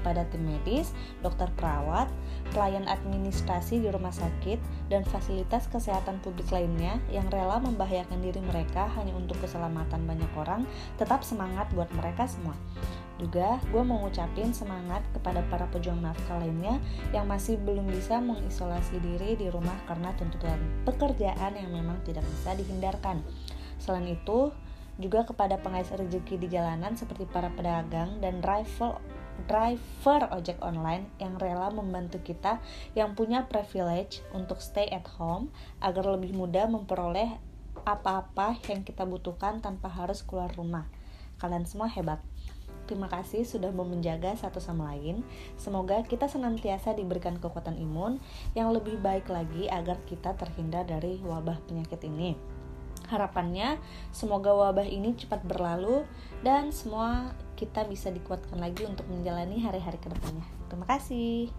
kepada 0.00 0.24
tim 0.32 0.40
medis, 0.48 0.96
dokter 1.20 1.52
perawat, 1.60 2.08
pelayan 2.56 2.88
administrasi 2.88 3.84
di 3.84 3.92
rumah 3.92 4.10
sakit, 4.10 4.56
dan 4.88 5.04
fasilitas 5.04 5.68
kesehatan 5.68 6.18
publik 6.24 6.48
lainnya 6.48 6.96
yang 7.12 7.28
rela 7.28 7.60
membahayakan 7.60 8.24
diri 8.24 8.40
mereka 8.40 8.88
hanya 8.96 9.12
untuk 9.12 9.36
keselamatan 9.44 10.08
banyak 10.08 10.32
orang, 10.34 10.64
tetap 10.96 11.20
semangat 11.20 11.68
buat 11.76 11.92
mereka 11.92 12.24
semua. 12.24 12.56
Juga, 13.20 13.60
gue 13.68 13.84
mau 13.84 14.00
ngucapin 14.00 14.48
semangat 14.56 15.04
kepada 15.12 15.44
para 15.52 15.68
pejuang 15.68 16.00
nafkah 16.00 16.40
lainnya 16.40 16.80
yang 17.12 17.28
masih 17.28 17.60
belum 17.60 17.84
bisa 17.92 18.16
mengisolasi 18.16 18.96
diri 18.96 19.36
di 19.36 19.52
rumah 19.52 19.76
karena 19.84 20.16
tuntutan 20.16 20.56
pekerjaan 20.88 21.52
yang 21.52 21.68
memang 21.68 22.00
tidak 22.08 22.24
bisa 22.24 22.56
dihindarkan. 22.56 23.20
Selain 23.76 24.08
itu, 24.08 24.48
juga 25.00 25.24
kepada 25.24 25.56
pengais 25.56 25.88
rezeki 25.88 26.36
di 26.36 26.48
jalanan 26.52 26.92
seperti 26.92 27.24
para 27.24 27.48
pedagang 27.52 28.20
dan 28.20 28.44
rival 28.44 29.00
driver 29.46 30.28
ojek 30.34 30.58
online 30.64 31.08
yang 31.22 31.36
rela 31.36 31.72
membantu 31.72 32.20
kita 32.20 32.58
yang 32.92 33.14
punya 33.14 33.46
privilege 33.46 34.24
untuk 34.36 34.58
stay 34.58 34.88
at 34.92 35.06
home 35.16 35.52
agar 35.80 36.04
lebih 36.16 36.32
mudah 36.36 36.68
memperoleh 36.68 37.40
apa-apa 37.84 38.58
yang 38.68 38.84
kita 38.84 39.06
butuhkan 39.08 39.62
tanpa 39.64 39.88
harus 39.88 40.20
keluar 40.26 40.50
rumah. 40.56 40.84
Kalian 41.40 41.64
semua 41.64 41.88
hebat. 41.88 42.20
Terima 42.84 43.06
kasih 43.06 43.46
sudah 43.46 43.70
mau 43.70 43.86
menjaga 43.86 44.34
satu 44.34 44.58
sama 44.58 44.90
lain. 44.90 45.22
Semoga 45.54 46.02
kita 46.02 46.26
senantiasa 46.26 46.98
diberikan 46.98 47.38
kekuatan 47.38 47.78
imun 47.78 48.18
yang 48.58 48.74
lebih 48.74 48.98
baik 48.98 49.30
lagi 49.30 49.70
agar 49.70 49.96
kita 50.10 50.34
terhindar 50.34 50.90
dari 50.90 51.22
wabah 51.22 51.62
penyakit 51.70 52.02
ini. 52.10 52.59
Harapannya, 53.10 53.82
semoga 54.14 54.54
wabah 54.54 54.86
ini 54.86 55.18
cepat 55.18 55.42
berlalu 55.42 56.06
dan 56.46 56.70
semua 56.70 57.34
kita 57.58 57.82
bisa 57.90 58.06
dikuatkan 58.06 58.62
lagi 58.62 58.86
untuk 58.86 59.02
menjalani 59.10 59.58
hari-hari 59.66 59.98
ke 59.98 60.06
depannya. 60.06 60.46
Terima 60.70 60.86
kasih. 60.86 61.50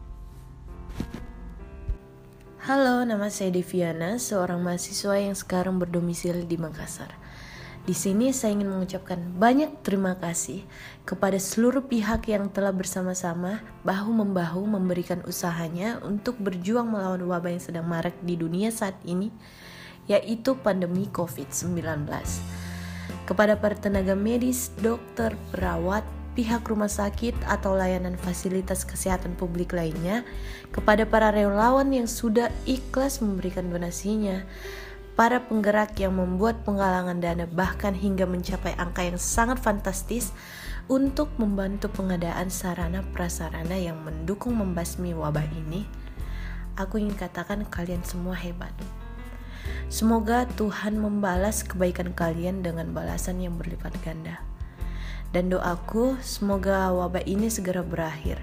Halo, 2.64 3.04
nama 3.04 3.28
saya 3.28 3.52
Deviana, 3.52 4.16
seorang 4.16 4.64
mahasiswa 4.64 5.20
yang 5.20 5.36
sekarang 5.36 5.76
berdomisili 5.76 6.47
di 6.47 6.56
Makassar. 6.56 7.20
Di 7.82 7.97
sini 7.97 8.30
saya 8.30 8.54
ingin 8.54 8.70
mengucapkan 8.70 9.18
banyak 9.18 9.82
terima 9.82 10.14
kasih 10.14 10.62
kepada 11.02 11.41
seluruh 11.41 11.82
pihak 11.84 12.30
yang 12.30 12.47
telah 12.54 12.70
bersama-sama 12.70 13.66
bahu-membahu 13.82 14.62
memberikan 14.70 15.26
usahanya 15.26 15.97
untuk 16.06 16.38
berjuang 16.38 16.86
melawan 16.93 17.26
wabah 17.26 17.49
yang 17.49 17.64
sedang 17.66 17.89
marak 17.89 18.14
di 18.22 18.38
dunia 18.38 18.70
saat 18.70 18.93
ini, 19.02 19.34
yaitu 20.12 20.59
pandemi 20.59 21.07
COVID-19. 21.07 22.03
Kepada 23.24 23.55
para 23.55 23.76
tenaga 23.80 24.12
medis, 24.12 24.76
dokter, 24.84 25.32
perawat, 25.55 26.03
pihak 26.36 26.64
rumah 26.68 26.91
sakit 26.91 27.36
atau 27.47 27.76
layanan 27.76 28.16
fasilitas 28.20 28.84
kesehatan 28.84 29.39
publik 29.39 29.72
lainnya, 29.72 30.28
kepada 30.76 31.07
para 31.07 31.32
relawan 31.32 31.91
yang 31.95 32.07
sudah 32.07 32.51
ikhlas 32.68 33.24
memberikan 33.24 33.72
donasinya, 33.72 34.43
para 35.16 35.43
penggerak 35.43 35.95
yang 35.99 36.16
membuat 36.16 36.64
penggalangan 36.64 37.20
dana 37.20 37.45
bahkan 37.47 37.91
hingga 37.91 38.24
mencapai 38.24 38.76
angka 38.80 39.03
yang 39.03 39.20
sangat 39.20 39.59
fantastis 39.59 40.32
untuk 40.88 41.32
membantu 41.36 41.91
pengadaan 41.91 42.47
sarana 42.47 43.03
prasarana 43.16 43.76
yang 43.76 43.99
mendukung 44.03 44.55
membasmi 44.59 45.16
wabah 45.16 45.45
ini, 45.68 45.88
aku 46.80 46.99
ingin 46.99 47.16
katakan 47.16 47.68
kalian 47.68 48.03
semua 48.07 48.36
hebat. 48.36 48.72
Semoga 49.91 50.47
Tuhan 50.55 50.97
membalas 50.97 51.67
kebaikan 51.67 52.15
kalian 52.15 52.63
dengan 52.63 52.95
balasan 52.95 53.43
yang 53.43 53.59
berlipat 53.59 53.91
ganda. 54.01 54.39
Dan 55.32 55.51
doaku, 55.51 56.19
semoga 56.19 56.91
wabah 56.91 57.24
ini 57.24 57.47
segera 57.47 57.84
berakhir, 57.84 58.39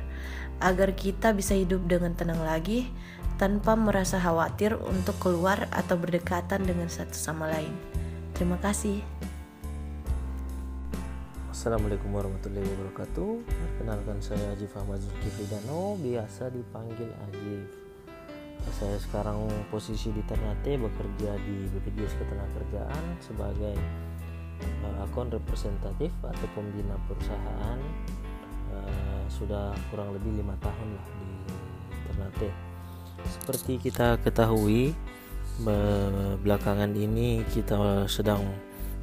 agar 0.61 0.97
kita 0.97 1.37
bisa 1.37 1.53
hidup 1.53 1.85
dengan 1.85 2.17
tenang 2.17 2.41
lagi 2.41 2.89
tanpa 3.37 3.77
merasa 3.79 4.17
khawatir 4.19 4.75
untuk 4.75 5.15
keluar 5.21 5.69
atau 5.71 5.95
berdekatan 6.01 6.65
dengan 6.65 6.89
satu 6.91 7.15
sama 7.15 7.47
lain. 7.49 7.73
Terima 8.33 8.57
kasih. 8.59 9.05
Assalamualaikum 11.59 12.15
warahmatullahi 12.15 12.67
wabarakatuh. 12.67 13.31
Perkenalkan 13.43 14.19
saya 14.23 14.55
Ajif 14.55 14.71
Ahmad 14.79 15.03
Zulkifli 15.03 15.45
biasa 15.99 16.55
dipanggil 16.55 17.11
Ajif. 17.29 17.88
Saya 18.79 18.97
sekarang 18.99 19.47
posisi 19.71 20.11
di 20.15 20.23
Ternate 20.27 20.79
bekerja 20.79 21.35
di 21.43 21.67
BPJS 21.71 22.15
Ketenagakerjaan 22.19 23.05
sebagai 23.23 23.75
uh, 24.87 25.05
akun 25.07 25.31
representatif 25.31 26.15
atau 26.23 26.47
pembina 26.55 26.95
perusahaan 27.11 27.79
uh, 28.75 29.23
sudah 29.31 29.75
kurang 29.91 30.15
lebih 30.15 30.43
lima 30.43 30.55
tahun 30.63 30.89
lah 30.95 31.07
di 31.19 31.31
Ternate. 32.07 32.51
Seperti 33.27 33.83
kita 33.83 34.23
ketahui 34.23 34.95
belakangan 36.39 36.95
ini 36.95 37.43
kita 37.51 38.07
sedang 38.07 38.47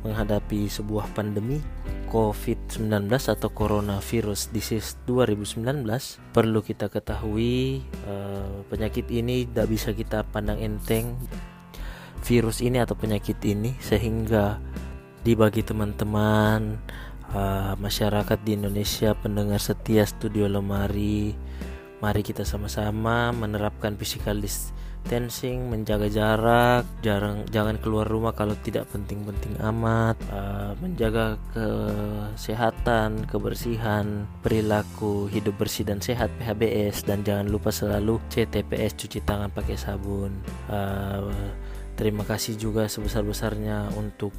menghadapi 0.05 0.69
sebuah 0.69 1.09
pandemi 1.17 1.57
COVID-19 2.13 3.09
atau 3.09 3.49
coronavirus 3.49 4.53
disease 4.53 5.01
2019 5.09 5.83
perlu 6.31 6.61
kita 6.61 6.93
ketahui 6.93 7.81
uh, 8.05 8.61
penyakit 8.69 9.09
ini 9.09 9.49
tidak 9.49 9.67
bisa 9.73 9.89
kita 9.91 10.21
pandang 10.29 10.61
enteng 10.61 11.17
virus 12.21 12.61
ini 12.61 12.77
atau 12.77 12.93
penyakit 12.93 13.41
ini 13.41 13.73
sehingga 13.81 14.61
dibagi 15.25 15.65
teman-teman 15.65 16.77
uh, 17.33 17.73
masyarakat 17.81 18.37
di 18.45 18.55
Indonesia 18.61 19.17
pendengar 19.17 19.57
setia 19.57 20.05
studio 20.05 20.45
lemari 20.45 21.33
Mari 22.03 22.21
kita 22.27 22.43
sama-sama 22.43 23.31
menerapkan 23.31 23.95
physical 23.95 24.37
distancing, 24.37 24.84
menjaga 25.69 26.09
jarak, 26.09 26.83
jarang 27.05 27.45
jangan 27.53 27.77
keluar 27.77 28.09
rumah 28.09 28.33
kalau 28.33 28.57
tidak 28.65 28.89
penting-penting 28.89 29.53
amat, 29.61 30.17
uh, 30.33 30.73
menjaga 30.81 31.37
kesehatan, 31.53 33.29
kebersihan, 33.29 34.25
perilaku 34.41 35.29
hidup 35.29 35.61
bersih 35.61 35.85
dan 35.85 36.01
sehat 36.01 36.33
PHBS 36.41 37.05
dan 37.05 37.21
jangan 37.21 37.45
lupa 37.45 37.69
selalu 37.69 38.17
CTPS 38.33 38.97
cuci 39.05 39.19
tangan 39.21 39.53
pakai 39.53 39.77
sabun. 39.77 40.41
Uh, 40.65 41.53
terima 41.93 42.25
kasih 42.25 42.57
juga 42.57 42.89
sebesar-besarnya 42.89 43.93
untuk 43.93 44.33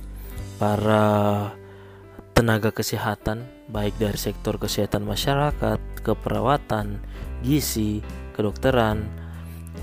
para 0.58 1.54
tenaga 2.34 2.68
kesehatan 2.74 3.48
baik 3.70 3.96
dari 4.02 4.18
sektor 4.18 4.58
kesehatan 4.58 5.06
masyarakat, 5.06 5.80
keperawatan, 6.02 7.00
gizi, 7.42 8.02
kedokteran, 8.36 9.25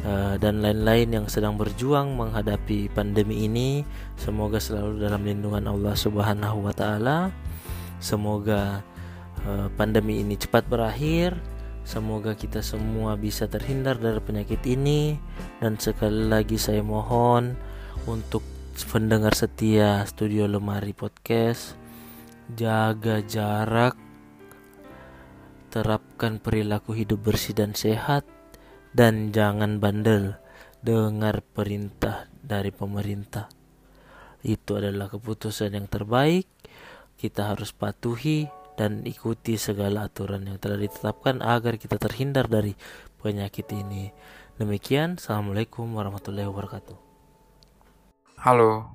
dan 0.03 0.59
lain-lain 0.59 1.15
yang 1.15 1.25
sedang 1.31 1.55
berjuang 1.55 2.19
menghadapi 2.19 2.91
pandemi 2.91 3.47
ini. 3.47 3.87
Semoga 4.19 4.59
selalu 4.59 4.99
dalam 4.99 5.23
lindungan 5.23 5.63
Allah 5.63 5.95
Subhanahu 5.95 6.67
wa 6.67 6.75
Ta'ala. 6.75 7.31
Semoga 8.03 8.83
uh, 9.47 9.71
pandemi 9.79 10.19
ini 10.19 10.35
cepat 10.35 10.67
berakhir. 10.67 11.39
Semoga 11.87 12.35
kita 12.35 12.59
semua 12.59 13.15
bisa 13.15 13.47
terhindar 13.47 13.95
dari 13.95 14.19
penyakit 14.19 14.59
ini. 14.67 15.15
Dan 15.63 15.79
sekali 15.79 16.27
lagi, 16.27 16.59
saya 16.59 16.83
mohon 16.83 17.55
untuk 18.03 18.43
pendengar 18.91 19.31
setia 19.35 20.03
Studio 20.03 20.47
Lemari 20.47 20.91
Podcast, 20.91 21.79
jaga 22.51 23.23
jarak 23.23 23.95
terapkan 25.71 26.37
perilaku 26.37 26.93
hidup 26.93 27.23
bersih 27.23 27.55
dan 27.55 27.71
sehat, 27.73 28.27
dan 28.93 29.33
jangan 29.33 29.81
bandel 29.81 30.37
dengar 30.85 31.41
perintah 31.41 32.29
dari 32.45 32.69
pemerintah. 32.69 33.49
Itu 34.45 34.77
adalah 34.77 35.09
keputusan 35.09 35.73
yang 35.73 35.89
terbaik. 35.89 36.45
Kita 37.17 37.55
harus 37.55 37.73
patuhi 37.73 38.45
dan 38.77 39.01
ikuti 39.05 39.57
segala 39.57 40.05
aturan 40.09 40.45
yang 40.45 40.57
telah 40.61 40.77
ditetapkan 40.77 41.41
agar 41.41 41.81
kita 41.81 41.97
terhindar 41.97 42.45
dari 42.45 42.77
penyakit 43.17 43.65
ini. 43.73 44.13
Demikian, 44.61 45.17
Assalamualaikum 45.17 45.89
warahmatullahi 45.97 46.45
wabarakatuh. 46.45 46.97
Halo, 48.43 48.91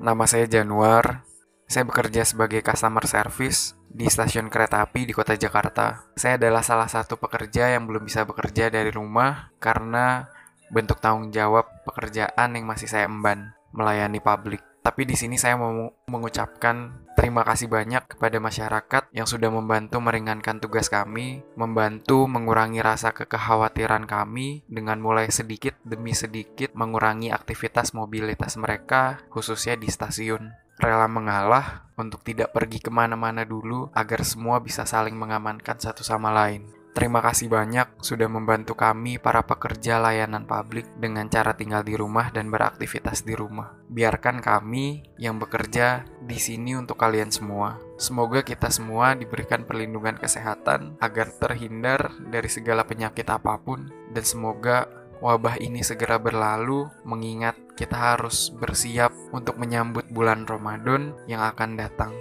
nama 0.00 0.24
saya 0.24 0.48
Januar. 0.48 1.26
Saya 1.66 1.88
bekerja 1.88 2.22
sebagai 2.24 2.60
customer 2.62 3.04
service 3.08 3.76
di 3.92 4.08
stasiun 4.08 4.48
kereta 4.48 4.80
api 4.80 5.04
di 5.04 5.12
kota 5.12 5.36
Jakarta. 5.36 6.08
Saya 6.16 6.40
adalah 6.40 6.64
salah 6.64 6.88
satu 6.88 7.20
pekerja 7.20 7.68
yang 7.76 7.84
belum 7.84 8.08
bisa 8.08 8.24
bekerja 8.24 8.72
dari 8.72 8.88
rumah 8.88 9.52
karena 9.60 10.32
bentuk 10.72 10.98
tanggung 11.04 11.28
jawab 11.28 11.68
pekerjaan 11.84 12.56
yang 12.56 12.64
masih 12.64 12.88
saya 12.88 13.04
emban 13.04 13.52
melayani 13.76 14.18
publik. 14.24 14.64
Tapi 14.82 15.06
di 15.06 15.14
sini 15.14 15.36
saya 15.38 15.54
mau 15.60 15.70
mengucapkan 16.08 17.06
terima 17.22 17.46
kasih 17.46 17.70
banyak 17.70 18.18
kepada 18.18 18.42
masyarakat 18.42 19.14
yang 19.14 19.30
sudah 19.30 19.46
membantu 19.46 20.02
meringankan 20.02 20.58
tugas 20.58 20.90
kami, 20.90 21.46
membantu 21.54 22.26
mengurangi 22.26 22.82
rasa 22.82 23.14
kekhawatiran 23.14 24.10
kami 24.10 24.66
dengan 24.66 24.98
mulai 24.98 25.30
sedikit 25.30 25.78
demi 25.86 26.18
sedikit 26.18 26.74
mengurangi 26.74 27.30
aktivitas 27.30 27.94
mobilitas 27.94 28.58
mereka, 28.58 29.22
khususnya 29.30 29.78
di 29.78 29.86
stasiun 29.86 30.50
rela 30.82 31.06
mengalah 31.06 31.86
untuk 31.94 32.26
tidak 32.26 32.50
pergi 32.50 32.82
ke 32.82 32.90
mana-mana 32.90 33.46
dulu 33.46 33.86
agar 33.94 34.26
semua 34.26 34.58
bisa 34.58 34.82
saling 34.82 35.14
mengamankan 35.14 35.78
satu 35.78 36.02
sama 36.02 36.34
lain. 36.34 36.81
Terima 36.92 37.24
kasih 37.24 37.48
banyak 37.48 38.04
sudah 38.04 38.28
membantu 38.28 38.76
kami 38.76 39.16
para 39.16 39.40
pekerja 39.40 39.96
layanan 39.96 40.44
publik 40.44 40.84
dengan 41.00 41.24
cara 41.32 41.56
tinggal 41.56 41.80
di 41.80 41.96
rumah 41.96 42.28
dan 42.28 42.52
beraktivitas 42.52 43.24
di 43.24 43.32
rumah. 43.32 43.72
Biarkan 43.88 44.44
kami 44.44 45.00
yang 45.16 45.40
bekerja 45.40 46.04
di 46.20 46.36
sini 46.36 46.76
untuk 46.76 47.00
kalian 47.00 47.32
semua. 47.32 47.80
Semoga 47.96 48.44
kita 48.44 48.68
semua 48.68 49.16
diberikan 49.16 49.64
perlindungan 49.64 50.20
kesehatan 50.20 51.00
agar 51.00 51.32
terhindar 51.40 52.12
dari 52.28 52.52
segala 52.52 52.84
penyakit 52.84 53.24
apa 53.24 53.56
pun 53.56 53.88
dan 54.12 54.24
semoga 54.28 54.84
wabah 55.24 55.56
ini 55.64 55.80
segera 55.80 56.20
berlalu, 56.20 56.92
mengingat 57.08 57.56
kita 57.72 57.94
harus 58.18 58.52
bersiap 58.52 59.14
untuk 59.32 59.56
menyambut 59.56 60.04
bulan 60.12 60.44
Ramadan 60.44 61.16
yang 61.24 61.40
akan 61.40 61.80
datang. 61.80 62.12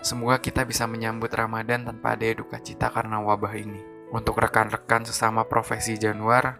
Semoga 0.00 0.40
kita 0.40 0.64
bisa 0.64 0.88
menyambut 0.88 1.28
Ramadan 1.28 1.84
tanpa 1.84 2.16
ada 2.16 2.24
duka 2.32 2.56
cita 2.56 2.88
karena 2.88 3.20
wabah 3.20 3.52
ini. 3.52 3.84
Untuk 4.08 4.40
rekan-rekan 4.40 5.04
sesama 5.04 5.44
profesi 5.44 6.00
Januar, 6.00 6.56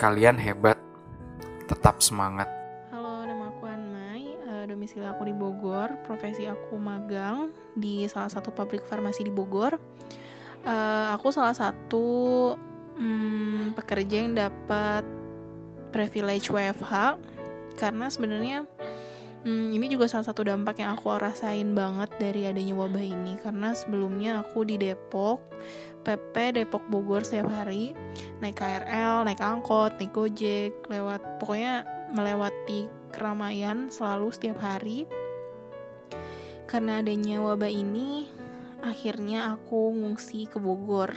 kalian 0.00 0.40
hebat. 0.40 0.80
Tetap 1.68 2.00
semangat. 2.00 2.48
Halo, 2.88 3.20
nama 3.28 3.52
aku 3.52 3.68
Anmai. 3.68 4.32
Uh, 4.48 4.64
domisili 4.64 5.04
aku 5.04 5.28
di 5.28 5.36
Bogor. 5.36 5.92
Profesi 6.08 6.48
aku 6.48 6.80
magang 6.80 7.52
di 7.76 8.08
salah 8.08 8.32
satu 8.32 8.48
pabrik 8.48 8.88
farmasi 8.88 9.28
di 9.28 9.32
Bogor. 9.32 9.76
Uh, 10.64 11.12
aku 11.12 11.36
salah 11.36 11.52
satu 11.52 12.08
um, 12.96 13.76
pekerja 13.76 14.24
yang 14.24 14.32
dapat 14.32 15.04
privilege 15.92 16.48
WFH 16.48 17.20
karena 17.76 18.08
sebenarnya 18.08 18.64
Hmm, 19.44 19.76
ini 19.76 19.92
juga 19.92 20.08
salah 20.08 20.24
satu 20.24 20.40
dampak 20.48 20.80
yang 20.80 20.96
aku 20.96 21.20
rasain 21.20 21.76
banget 21.76 22.08
dari 22.16 22.48
adanya 22.48 22.72
wabah 22.80 23.04
ini 23.04 23.36
karena 23.44 23.76
sebelumnya 23.76 24.40
aku 24.40 24.64
di 24.64 24.80
Depok, 24.80 25.36
PP 26.00 26.56
Depok 26.56 26.80
Bogor 26.88 27.28
setiap 27.28 27.52
hari 27.52 27.92
naik 28.40 28.56
KRL, 28.56 29.28
naik 29.28 29.44
angkot, 29.44 30.00
naik 30.00 30.16
Gojek, 30.16 30.72
lewat 30.88 31.20
pokoknya 31.44 31.84
melewati 32.16 32.88
keramaian 33.12 33.92
selalu 33.92 34.32
setiap 34.32 34.64
hari. 34.64 35.04
Karena 36.64 37.04
adanya 37.04 37.44
wabah 37.44 37.68
ini, 37.68 38.24
akhirnya 38.80 39.52
aku 39.52 39.92
ngungsi 39.92 40.48
ke 40.48 40.56
Bogor. 40.56 41.12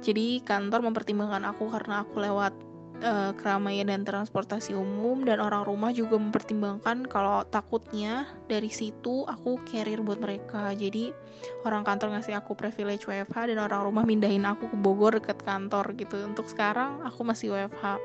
Jadi 0.00 0.40
kantor 0.48 0.80
mempertimbangkan 0.80 1.44
aku 1.44 1.68
karena 1.68 2.08
aku 2.08 2.24
lewat 2.24 2.56
uh, 3.02 3.30
keramaian 3.38 3.88
dan 3.90 4.02
transportasi 4.02 4.74
umum 4.74 5.22
dan 5.22 5.38
orang 5.38 5.66
rumah 5.66 5.90
juga 5.94 6.18
mempertimbangkan 6.18 7.06
kalau 7.06 7.46
takutnya 7.48 8.26
dari 8.50 8.70
situ 8.70 9.26
aku 9.26 9.60
carrier 9.66 10.02
buat 10.02 10.18
mereka. 10.18 10.74
Jadi 10.74 11.14
orang 11.62 11.86
kantor 11.86 12.18
ngasih 12.18 12.38
aku 12.38 12.58
privilege 12.58 13.06
WFH 13.06 13.54
dan 13.54 13.58
orang 13.62 13.86
rumah 13.86 14.04
mindahin 14.06 14.46
aku 14.46 14.70
ke 14.70 14.76
Bogor 14.78 15.18
deket 15.18 15.38
kantor 15.46 15.94
gitu. 15.94 16.18
Untuk 16.26 16.50
sekarang 16.50 17.02
aku 17.06 17.22
masih 17.22 17.54
WFH 17.54 17.98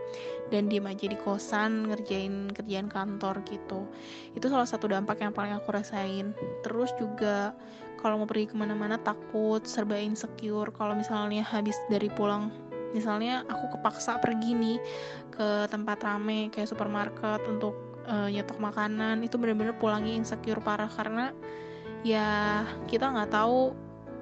dan 0.53 0.69
diem 0.69 0.85
aja 0.85 1.05
di 1.09 1.17
kosan 1.17 1.89
ngerjain 1.89 2.53
kerjaan 2.53 2.89
kantor 2.89 3.41
gitu. 3.49 3.89
Itu 4.37 4.49
salah 4.49 4.69
satu 4.69 4.89
dampak 4.89 5.21
yang 5.21 5.33
paling 5.33 5.55
aku 5.57 5.73
rasain. 5.73 6.37
Terus 6.61 6.93
juga 7.01 7.57
kalau 8.03 8.19
mau 8.19 8.27
pergi 8.27 8.51
ke 8.51 8.55
mana-mana 8.59 8.99
takut 8.99 9.63
serba 9.63 9.95
insecure. 9.95 10.69
Kalau 10.75 10.93
misalnya 10.93 11.41
habis 11.41 11.79
dari 11.87 12.11
pulang 12.11 12.51
misalnya 12.93 13.43
aku 13.49 13.77
kepaksa 13.77 14.21
pergi 14.21 14.53
nih 14.53 14.77
ke 15.33 15.67
tempat 15.67 15.97
rame 16.05 16.53
kayak 16.53 16.69
supermarket 16.69 17.41
untuk 17.49 17.73
uh, 18.05 18.29
nyetok 18.29 18.61
makanan 18.61 19.25
itu 19.25 19.35
bener-bener 19.35 19.73
pulangnya 19.75 20.13
insecure 20.13 20.61
parah 20.61 20.89
karena 20.89 21.33
ya 22.05 22.61
kita 22.87 23.09
nggak 23.09 23.33
tahu 23.33 23.73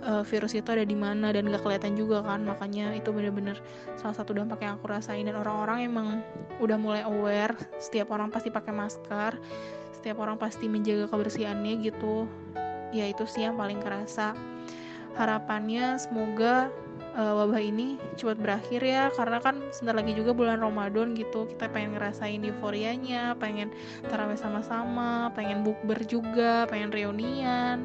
uh, 0.05 0.23
virus 0.25 0.57
itu 0.57 0.69
ada 0.69 0.85
di 0.85 0.97
mana 0.97 1.33
dan 1.33 1.49
gak 1.49 1.61
kelihatan 1.61 1.93
juga 1.93 2.21
kan. 2.25 2.41
Makanya 2.45 2.93
itu 2.97 3.13
bener-bener 3.13 3.57
salah 3.97 4.17
satu 4.17 4.33
dampak 4.33 4.61
yang 4.61 4.77
aku 4.77 4.89
rasain. 4.89 5.25
Dan 5.25 5.37
orang-orang 5.37 5.85
emang 5.85 6.07
udah 6.61 6.77
mulai 6.77 7.01
aware 7.05 7.53
setiap 7.77 8.13
orang 8.13 8.29
pasti 8.29 8.49
pakai 8.53 8.73
masker 8.73 9.33
setiap 10.01 10.17
orang 10.17 10.33
pasti 10.41 10.65
menjaga 10.65 11.05
kebersihannya 11.13 11.85
gitu. 11.85 12.25
Ya 12.89 13.05
itu 13.05 13.23
sih 13.29 13.45
yang 13.45 13.53
paling 13.53 13.77
kerasa. 13.77 14.33
Harapannya 15.13 16.01
semoga 16.01 16.73
uh, 17.15 17.33
wabah 17.43 17.59
ini 17.59 17.99
cepat 18.15 18.39
berakhir 18.39 18.81
ya 18.83 19.11
karena 19.15 19.43
kan 19.43 19.59
sebentar 19.71 19.99
lagi 19.99 20.13
juga 20.15 20.31
bulan 20.31 20.59
Ramadan 20.63 21.13
gitu. 21.15 21.47
Kita 21.47 21.71
pengen 21.71 21.97
ngerasain 21.97 22.41
euforianya 22.43 23.35
pengen 23.39 23.71
taraweh 24.07 24.39
sama-sama 24.39 25.31
pengen 25.35 25.63
bukber 25.63 25.99
juga 26.07 26.67
pengen 26.67 26.91
reunian. 26.91 27.83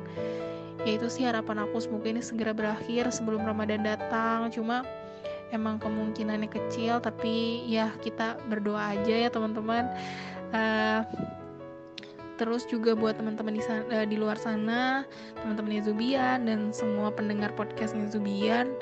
Ya 0.87 0.93
itu 0.95 1.11
sih 1.11 1.27
harapan 1.27 1.67
aku 1.67 1.83
semoga 1.83 2.07
ini 2.07 2.23
segera 2.23 2.55
berakhir 2.55 3.11
sebelum 3.11 3.43
Ramadan 3.43 3.83
datang. 3.83 4.53
Cuma 4.55 4.87
emang 5.51 5.79
kemungkinannya 5.79 6.51
kecil 6.51 6.99
tapi 7.03 7.67
ya 7.67 7.91
kita 8.03 8.39
berdoa 8.47 8.95
aja 8.95 9.27
ya 9.27 9.29
teman-teman. 9.31 9.91
Uh, 10.55 11.03
terus 12.37 12.69
juga 12.69 12.93
buat 12.93 13.17
teman-teman 13.17 13.57
di, 13.57 13.63
uh, 13.65 14.07
di 14.07 14.17
luar 14.21 14.37
sana 14.37 15.09
teman-teman 15.41 15.81
Zubian 15.81 16.45
dan 16.45 16.71
semua 16.71 17.09
pendengar 17.09 17.51
podcastnya 17.57 18.07
Zubian 18.13 18.77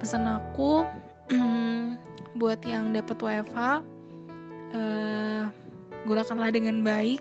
pesan 0.00 0.24
aku 0.24 0.88
buat 2.40 2.58
yang 2.64 2.96
dapat 2.96 3.20
WFH 3.20 3.84
uh, 4.74 5.42
gunakanlah 6.08 6.50
dengan 6.50 6.80
baik. 6.80 7.20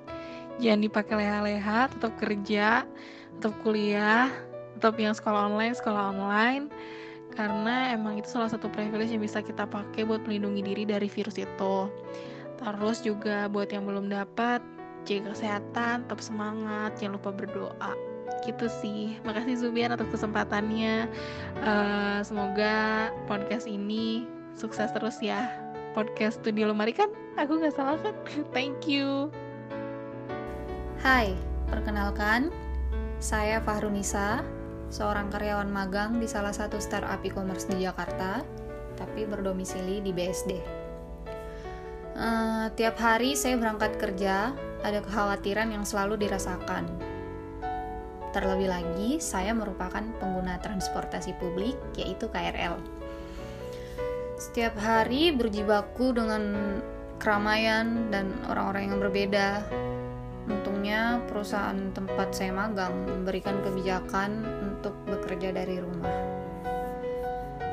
Jangan 0.63 0.81
dipakai 0.87 1.15
leha-leha 1.19 1.91
tetap 1.91 2.15
kerja 2.19 2.83
tetap 3.39 3.55
kuliah 3.63 4.27
tetap 4.75 4.95
yang 4.95 5.11
sekolah 5.11 5.51
online 5.51 5.75
sekolah 5.75 6.15
online. 6.15 6.71
Karena 7.35 7.93
emang 7.93 8.17
itu 8.17 8.31
salah 8.31 8.49
satu 8.49 8.71
privilege 8.71 9.13
yang 9.13 9.21
bisa 9.21 9.43
kita 9.43 9.67
pakai 9.67 10.07
buat 10.07 10.23
melindungi 10.25 10.65
diri 10.65 10.83
dari 10.87 11.05
virus 11.11 11.37
itu. 11.37 11.75
Terus 12.59 12.97
juga 13.05 13.47
buat 13.47 13.69
yang 13.71 13.87
belum 13.87 14.11
dapat 14.11 14.59
jaga 15.07 15.31
kesehatan 15.31 16.03
tetap 16.07 16.19
semangat 16.19 16.91
jangan 16.99 17.15
lupa 17.15 17.31
berdoa 17.31 18.08
gitu 18.45 18.67
sih. 18.69 19.17
Makasih 19.23 19.59
Zubian 19.59 19.93
atas 19.93 20.09
kesempatannya. 20.11 21.09
Uh, 21.61 22.19
semoga 22.21 23.09
podcast 23.25 23.65
ini 23.65 24.25
sukses 24.57 24.89
terus 24.91 25.19
ya. 25.21 25.49
Podcast 25.97 26.41
studio 26.41 26.69
lemari 26.69 26.93
kan? 26.93 27.09
Aku 27.35 27.57
nggak 27.59 27.75
salah 27.75 27.97
kan? 27.99 28.15
Thank 28.55 28.85
you. 28.89 29.33
Hai 31.01 31.33
perkenalkan. 31.69 32.53
Saya 33.19 33.59
Fahrunisa 33.59 34.41
seorang 34.89 35.29
karyawan 35.29 35.69
magang 35.69 36.17
di 36.17 36.25
salah 36.25 36.53
satu 36.53 36.81
startup 36.81 37.21
e-commerce 37.21 37.69
di 37.69 37.85
Jakarta 37.85 38.41
tapi 38.97 39.23
berdomisili 39.23 40.01
di 40.01 40.11
BSD 40.11 40.51
uh, 40.51 40.59
eh, 42.19 42.65
tiap 42.75 42.97
hari 42.99 43.37
saya 43.37 43.55
berangkat 43.55 43.95
kerja 44.01 44.51
ada 44.81 44.99
kekhawatiran 44.99 45.71
yang 45.71 45.85
selalu 45.85 46.19
dirasakan 46.19 46.89
Terlebih 48.29 48.69
lagi, 48.69 49.17
saya 49.17 49.57
merupakan 49.57 50.05
pengguna 50.21 50.61
transportasi 50.61 51.33
publik, 51.41 51.73
yaitu 51.97 52.29
KRL. 52.29 52.77
Setiap 54.37 54.77
hari 54.77 55.33
berjibaku 55.33 56.13
dengan 56.13 56.53
keramaian 57.17 58.13
dan 58.13 58.29
orang-orang 58.45 58.93
yang 58.93 58.97
berbeda. 59.01 59.65
Untungnya, 60.45 61.19
perusahaan 61.25 61.77
tempat 61.91 62.37
saya 62.37 62.53
magang 62.53 62.93
memberikan 63.09 63.59
kebijakan 63.65 64.45
untuk 64.61 64.93
bekerja 65.09 65.49
dari 65.49 65.81
rumah. 65.81 66.13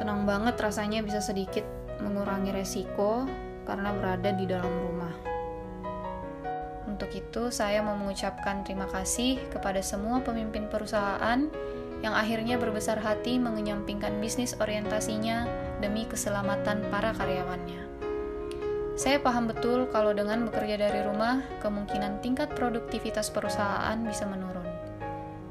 Tenang 0.00 0.24
banget 0.24 0.56
rasanya 0.56 1.04
bisa 1.04 1.20
sedikit 1.20 1.64
mengurangi 2.00 2.52
resiko 2.52 3.28
karena 3.68 3.92
berada 3.92 4.32
di 4.32 4.44
dalam 4.48 4.72
rumah. 4.88 5.35
Untuk 6.86 7.10
itu, 7.12 7.50
saya 7.50 7.82
mau 7.82 7.98
mengucapkan 7.98 8.62
terima 8.62 8.86
kasih 8.86 9.42
kepada 9.50 9.82
semua 9.82 10.22
pemimpin 10.22 10.70
perusahaan 10.70 11.50
yang 12.00 12.14
akhirnya 12.14 12.54
berbesar 12.56 13.02
hati 13.02 13.42
mengenyampingkan 13.42 14.22
bisnis 14.22 14.54
orientasinya 14.62 15.50
demi 15.82 16.06
keselamatan 16.06 16.86
para 16.88 17.10
karyawannya. 17.18 17.82
Saya 18.96 19.20
paham 19.20 19.44
betul 19.50 19.90
kalau 19.92 20.16
dengan 20.16 20.48
bekerja 20.48 20.80
dari 20.80 21.04
rumah, 21.04 21.44
kemungkinan 21.60 22.24
tingkat 22.24 22.48
produktivitas 22.56 23.28
perusahaan 23.28 23.98
bisa 24.00 24.24
menurun. 24.24 24.64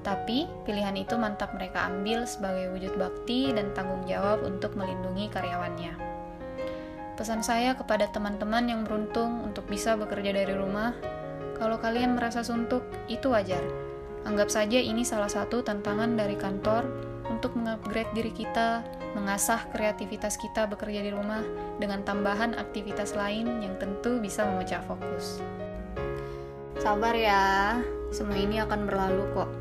Tapi, 0.01 0.49
pilihan 0.65 0.97
itu 0.97 1.13
mantap 1.17 1.53
mereka 1.53 1.85
ambil 1.89 2.25
sebagai 2.25 2.73
wujud 2.73 2.97
bakti 2.97 3.53
dan 3.53 3.69
tanggung 3.77 4.01
jawab 4.09 4.41
untuk 4.41 4.73
melindungi 4.73 5.29
karyawannya. 5.29 5.93
Pesan 7.15 7.41
saya 7.45 7.77
kepada 7.77 8.09
teman-teman 8.09 8.65
yang 8.67 8.81
beruntung 8.81 9.45
untuk 9.45 9.65
bisa 9.69 9.95
bekerja 9.95 10.35
dari 10.35 10.51
rumah 10.51 10.91
kalau 11.55 11.79
kalian 11.79 12.19
merasa 12.19 12.43
suntuk, 12.43 12.83
itu 13.07 13.31
wajar. 13.31 13.63
Anggap 14.25 14.49
saja 14.49 14.81
ini 14.81 15.05
salah 15.05 15.29
satu 15.29 15.61
tantangan 15.61 16.17
dari 16.17 16.35
kantor 16.35 16.83
untuk 17.29 17.57
mengupgrade 17.57 18.11
diri 18.13 18.33
kita, 18.33 18.81
mengasah 19.13 19.69
kreativitas 19.71 20.35
kita 20.37 20.67
bekerja 20.67 21.01
di 21.01 21.11
rumah 21.13 21.41
dengan 21.79 22.03
tambahan 22.03 22.57
aktivitas 22.57 23.15
lain 23.15 23.63
yang 23.63 23.77
tentu 23.79 24.19
bisa 24.19 24.43
memecah 24.45 24.81
fokus. 24.83 25.39
Sabar 26.81 27.15
ya, 27.15 27.79
semua 28.11 28.37
ini 28.37 28.59
akan 28.61 28.81
berlalu 28.85 29.23
kok. 29.33 29.51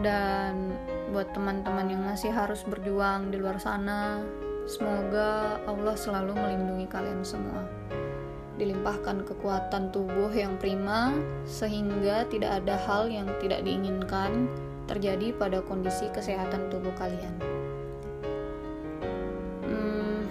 Dan 0.00 0.74
buat 1.10 1.30
teman-teman 1.34 1.86
yang 1.90 2.02
masih 2.04 2.30
harus 2.32 2.62
berjuang 2.66 3.32
di 3.32 3.38
luar 3.38 3.58
sana, 3.58 4.22
semoga 4.64 5.60
Allah 5.68 5.96
selalu 5.96 6.32
melindungi 6.34 6.86
kalian 6.88 7.22
semua 7.22 7.62
dilimpahkan 8.54 9.26
kekuatan 9.26 9.90
tubuh 9.90 10.30
yang 10.30 10.54
prima 10.62 11.10
sehingga 11.42 12.22
tidak 12.30 12.62
ada 12.62 12.78
hal 12.86 13.10
yang 13.10 13.26
tidak 13.42 13.66
diinginkan 13.66 14.46
terjadi 14.86 15.34
pada 15.34 15.58
kondisi 15.64 16.06
kesehatan 16.12 16.70
tubuh 16.70 16.92
kalian. 16.94 17.34
Hmm, 19.64 20.28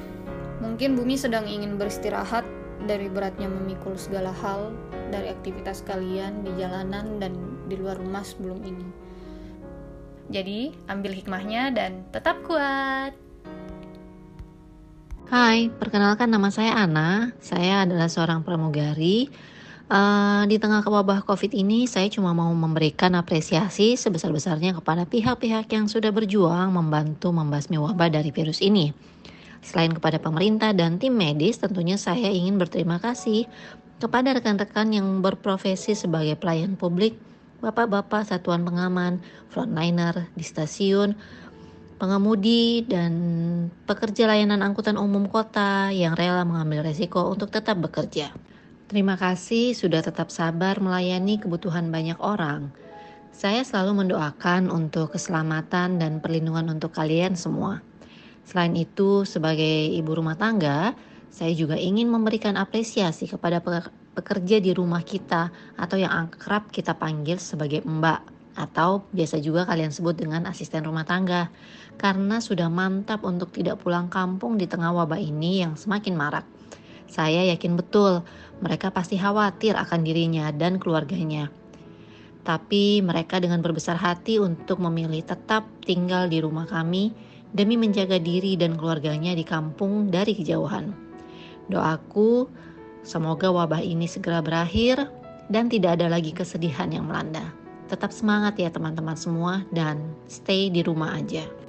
mungkin 0.64 0.96
bumi 0.96 1.20
sedang 1.20 1.44
ingin 1.50 1.76
beristirahat 1.76 2.46
dari 2.84 3.08
beratnya 3.12 3.50
memikul 3.50 3.96
segala 4.00 4.32
hal 4.32 4.72
dari 5.12 5.32
aktivitas 5.32 5.84
kalian 5.84 6.44
di 6.48 6.52
jalanan 6.58 7.20
dan 7.20 7.34
di 7.68 7.76
luar 7.76 8.00
rumah 8.00 8.24
sebelum 8.24 8.60
ini. 8.64 8.88
Jadi, 10.32 10.72
ambil 10.88 11.12
hikmahnya 11.14 11.76
dan 11.76 12.08
tetap 12.10 12.42
kuat. 12.48 13.14
Hai, 15.32 15.72
perkenalkan 15.72 16.28
nama 16.28 16.52
saya 16.52 16.76
Ana. 16.84 17.32
Saya 17.40 17.88
adalah 17.88 18.12
seorang 18.12 18.44
pramugari. 18.44 19.32
Uh, 19.88 20.44
di 20.52 20.60
tengah 20.60 20.84
wabah 20.84 21.24
COVID 21.24 21.56
ini, 21.56 21.88
saya 21.88 22.12
cuma 22.12 22.36
mau 22.36 22.52
memberikan 22.52 23.16
apresiasi 23.16 23.96
sebesar-besarnya 23.96 24.76
kepada 24.76 25.08
pihak-pihak 25.08 25.72
yang 25.72 25.88
sudah 25.88 26.12
berjuang 26.12 26.76
membantu 26.76 27.32
membasmi 27.32 27.80
wabah 27.80 28.12
dari 28.12 28.36
virus 28.36 28.60
ini. 28.60 28.92
Selain 29.64 29.96
kepada 29.96 30.20
pemerintah 30.20 30.76
dan 30.76 31.00
tim 31.00 31.16
medis, 31.16 31.56
tentunya 31.56 31.96
saya 31.96 32.28
ingin 32.28 32.60
berterima 32.60 33.00
kasih 33.00 33.48
kepada 34.04 34.36
rekan-rekan 34.36 34.92
yang 34.92 35.08
berprofesi 35.24 35.96
sebagai 35.96 36.36
pelayan 36.36 36.76
publik, 36.76 37.16
bapak-bapak 37.64 38.28
satuan 38.28 38.68
pengaman, 38.68 39.24
frontliner 39.48 40.28
di 40.36 40.44
stasiun, 40.44 41.16
pengemudi, 42.04 42.84
dan 42.84 43.14
pekerja 43.88 44.28
layanan 44.28 44.60
angkutan 44.60 45.00
umum 45.00 45.24
kota 45.32 45.88
yang 45.96 46.20
rela 46.20 46.44
mengambil 46.44 46.84
resiko 46.84 47.32
untuk 47.32 47.48
tetap 47.48 47.80
bekerja. 47.80 48.36
Terima 48.92 49.16
kasih 49.16 49.72
sudah 49.72 50.04
tetap 50.04 50.28
sabar 50.28 50.84
melayani 50.84 51.40
kebutuhan 51.40 51.88
banyak 51.88 52.20
orang. 52.20 52.76
Saya 53.32 53.64
selalu 53.64 54.04
mendoakan 54.04 54.68
untuk 54.68 55.16
keselamatan 55.16 55.96
dan 55.96 56.20
perlindungan 56.20 56.76
untuk 56.76 56.92
kalian 56.92 57.40
semua. 57.40 57.80
Selain 58.44 58.76
itu, 58.76 59.24
sebagai 59.24 59.88
ibu 59.96 60.12
rumah 60.12 60.36
tangga, 60.36 60.92
saya 61.32 61.56
juga 61.56 61.80
ingin 61.80 62.12
memberikan 62.12 62.60
apresiasi 62.60 63.32
kepada 63.32 63.64
pekerja 64.14 64.60
di 64.60 64.76
rumah 64.76 65.02
kita 65.08 65.56
atau 65.80 65.96
yang 65.96 66.28
akrab 66.28 66.68
kita 66.68 67.00
panggil 67.00 67.40
sebagai 67.40 67.80
mbak 67.88 68.34
atau 68.54 69.02
biasa 69.10 69.42
juga 69.42 69.66
kalian 69.66 69.90
sebut 69.90 70.14
dengan 70.14 70.46
asisten 70.46 70.86
rumah 70.86 71.06
tangga 71.10 71.50
karena 71.98 72.44
sudah 72.44 72.68
mantap 72.68 73.24
untuk 73.24 73.54
tidak 73.56 73.82
pulang 73.82 74.12
kampung 74.12 74.60
di 74.60 74.68
tengah 74.68 74.92
wabah 74.92 75.20
ini 75.20 75.64
yang 75.64 75.80
semakin 75.80 76.14
marak. 76.14 76.46
Saya 77.08 77.46
yakin 77.54 77.78
betul 77.78 78.26
mereka 78.60 78.90
pasti 78.90 79.20
khawatir 79.20 79.78
akan 79.78 80.02
dirinya 80.02 80.50
dan 80.50 80.82
keluarganya. 80.82 81.52
Tapi 82.44 83.00
mereka 83.00 83.40
dengan 83.40 83.64
berbesar 83.64 83.96
hati 83.96 84.36
untuk 84.36 84.84
memilih 84.84 85.24
tetap 85.24 85.64
tinggal 85.88 86.28
di 86.28 86.44
rumah 86.44 86.68
kami 86.68 87.16
demi 87.56 87.80
menjaga 87.80 88.20
diri 88.20 88.60
dan 88.60 88.76
keluarganya 88.76 89.32
di 89.32 89.48
kampung 89.48 90.12
dari 90.12 90.36
kejauhan. 90.36 90.92
Doaku, 91.72 92.52
semoga 93.06 93.48
wabah 93.48 93.80
ini 93.80 94.10
segera 94.10 94.44
berakhir 94.44 95.08
dan 95.48 95.72
tidak 95.72 96.02
ada 96.02 96.12
lagi 96.12 96.36
kesedihan 96.36 96.92
yang 96.92 97.08
melanda. 97.08 97.48
Tetap 97.88 98.12
semangat 98.12 98.60
ya 98.60 98.68
teman-teman 98.74 99.16
semua 99.16 99.64
dan 99.72 100.02
stay 100.28 100.68
di 100.68 100.84
rumah 100.84 101.16
aja. 101.16 101.63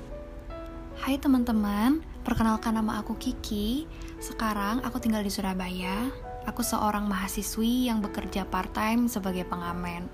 Hai 0.94 1.18
teman-teman, 1.18 1.98
perkenalkan 2.22 2.78
nama 2.78 3.02
aku 3.02 3.18
Kiki. 3.18 3.82
Sekarang 4.22 4.78
aku 4.86 5.02
tinggal 5.02 5.26
di 5.26 5.32
Surabaya. 5.32 6.06
Aku 6.46 6.62
seorang 6.62 7.10
mahasiswi 7.10 7.90
yang 7.90 7.98
bekerja 7.98 8.46
part-time 8.46 9.10
sebagai 9.10 9.42
pengamen. 9.42 10.06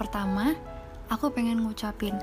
Pertama, 0.00 0.56
aku 1.12 1.28
pengen 1.28 1.60
ngucapin 1.60 2.16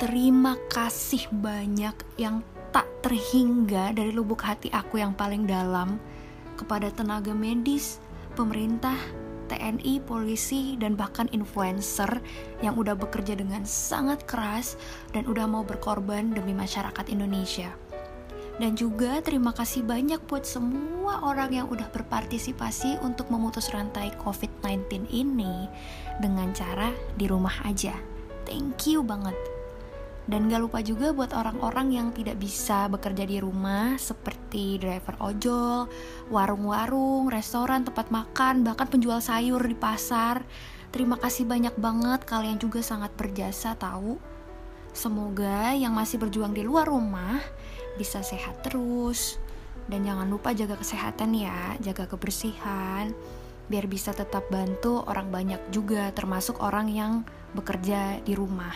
terima 0.00 0.56
kasih 0.72 1.28
banyak 1.28 1.92
yang 2.16 2.40
tak 2.72 2.88
terhingga 3.04 3.92
dari 3.92 4.08
lubuk 4.08 4.40
hati 4.40 4.72
aku 4.72 4.96
yang 4.96 5.12
paling 5.12 5.44
dalam 5.44 6.00
kepada 6.56 6.88
tenaga 6.88 7.36
medis, 7.36 8.00
pemerintah, 8.40 8.96
TNI, 9.48 10.04
polisi, 10.04 10.76
dan 10.76 10.94
bahkan 10.94 11.26
influencer 11.32 12.20
yang 12.60 12.76
udah 12.76 12.94
bekerja 12.94 13.34
dengan 13.34 13.64
sangat 13.64 14.28
keras 14.28 14.76
dan 15.16 15.24
udah 15.24 15.48
mau 15.48 15.64
berkorban 15.64 16.36
demi 16.36 16.52
masyarakat 16.52 17.08
Indonesia. 17.08 17.72
Dan 18.58 18.74
juga 18.74 19.22
terima 19.22 19.54
kasih 19.54 19.86
banyak 19.86 20.18
buat 20.26 20.42
semua 20.42 21.22
orang 21.22 21.54
yang 21.54 21.66
udah 21.70 21.86
berpartisipasi 21.94 22.98
untuk 23.06 23.30
memutus 23.30 23.70
rantai 23.70 24.10
COVID-19 24.18 25.06
ini 25.14 25.70
dengan 26.18 26.50
cara 26.50 26.90
di 27.14 27.30
rumah 27.30 27.54
aja. 27.62 27.94
Thank 28.42 28.90
you 28.90 29.06
banget. 29.06 29.57
Dan 30.28 30.52
gak 30.52 30.60
lupa 30.60 30.84
juga 30.84 31.16
buat 31.16 31.32
orang-orang 31.32 31.88
yang 31.96 32.08
tidak 32.12 32.36
bisa 32.36 32.84
bekerja 32.92 33.24
di 33.24 33.40
rumah 33.40 33.96
seperti 33.96 34.76
driver 34.76 35.16
ojol, 35.24 35.88
warung-warung, 36.28 37.32
restoran, 37.32 37.88
tempat 37.88 38.12
makan, 38.12 38.60
bahkan 38.60 38.92
penjual 38.92 39.24
sayur 39.24 39.64
di 39.64 39.72
pasar. 39.72 40.44
Terima 40.92 41.16
kasih 41.16 41.48
banyak 41.48 41.72
banget 41.80 42.28
kalian 42.28 42.60
juga 42.60 42.84
sangat 42.84 43.08
berjasa 43.16 43.72
tahu. 43.80 44.20
Semoga 44.92 45.72
yang 45.72 45.96
masih 45.96 46.20
berjuang 46.20 46.52
di 46.52 46.60
luar 46.60 46.92
rumah 46.92 47.40
bisa 47.96 48.20
sehat 48.20 48.60
terus. 48.60 49.40
Dan 49.88 50.04
jangan 50.04 50.28
lupa 50.28 50.52
jaga 50.52 50.76
kesehatan 50.76 51.32
ya, 51.32 51.80
jaga 51.80 52.04
kebersihan 52.04 53.16
biar 53.68 53.84
bisa 53.84 54.16
tetap 54.16 54.48
bantu 54.48 55.04
orang 55.04 55.28
banyak 55.28 55.60
juga 55.68 56.08
termasuk 56.16 56.56
orang 56.64 56.88
yang 56.88 57.12
bekerja 57.52 58.20
di 58.24 58.32
rumah 58.32 58.72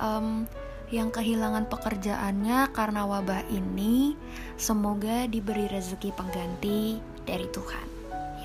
um, 0.00 0.48
yang 0.90 1.10
kehilangan 1.10 1.66
pekerjaannya 1.66 2.70
karena 2.70 3.02
wabah 3.02 3.42
ini 3.50 4.14
semoga 4.54 5.26
diberi 5.26 5.66
rezeki 5.66 6.14
pengganti 6.14 7.02
dari 7.26 7.46
Tuhan. 7.50 7.86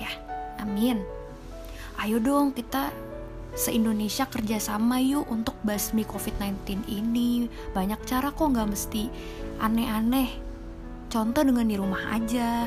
Ya 0.02 0.12
amin. 0.58 0.98
Ayo 2.02 2.18
dong 2.18 2.50
kita 2.50 2.90
se-Indonesia 3.54 4.26
kerjasama 4.26 4.98
yuk 4.98 5.30
untuk 5.30 5.54
basmi 5.62 6.02
COVID-19 6.02 6.88
ini. 6.90 7.46
Banyak 7.70 8.02
cara 8.02 8.34
kok 8.34 8.50
nggak 8.50 8.70
mesti 8.74 9.06
aneh-aneh. 9.62 10.30
Contoh 11.12 11.46
dengan 11.46 11.68
di 11.70 11.76
rumah 11.78 12.10
aja. 12.10 12.66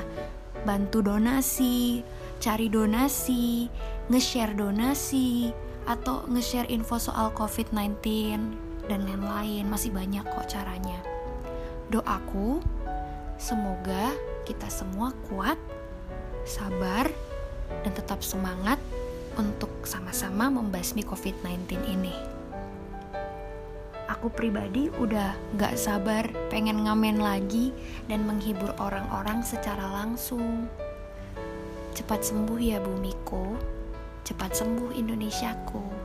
Bantu 0.64 1.04
donasi 1.04 2.02
cari 2.40 2.68
donasi 2.70 3.70
nge-share 4.12 4.54
donasi 4.54 5.50
atau 5.86 6.26
nge-share 6.30 6.70
info 6.70 6.98
soal 6.98 7.30
COVID-19 7.34 8.65
dan 8.88 9.06
lain-lain 9.06 9.66
masih 9.70 9.90
banyak 9.94 10.24
kok 10.24 10.50
caranya 10.50 11.00
doaku 11.90 12.62
semoga 13.38 14.14
kita 14.46 14.70
semua 14.70 15.14
kuat 15.30 15.58
sabar 16.46 17.10
dan 17.82 17.92
tetap 17.94 18.22
semangat 18.22 18.78
untuk 19.36 19.70
sama-sama 19.84 20.48
membasmi 20.48 21.04
COVID-19 21.04 21.82
ini. 21.92 22.16
Aku 24.06 24.30
pribadi 24.30 24.88
udah 25.02 25.34
gak 25.58 25.76
sabar 25.76 26.30
pengen 26.54 26.86
ngamen 26.86 27.20
lagi 27.20 27.74
dan 28.06 28.24
menghibur 28.24 28.72
orang-orang 28.78 29.42
secara 29.42 29.86
langsung. 29.92 30.70
Cepat 31.98 32.22
sembuh 32.22 32.60
ya 32.62 32.78
Bumiko, 32.80 33.58
cepat 34.24 34.62
sembuh 34.62 34.94
Indonesiaku. 34.94 36.05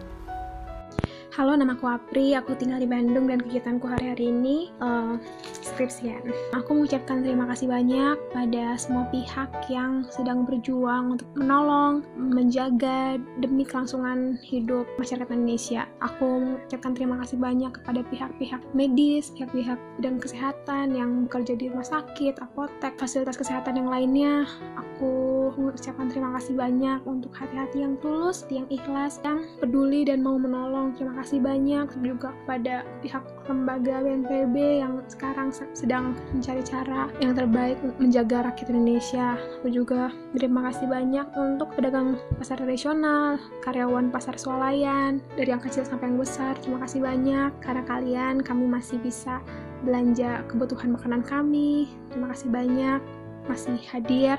Halo, 1.31 1.55
nama 1.55 1.79
aku 1.79 1.87
Apri, 1.87 2.35
aku 2.35 2.59
tinggal 2.59 2.83
di 2.83 2.91
Bandung 2.91 3.31
dan 3.31 3.39
kegiatanku 3.39 3.87
hari-hari 3.87 4.35
ini 4.35 4.67
uh, 4.83 5.15
skripsian. 5.63 6.27
Aku 6.59 6.75
mengucapkan 6.75 7.23
terima 7.23 7.47
kasih 7.47 7.71
banyak 7.71 8.19
pada 8.35 8.75
semua 8.75 9.07
pihak 9.15 9.47
yang 9.71 10.03
sedang 10.11 10.43
berjuang 10.43 11.15
untuk 11.15 11.31
menolong, 11.39 12.03
menjaga 12.19 13.15
demi 13.39 13.63
kelangsungan 13.63 14.43
hidup 14.43 14.91
masyarakat 14.99 15.31
Indonesia. 15.31 15.87
Aku 16.03 16.27
mengucapkan 16.27 16.99
terima 16.99 17.23
kasih 17.23 17.39
banyak 17.39 17.79
kepada 17.79 18.03
pihak-pihak 18.11 18.61
medis, 18.75 19.31
pihak-pihak 19.31 19.79
bidang 20.03 20.19
kesehatan 20.19 20.99
yang 20.99 21.31
bekerja 21.31 21.55
di 21.55 21.71
rumah 21.71 21.87
sakit, 21.87 22.43
apotek, 22.43 22.99
fasilitas 22.99 23.39
kesehatan 23.39 23.79
yang 23.79 23.87
lainnya. 23.87 24.51
Aku 24.75 25.40
mengucapkan 25.57 26.07
terima 26.11 26.37
kasih 26.39 26.55
banyak 26.55 27.01
untuk 27.09 27.33
hati-hati 27.35 27.83
yang 27.83 27.95
tulus, 27.99 28.45
yang 28.53 28.67
ikhlas, 28.69 29.19
yang 29.25 29.47
peduli 29.59 30.07
dan 30.07 30.23
mau 30.23 30.37
menolong. 30.37 30.93
Terima 30.95 31.17
kasih 31.23 31.43
banyak 31.43 31.87
juga 32.03 32.35
kepada 32.45 32.87
pihak 33.01 33.25
lembaga 33.51 34.03
BNPB 34.05 34.57
yang 34.83 35.03
sekarang 35.11 35.51
sedang 35.75 36.15
mencari 36.31 36.63
cara 36.63 37.11
yang 37.19 37.35
terbaik 37.35 37.79
menjaga 37.99 38.53
rakyat 38.53 38.69
Indonesia. 38.71 39.35
Aku 39.61 39.69
juga 39.73 40.15
terima 40.37 40.71
kasih 40.71 40.87
banyak 40.87 41.27
untuk 41.35 41.75
pedagang 41.75 42.21
pasar 42.39 42.61
tradisional, 42.61 43.41
karyawan 43.65 44.13
pasar 44.13 44.37
swalayan, 44.37 45.19
dari 45.35 45.51
yang 45.51 45.63
kecil 45.63 45.83
sampai 45.83 46.13
yang 46.13 46.19
besar. 46.21 46.55
Terima 46.63 46.83
kasih 46.85 47.01
banyak 47.03 47.51
karena 47.65 47.83
kalian 47.87 48.45
kami 48.45 48.65
masih 48.69 49.01
bisa 49.01 49.43
belanja 49.83 50.45
kebutuhan 50.47 50.93
makanan 50.93 51.25
kami. 51.25 51.89
Terima 52.13 52.31
kasih 52.31 52.49
banyak 52.53 53.01
masih 53.49 53.81
hadir 53.91 54.39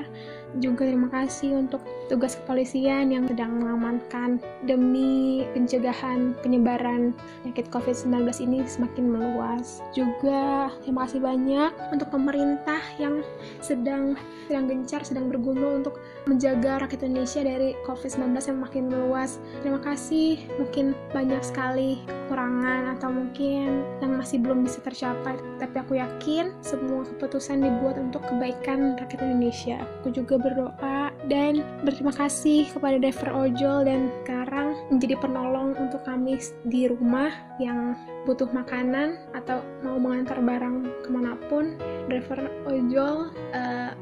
juga 0.59 0.83
terima 0.83 1.07
kasih 1.07 1.55
untuk 1.55 1.79
tugas 2.11 2.35
kepolisian 2.35 3.07
yang 3.07 3.23
sedang 3.29 3.63
mengamankan 3.63 4.35
demi 4.67 5.47
pencegahan 5.55 6.35
penyebaran 6.43 7.15
penyakit 7.43 7.71
COVID-19 7.71 8.27
ini 8.43 8.59
semakin 8.67 9.05
meluas. 9.07 9.79
Juga 9.95 10.73
terima 10.83 11.07
kasih 11.07 11.23
banyak 11.23 11.71
untuk 11.95 12.11
pemerintah 12.11 12.83
yang 12.99 13.23
sedang 13.63 14.19
sedang 14.51 14.67
gencar, 14.67 15.07
sedang 15.07 15.31
bergumul 15.31 15.79
untuk 15.79 16.03
menjaga 16.29 16.85
rakyat 16.85 17.07
Indonesia 17.07 17.41
dari 17.41 17.73
COVID-19 17.85 18.33
yang 18.37 18.59
makin 18.61 18.83
meluas. 18.89 19.41
Terima 19.61 19.81
kasih, 19.81 20.37
mungkin 20.57 20.93
banyak 21.13 21.41
sekali 21.41 22.01
kekurangan 22.05 22.97
atau 22.97 23.09
mungkin 23.09 23.83
yang 23.99 24.13
masih 24.17 24.37
belum 24.39 24.63
bisa 24.65 24.79
tercapai, 24.85 25.37
tapi 25.57 25.75
aku 25.81 25.97
yakin 25.97 26.53
semua 26.61 27.03
keputusan 27.05 27.61
dibuat 27.61 27.97
untuk 27.97 28.21
kebaikan 28.29 28.95
rakyat 28.97 29.21
Indonesia. 29.21 29.81
Aku 30.01 30.13
juga 30.13 30.37
berdoa 30.37 31.11
dan 31.29 31.61
berterima 31.85 32.13
kasih 32.13 32.69
kepada 32.73 32.97
driver 32.97 33.29
ojol 33.45 33.85
dan 33.85 34.09
sekarang 34.23 34.73
menjadi 34.89 35.15
penolong 35.21 35.77
untuk 35.77 36.01
kami 36.05 36.41
di 36.65 36.89
rumah 36.89 37.29
yang 37.61 37.93
butuh 38.25 38.49
makanan 38.53 39.17
atau 39.33 39.61
mau 39.81 39.97
mengantar 39.97 40.37
barang 40.41 40.85
ke 41.05 41.09
mana 41.09 41.33
pun 41.49 41.77
driver 42.09 42.49
ojol 42.69 43.33
uh, 43.53 43.60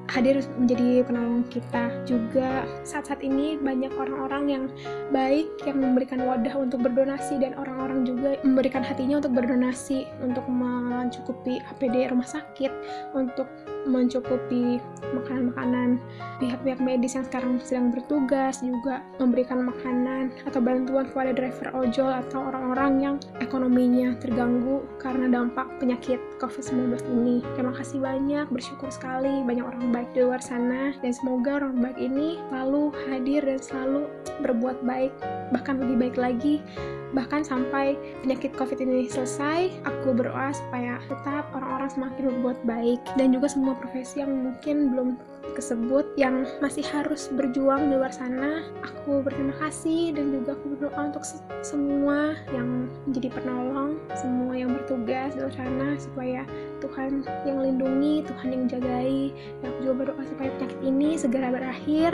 hadir 0.09 0.41
menjadi 0.57 1.05
penolong 1.05 1.45
kita 1.53 1.93
juga. 2.09 2.65
Saat-saat 2.81 3.21
ini 3.21 3.61
banyak 3.61 3.93
orang-orang 3.93 4.43
yang 4.49 4.63
baik 5.13 5.47
yang 5.69 5.77
memberikan 5.77 6.25
wadah 6.25 6.57
untuk 6.57 6.81
berdonasi 6.81 7.37
dan 7.37 7.53
orang-orang 7.55 8.03
juga 8.03 8.41
memberikan 8.41 8.81
hatinya 8.81 9.21
untuk 9.21 9.37
berdonasi 9.37 10.09
untuk 10.25 10.45
mencukupi 10.49 11.61
APD 11.69 12.09
rumah 12.09 12.25
sakit 12.25 12.73
untuk 13.13 13.45
mencukupi 13.89 14.77
makanan-makanan 15.11 15.97
pihak-pihak 16.37 16.79
medis 16.79 17.17
yang 17.17 17.25
sekarang 17.25 17.59
sedang 17.59 17.89
bertugas 17.91 18.61
juga 18.61 19.03
memberikan 19.17 19.65
makanan 19.65 20.31
atau 20.45 20.61
bantuan 20.61 21.09
kepada 21.09 21.33
driver 21.33 21.67
ojol 21.75 22.11
atau 22.13 22.39
orang-orang 22.53 22.91
yang 23.01 23.15
ekonominya 23.41 24.15
terganggu 24.21 24.85
karena 25.01 25.27
dampak 25.27 25.67
penyakit 25.81 26.21
COVID-19 26.39 27.01
ini. 27.09 27.43
Terima 27.57 27.73
kasih 27.75 27.99
banyak, 27.99 28.45
bersyukur 28.53 28.87
sekali 28.93 29.41
banyak 29.43 29.65
orang 29.65 29.91
baik 29.91 30.09
di 30.13 30.23
luar 30.23 30.39
sana 30.39 30.95
dan 31.01 31.11
semoga 31.11 31.59
orang 31.59 31.81
baik 31.81 31.97
ini 31.99 32.39
selalu 32.53 32.93
hadir 33.09 33.41
dan 33.43 33.59
selalu 33.59 34.05
berbuat 34.45 34.77
baik 34.85 35.11
bahkan 35.49 35.81
lebih 35.81 35.97
baik 35.97 36.17
lagi 36.17 36.61
bahkan 37.09 37.41
sampai 37.41 37.97
penyakit 38.21 38.53
covid 38.53 38.77
ini 38.77 39.09
selesai 39.09 39.73
aku 39.81 40.13
berdoa 40.13 40.53
supaya 40.53 41.01
tetap 41.09 41.49
orang-orang 41.57 41.89
semakin 41.89 42.23
berbuat 42.29 42.59
baik 42.69 43.01
dan 43.17 43.33
juga 43.33 43.49
semua 43.49 43.73
profesi 43.79 44.21
yang 44.21 44.31
mungkin 44.51 44.93
belum 44.93 45.09
tersebut 45.55 46.05
yang 46.15 46.45
masih 46.61 46.85
harus 46.85 47.27
berjuang 47.33 47.89
di 47.89 47.95
luar 47.97 48.13
sana. 48.13 48.63
Aku 48.85 49.25
berterima 49.25 49.55
kasih 49.57 50.13
dan 50.13 50.31
juga 50.31 50.55
aku 50.55 50.77
berdoa 50.77 51.01
untuk 51.09 51.23
semua 51.65 52.37
yang 52.53 52.87
menjadi 53.09 53.33
penolong, 53.33 53.97
semua 54.15 54.53
yang 54.55 54.71
bertugas 54.71 55.33
di 55.35 55.39
luar 55.41 55.55
sana 55.55 55.87
supaya 55.97 56.41
Tuhan 56.79 57.27
yang 57.43 57.59
lindungi, 57.59 58.23
Tuhan 58.23 58.49
yang 58.55 58.63
jagai. 58.71 59.35
Dan 59.59 59.65
aku 59.73 59.79
juga 59.83 59.95
berdoa 60.05 60.23
supaya 60.27 60.49
penyakit 60.55 60.79
ini 60.85 61.09
segera 61.19 61.47
berakhir, 61.51 62.11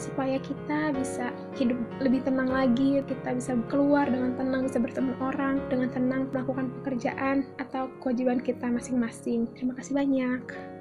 supaya 0.00 0.36
kita 0.42 0.94
bisa 0.96 1.30
hidup 1.54 1.78
lebih 2.02 2.24
tenang 2.26 2.50
lagi, 2.50 3.02
kita 3.06 3.30
bisa 3.36 3.54
keluar 3.70 4.10
dengan 4.10 4.34
tenang, 4.34 4.66
bisa 4.66 4.82
bertemu 4.82 5.12
orang 5.22 5.62
dengan 5.70 5.88
tenang, 5.92 6.26
melakukan 6.34 6.66
pekerjaan 6.82 7.46
atau 7.62 7.86
kewajiban 8.02 8.42
kita 8.42 8.66
masing-masing. 8.66 9.46
Terima 9.54 9.78
kasih 9.78 9.94
banyak. 9.94 10.77